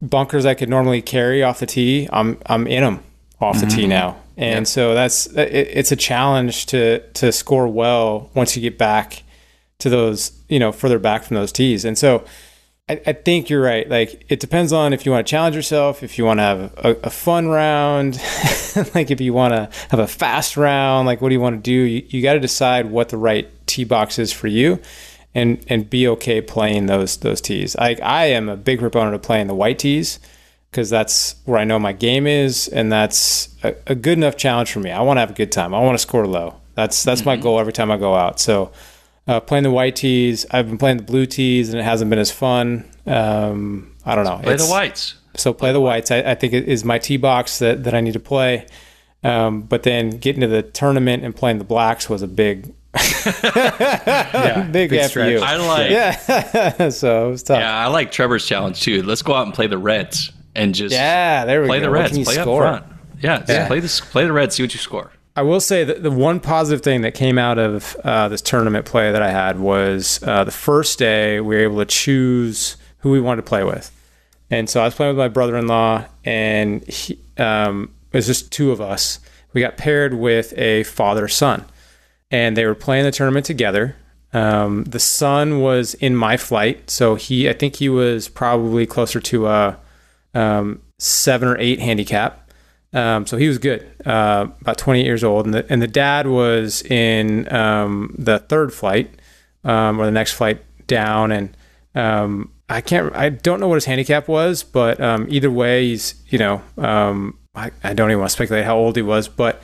bunkers 0.00 0.46
I 0.46 0.54
could 0.54 0.68
normally 0.68 1.02
carry 1.02 1.42
off 1.42 1.58
the 1.58 1.66
tee, 1.66 2.08
I'm 2.12 2.38
I'm 2.46 2.68
in 2.68 2.84
them 2.84 3.02
off 3.40 3.60
the 3.60 3.66
tee 3.66 3.82
mm-hmm. 3.82 3.90
now, 3.90 4.16
and 4.36 4.66
so 4.68 4.94
that's 4.94 5.26
it, 5.26 5.50
it's 5.52 5.90
a 5.90 5.96
challenge 5.96 6.66
to 6.66 7.00
to 7.14 7.32
score 7.32 7.66
well 7.66 8.30
once 8.34 8.54
you 8.54 8.62
get 8.62 8.78
back 8.78 9.24
to 9.80 9.90
those, 9.90 10.30
you 10.48 10.60
know, 10.60 10.70
further 10.70 11.00
back 11.00 11.24
from 11.24 11.34
those 11.34 11.50
tees, 11.50 11.84
and 11.84 11.98
so. 11.98 12.24
I, 12.88 13.00
I 13.06 13.12
think 13.14 13.48
you're 13.48 13.62
right. 13.62 13.88
Like 13.88 14.26
it 14.28 14.40
depends 14.40 14.72
on 14.72 14.92
if 14.92 15.06
you 15.06 15.12
want 15.12 15.26
to 15.26 15.30
challenge 15.30 15.56
yourself, 15.56 16.02
if 16.02 16.18
you 16.18 16.24
want 16.24 16.38
to 16.38 16.42
have 16.42 16.60
a, 16.76 16.96
a 17.04 17.10
fun 17.10 17.48
round, 17.48 18.16
like 18.94 19.10
if 19.10 19.20
you 19.20 19.32
want 19.32 19.54
to 19.54 19.70
have 19.90 20.00
a 20.00 20.06
fast 20.06 20.56
round, 20.56 21.06
like 21.06 21.20
what 21.20 21.30
do 21.30 21.34
you 21.34 21.40
want 21.40 21.56
to 21.56 21.62
do? 21.62 21.72
You, 21.72 22.06
you 22.08 22.22
got 22.22 22.34
to 22.34 22.40
decide 22.40 22.90
what 22.90 23.08
the 23.08 23.16
right 23.16 23.48
tee 23.66 23.84
box 23.84 24.18
is 24.18 24.32
for 24.32 24.48
you, 24.48 24.80
and 25.34 25.64
and 25.68 25.88
be 25.88 26.06
okay 26.08 26.42
playing 26.42 26.86
those 26.86 27.16
those 27.18 27.40
tees. 27.40 27.74
I 27.76 27.96
I 28.02 28.26
am 28.26 28.50
a 28.50 28.56
big 28.56 28.80
proponent 28.80 29.14
of 29.14 29.22
playing 29.22 29.46
the 29.46 29.54
white 29.54 29.78
tees 29.78 30.18
because 30.70 30.90
that's 30.90 31.36
where 31.46 31.58
I 31.58 31.64
know 31.64 31.78
my 31.78 31.92
game 31.92 32.26
is, 32.26 32.68
and 32.68 32.92
that's 32.92 33.48
a, 33.62 33.74
a 33.86 33.94
good 33.94 34.18
enough 34.18 34.36
challenge 34.36 34.72
for 34.72 34.80
me. 34.80 34.90
I 34.90 35.00
want 35.00 35.16
to 35.16 35.20
have 35.20 35.30
a 35.30 35.34
good 35.34 35.52
time. 35.52 35.72
I 35.72 35.80
want 35.80 35.94
to 35.94 36.02
score 36.02 36.26
low. 36.26 36.60
That's 36.74 37.02
that's 37.02 37.24
my 37.24 37.36
mm-hmm. 37.36 37.44
goal 37.44 37.60
every 37.60 37.72
time 37.72 37.90
I 37.90 37.96
go 37.96 38.14
out. 38.14 38.40
So 38.40 38.72
uh, 39.26 39.40
playing 39.40 39.64
the 39.64 39.70
white 39.70 39.96
tees. 39.96 40.46
I've 40.50 40.66
been 40.68 40.78
playing 40.78 40.98
the 40.98 41.02
blue 41.04 41.26
tees, 41.26 41.70
and 41.70 41.78
it 41.80 41.84
hasn't 41.84 42.10
been 42.10 42.18
as 42.18 42.30
fun. 42.30 42.84
Um, 43.06 43.94
I 44.04 44.14
don't 44.14 44.24
know. 44.24 44.38
Play 44.42 44.54
It's- 44.54 44.66
the 44.66 44.70
whites. 44.72 45.14
So 45.36 45.52
play 45.52 45.72
the 45.72 45.80
whites. 45.80 46.12
I, 46.12 46.18
I 46.18 46.34
think 46.36 46.52
it 46.52 46.68
is 46.68 46.84
my 46.84 46.98
tee 47.00 47.16
box 47.16 47.58
that, 47.58 47.82
that 47.84 47.92
I 47.94 48.00
need 48.00 48.12
to 48.12 48.20
play. 48.20 48.66
Um, 49.24 49.62
but 49.62 49.82
then 49.82 50.10
getting 50.10 50.42
to 50.42 50.46
the 50.46 50.62
tournament 50.62 51.24
and 51.24 51.34
playing 51.34 51.58
the 51.58 51.64
blacks 51.64 52.08
was 52.08 52.22
a 52.22 52.28
big, 52.28 52.72
Yeah. 52.94 54.68
big, 54.70 54.90
Big 54.90 55.00
F 55.00 55.10
stretch. 55.10 55.30
you. 55.32 55.38
I 55.40 55.56
like. 55.56 55.90
Yeah. 55.90 56.88
so 56.90 57.26
it 57.28 57.30
was 57.32 57.42
tough. 57.42 57.58
Yeah, 57.58 57.76
I 57.76 57.88
like 57.88 58.12
Trevor's 58.12 58.46
challenge 58.46 58.80
too. 58.82 59.02
Let's 59.02 59.22
go 59.22 59.34
out 59.34 59.46
and 59.46 59.54
play 59.54 59.66
the 59.66 59.78
Reds 59.78 60.30
and 60.54 60.74
just 60.74 60.92
Yeah, 60.94 61.44
there 61.44 61.62
we 61.62 61.66
play 61.68 61.78
go. 61.80 61.86
the 61.86 61.90
Reds. 61.90 62.12
Play 62.12 62.34
score? 62.34 62.64
up 62.66 62.84
front. 62.86 62.92
Yeah, 63.20 63.44
Yeah. 63.48 63.66
play 63.66 63.80
this. 63.80 64.00
Play 64.00 64.26
the 64.26 64.32
Reds. 64.32 64.54
See 64.54 64.62
what 64.62 64.72
you 64.74 64.78
score. 64.80 65.10
I 65.36 65.42
will 65.42 65.60
say 65.60 65.82
that 65.82 66.02
the 66.02 66.12
one 66.12 66.38
positive 66.38 66.82
thing 66.82 67.00
that 67.00 67.14
came 67.14 67.38
out 67.38 67.58
of 67.58 67.96
uh, 68.04 68.28
this 68.28 68.40
tournament 68.40 68.86
play 68.86 69.10
that 69.10 69.22
I 69.22 69.30
had 69.30 69.58
was 69.58 70.22
uh, 70.22 70.44
the 70.44 70.52
first 70.52 70.98
day 70.98 71.40
we 71.40 71.56
were 71.56 71.62
able 71.62 71.78
to 71.78 71.86
choose 71.86 72.76
who 72.98 73.10
we 73.10 73.20
wanted 73.20 73.42
to 73.42 73.48
play 73.48 73.64
with. 73.64 73.90
And 74.48 74.70
so 74.70 74.80
I 74.80 74.84
was 74.84 74.94
playing 74.94 75.16
with 75.16 75.18
my 75.18 75.28
brother 75.28 75.56
in 75.56 75.66
law, 75.66 76.04
and 76.24 76.86
he, 76.86 77.18
um, 77.38 77.92
it 78.12 78.18
was 78.18 78.26
just 78.26 78.52
two 78.52 78.70
of 78.70 78.80
us. 78.80 79.18
We 79.52 79.60
got 79.60 79.76
paired 79.76 80.14
with 80.14 80.56
a 80.56 80.84
father 80.84 81.26
son, 81.26 81.64
and 82.30 82.56
they 82.56 82.64
were 82.64 82.74
playing 82.76 83.04
the 83.04 83.10
tournament 83.10 83.46
together. 83.46 83.96
Um, 84.32 84.84
the 84.84 85.00
son 85.00 85.60
was 85.60 85.94
in 85.94 86.14
my 86.14 86.36
flight, 86.36 86.90
so 86.90 87.16
he, 87.16 87.48
I 87.48 87.54
think 87.54 87.76
he 87.76 87.88
was 87.88 88.28
probably 88.28 88.86
closer 88.86 89.18
to 89.20 89.48
a 89.48 89.78
um, 90.34 90.82
seven 90.98 91.48
or 91.48 91.58
eight 91.58 91.80
handicap. 91.80 92.43
Um, 92.94 93.26
so 93.26 93.36
he 93.36 93.48
was 93.48 93.58
good, 93.58 93.86
uh, 94.06 94.46
about 94.60 94.78
28 94.78 95.04
years 95.04 95.24
old, 95.24 95.46
and 95.46 95.54
the 95.54 95.66
and 95.70 95.82
the 95.82 95.88
dad 95.88 96.26
was 96.28 96.82
in 96.82 97.52
um, 97.52 98.14
the 98.16 98.38
third 98.38 98.72
flight 98.72 99.10
um, 99.64 100.00
or 100.00 100.06
the 100.06 100.12
next 100.12 100.32
flight 100.32 100.62
down, 100.86 101.32
and 101.32 101.56
um, 101.96 102.52
I 102.68 102.80
can't, 102.80 103.14
I 103.14 103.30
don't 103.30 103.58
know 103.58 103.68
what 103.68 103.76
his 103.76 103.84
handicap 103.84 104.28
was, 104.28 104.62
but 104.62 105.00
um, 105.00 105.26
either 105.28 105.50
way, 105.50 105.88
he's 105.88 106.14
you 106.28 106.38
know, 106.38 106.62
I, 107.54 107.70
I 107.82 107.94
don't 107.94 108.10
even 108.10 108.20
want 108.20 108.30
to 108.30 108.34
speculate 108.34 108.64
how 108.64 108.76
old 108.76 108.96
he 108.96 109.02
was, 109.02 109.28
but 109.28 109.60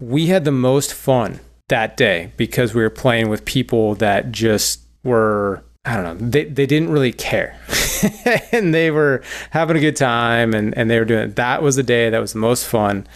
we 0.00 0.26
had 0.26 0.44
the 0.44 0.52
most 0.52 0.94
fun 0.94 1.40
that 1.68 1.96
day 1.96 2.32
because 2.36 2.74
we 2.74 2.82
were 2.82 2.90
playing 2.90 3.28
with 3.28 3.44
people 3.44 3.94
that 3.96 4.32
just 4.32 4.80
were 5.04 5.64
I 5.84 5.94
don't 5.96 6.20
know 6.20 6.28
they, 6.30 6.44
they 6.44 6.66
didn't 6.66 6.90
really 6.90 7.12
care 7.12 7.58
and 8.52 8.74
they 8.74 8.90
were 8.90 9.22
having 9.50 9.76
a 9.76 9.80
good 9.80 9.96
time 9.96 10.52
and, 10.54 10.76
and 10.76 10.90
they 10.90 10.98
were 10.98 11.04
doing 11.04 11.32
that 11.32 11.62
was 11.62 11.76
the 11.76 11.82
day 11.82 12.10
that 12.10 12.18
was 12.18 12.32
the 12.32 12.38
most 12.38 12.66
fun 12.66 13.06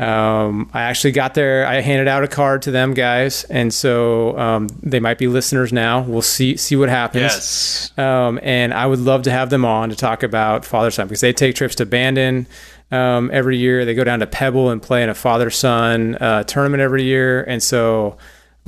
um, 0.00 0.70
I 0.72 0.82
actually 0.82 1.10
got 1.12 1.34
there 1.34 1.66
I 1.66 1.80
handed 1.80 2.06
out 2.06 2.22
a 2.22 2.28
card 2.28 2.62
to 2.62 2.70
them 2.70 2.94
guys 2.94 3.44
and 3.44 3.74
so 3.74 4.38
um, 4.38 4.68
they 4.82 5.00
might 5.00 5.18
be 5.18 5.26
listeners 5.26 5.72
now 5.72 6.02
we'll 6.02 6.22
see 6.22 6.56
see 6.56 6.76
what 6.76 6.88
happens 6.88 7.22
Yes. 7.22 7.98
um, 7.98 8.38
and 8.42 8.72
I 8.72 8.86
would 8.86 9.00
love 9.00 9.22
to 9.22 9.30
have 9.30 9.50
them 9.50 9.64
on 9.64 9.90
to 9.90 9.96
talk 9.96 10.22
about 10.22 10.64
father 10.64 10.90
son 10.92 11.08
because 11.08 11.20
they 11.20 11.32
take 11.32 11.56
trips 11.56 11.74
to 11.76 11.86
Bandon 11.86 12.46
um, 12.90 13.28
every 13.34 13.58
year. 13.58 13.84
They 13.84 13.92
go 13.94 14.02
down 14.02 14.20
to 14.20 14.26
Pebble 14.26 14.70
and 14.70 14.80
play 14.80 15.02
in 15.02 15.10
a 15.10 15.14
father 15.14 15.50
son 15.50 16.14
uh, 16.14 16.44
tournament 16.44 16.80
every 16.80 17.02
year. 17.02 17.42
And 17.42 17.62
so 17.62 18.16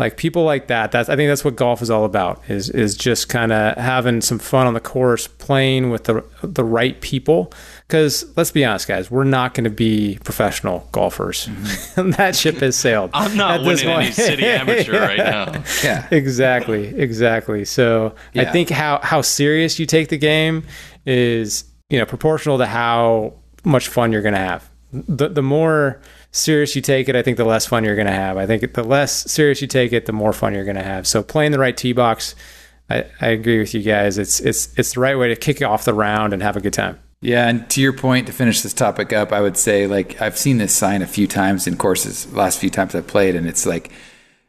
like 0.01 0.17
people 0.17 0.45
like 0.45 0.67
that 0.67 0.91
that's 0.91 1.09
i 1.09 1.17
think 1.17 1.29
that's 1.29 1.45
what 1.45 1.55
golf 1.57 1.83
is 1.83 1.91
all 1.91 2.05
about 2.05 2.43
is 2.49 2.71
is 2.71 2.97
just 2.97 3.29
kind 3.29 3.53
of 3.53 3.77
having 3.77 4.21
some 4.21 4.39
fun 4.39 4.67
on 4.67 4.75
the 4.75 4.81
course 4.81 5.29
playing 5.29 5.91
with 5.91 6.05
the 6.05 6.25
the 6.43 6.65
right 6.65 7.01
people. 7.01 7.53
Because 7.87 8.25
let's 8.37 8.51
be 8.51 8.65
honest 8.65 8.87
guys 8.89 9.11
we're 9.11 9.25
not 9.25 9.55
going 9.55 9.65
to 9.65 9.71
be 9.71 10.19
professional 10.25 10.89
golfers. 10.93 11.47
Mm-hmm. 11.47 12.11
that 12.17 12.37
ship 12.37 12.57
has 12.57 12.77
sailed. 12.77 13.11
I'm 13.15 13.37
not 13.37 13.63
winning 13.63 13.89
any 13.89 14.13
city 14.13 14.47
amateur 14.47 15.01
right 15.01 15.19
now. 15.19 15.63
Yeah. 15.83 16.07
Exactly 16.11 16.89
exactly. 16.89 17.65
So 17.65 18.15
yeah. 18.33 18.43
i 18.43 18.53
think 18.53 18.71
how 18.71 19.01
how 19.03 19.23
serious 19.23 19.79
you 19.79 19.87
take 19.87 20.09
the 20.09 20.19
game 20.19 20.65
is 21.07 21.65
you 21.89 21.99
know 21.99 22.07
proportional 22.07 22.59
to 22.59 22.67
how 22.67 23.35
much 23.65 23.89
fun 23.89 24.13
you're 24.13 24.23
going 24.23 24.35
to 24.35 24.41
have. 24.41 24.71
The 24.93 25.29
the 25.29 25.43
more 25.43 26.01
serious 26.33 26.77
you 26.77 26.83
take 26.83 27.09
it, 27.09 27.17
I 27.17 27.23
think 27.23 27.37
the 27.37 27.45
less 27.45 27.67
fun 27.67 27.85
you're 27.85 27.97
going 27.97 28.07
to 28.07 28.13
have. 28.13 28.37
I 28.37 28.47
think 28.47 28.73
the 28.73 28.85
less 28.85 29.31
serious 29.31 29.61
you 29.61 29.69
take 29.69 29.93
it, 29.93 30.07
the 30.07 30.13
more 30.13 30.33
fun 30.33 30.55
you're 30.55 30.65
going 30.65 30.77
to 30.77 30.83
have. 30.83 31.07
So 31.07 31.23
playing 31.23 31.53
the 31.53 31.59
right 31.59 31.77
tee 31.77 31.93
box, 31.93 32.35
I, 32.89 33.07
I 33.21 33.29
agree 33.29 33.59
with 33.59 33.75
you 33.75 33.83
guys. 33.83 34.19
It's 34.19 34.41
it's 34.41 34.77
it's 34.79 34.95
the 34.95 35.01
right 35.01 35.19
way 35.19 35.29
to 35.29 35.37
kick 35.37 35.63
off 35.63 35.85
the 35.85 35.95
round 35.95 36.33
and 36.33 36.43
have 36.43 36.57
a 36.57 36.61
good 36.61 36.73
time. 36.73 36.99
Yeah, 37.23 37.49
and 37.49 37.69
to 37.71 37.83
your 37.83 37.93
point, 37.93 38.27
to 38.29 38.33
finish 38.33 38.63
this 38.63 38.73
topic 38.73 39.13
up, 39.13 39.31
I 39.31 39.41
would 39.41 39.57
say 39.57 39.87
like 39.87 40.21
I've 40.21 40.39
seen 40.39 40.59
this 40.59 40.75
sign 40.75 41.03
a 41.03 41.07
few 41.07 41.27
times 41.27 41.67
in 41.67 41.77
courses, 41.77 42.33
last 42.33 42.59
few 42.59 42.71
times 42.71 42.95
I've 42.95 43.07
played, 43.07 43.37
and 43.37 43.47
it's 43.47 43.67
like 43.67 43.93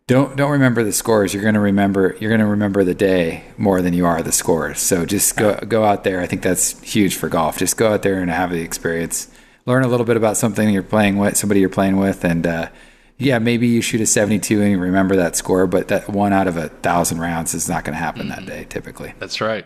don't 0.08 0.36
don't 0.36 0.52
remember 0.52 0.84
the 0.84 0.94
scores. 0.94 1.34
You're 1.34 1.44
gonna 1.44 1.60
remember 1.60 2.16
you're 2.20 2.32
gonna 2.32 2.48
remember 2.50 2.84
the 2.84 2.96
day 2.96 3.44
more 3.58 3.82
than 3.82 3.94
you 3.94 4.06
are 4.06 4.22
the 4.22 4.32
scores. 4.32 4.80
So 4.80 5.06
just 5.06 5.38
go 5.38 5.56
go 5.68 5.84
out 5.84 6.04
there. 6.04 6.22
I 6.22 6.28
think 6.28 6.42
that's 6.42 6.80
huge 6.82 7.16
for 7.16 7.30
golf. 7.30 7.58
Just 7.58 7.78
go 7.78 7.94
out 7.94 8.02
there 8.02 8.22
and 8.22 8.32
have 8.32 8.52
the 8.52 8.62
experience 8.62 9.28
learn 9.66 9.84
a 9.84 9.88
little 9.88 10.06
bit 10.06 10.18
about 10.18 10.38
something 10.38 10.70
you're 10.70 10.84
playing 10.84 11.18
with, 11.18 11.38
somebody 11.38 11.60
you're 11.60 11.70
playing 11.70 11.98
with, 11.98 12.24
and 12.24 12.46
uh, 12.48 12.70
yeah, 13.18 13.40
maybe 13.40 13.68
you 13.68 13.82
shoot 13.82 14.02
a 14.02 14.06
72 14.06 14.62
and 14.62 14.72
you 14.72 14.78
remember 14.80 15.16
that 15.16 15.36
score, 15.36 15.68
but 15.68 15.90
that 15.90 16.10
one 16.10 16.34
out 16.34 16.48
of 16.48 16.58
a 16.58 16.70
thousand 16.70 17.20
rounds 17.20 17.54
is 17.54 17.70
not 17.70 17.84
going 17.84 17.94
to 17.94 18.00
happen 18.00 18.28
mm-hmm. 18.28 18.46
that 18.46 18.52
day 18.52 18.66
typically. 18.66 19.14
That's 19.20 19.40
right. 19.40 19.66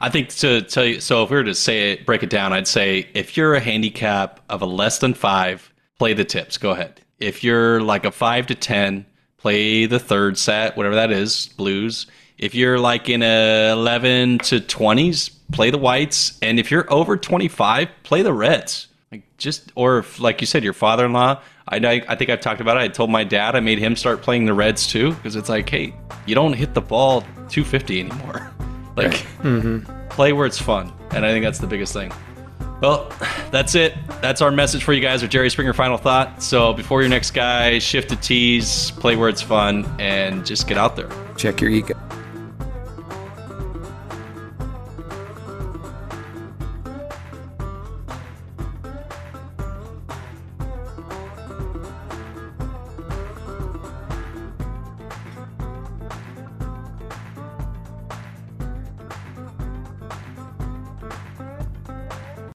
I 0.00 0.10
think 0.10 0.28
to 0.36 0.62
tell 0.62 0.84
you, 0.84 1.00
so 1.00 1.22
if 1.22 1.30
we 1.30 1.36
were 1.36 1.44
to 1.44 1.54
say 1.54 1.92
it, 1.92 2.06
break 2.06 2.22
it 2.22 2.30
down, 2.30 2.52
I'd 2.52 2.68
say 2.68 3.08
if 3.14 3.36
you're 3.36 3.54
a 3.54 3.60
handicap 3.60 4.40
of 4.48 4.62
a 4.62 4.66
less 4.66 4.98
than 4.98 5.14
five, 5.14 5.72
play 5.98 6.12
the 6.12 6.24
tips. 6.24 6.58
Go 6.58 6.70
ahead. 6.70 7.00
If 7.18 7.42
you're 7.42 7.80
like 7.80 8.04
a 8.04 8.10
five 8.10 8.46
to 8.48 8.54
10, 8.54 9.06
play 9.38 9.86
the 9.86 9.98
third 9.98 10.36
set, 10.36 10.76
whatever 10.76 10.96
that 10.96 11.10
is, 11.10 11.48
blues. 11.56 12.06
If 12.36 12.54
you're 12.54 12.78
like 12.78 13.08
in 13.08 13.22
a 13.22 13.72
11 13.72 14.40
to 14.40 14.60
20s, 14.60 15.30
play 15.52 15.70
the 15.70 15.78
whites. 15.78 16.38
And 16.42 16.60
if 16.60 16.70
you're 16.70 16.92
over 16.92 17.16
25, 17.16 17.88
play 18.02 18.22
the 18.22 18.34
reds. 18.34 18.88
Just 19.38 19.72
or 19.74 19.98
if, 19.98 20.20
like 20.20 20.40
you 20.40 20.46
said, 20.46 20.64
your 20.64 20.72
father-in-law. 20.72 21.40
I, 21.68 22.02
I 22.08 22.14
think 22.14 22.30
I've 22.30 22.40
talked 22.40 22.60
about 22.60 22.76
it. 22.76 22.80
I 22.80 22.88
told 22.88 23.10
my 23.10 23.24
dad 23.24 23.56
I 23.56 23.60
made 23.60 23.78
him 23.78 23.96
start 23.96 24.22
playing 24.22 24.44
the 24.44 24.54
Reds 24.54 24.86
too 24.86 25.12
because 25.14 25.34
it's 25.34 25.48
like, 25.48 25.68
hey, 25.68 25.94
you 26.24 26.34
don't 26.34 26.52
hit 26.52 26.74
the 26.74 26.80
ball 26.80 27.22
250 27.48 28.00
anymore. 28.00 28.52
like, 28.96 29.12
mm-hmm. 29.42 30.08
play 30.08 30.32
where 30.32 30.46
it's 30.46 30.60
fun, 30.60 30.92
and 31.10 31.26
I 31.26 31.32
think 31.32 31.44
that's 31.44 31.58
the 31.58 31.66
biggest 31.66 31.92
thing. 31.92 32.12
Well, 32.80 33.10
that's 33.50 33.74
it. 33.74 33.94
That's 34.20 34.42
our 34.42 34.50
message 34.50 34.84
for 34.84 34.92
you 34.92 35.00
guys 35.00 35.22
with 35.22 35.30
Jerry 35.30 35.50
Springer 35.50 35.72
final 35.72 35.96
thought. 35.96 36.42
So 36.42 36.72
before 36.72 37.00
your 37.00 37.08
next 37.08 37.30
guy, 37.32 37.78
shift 37.78 38.10
to 38.10 38.16
tees, 38.16 38.90
play 38.92 39.16
where 39.16 39.28
it's 39.28 39.42
fun, 39.42 39.86
and 39.98 40.44
just 40.44 40.68
get 40.68 40.76
out 40.76 40.94
there. 40.94 41.08
Check 41.36 41.60
your 41.60 41.70
ego. 41.70 41.94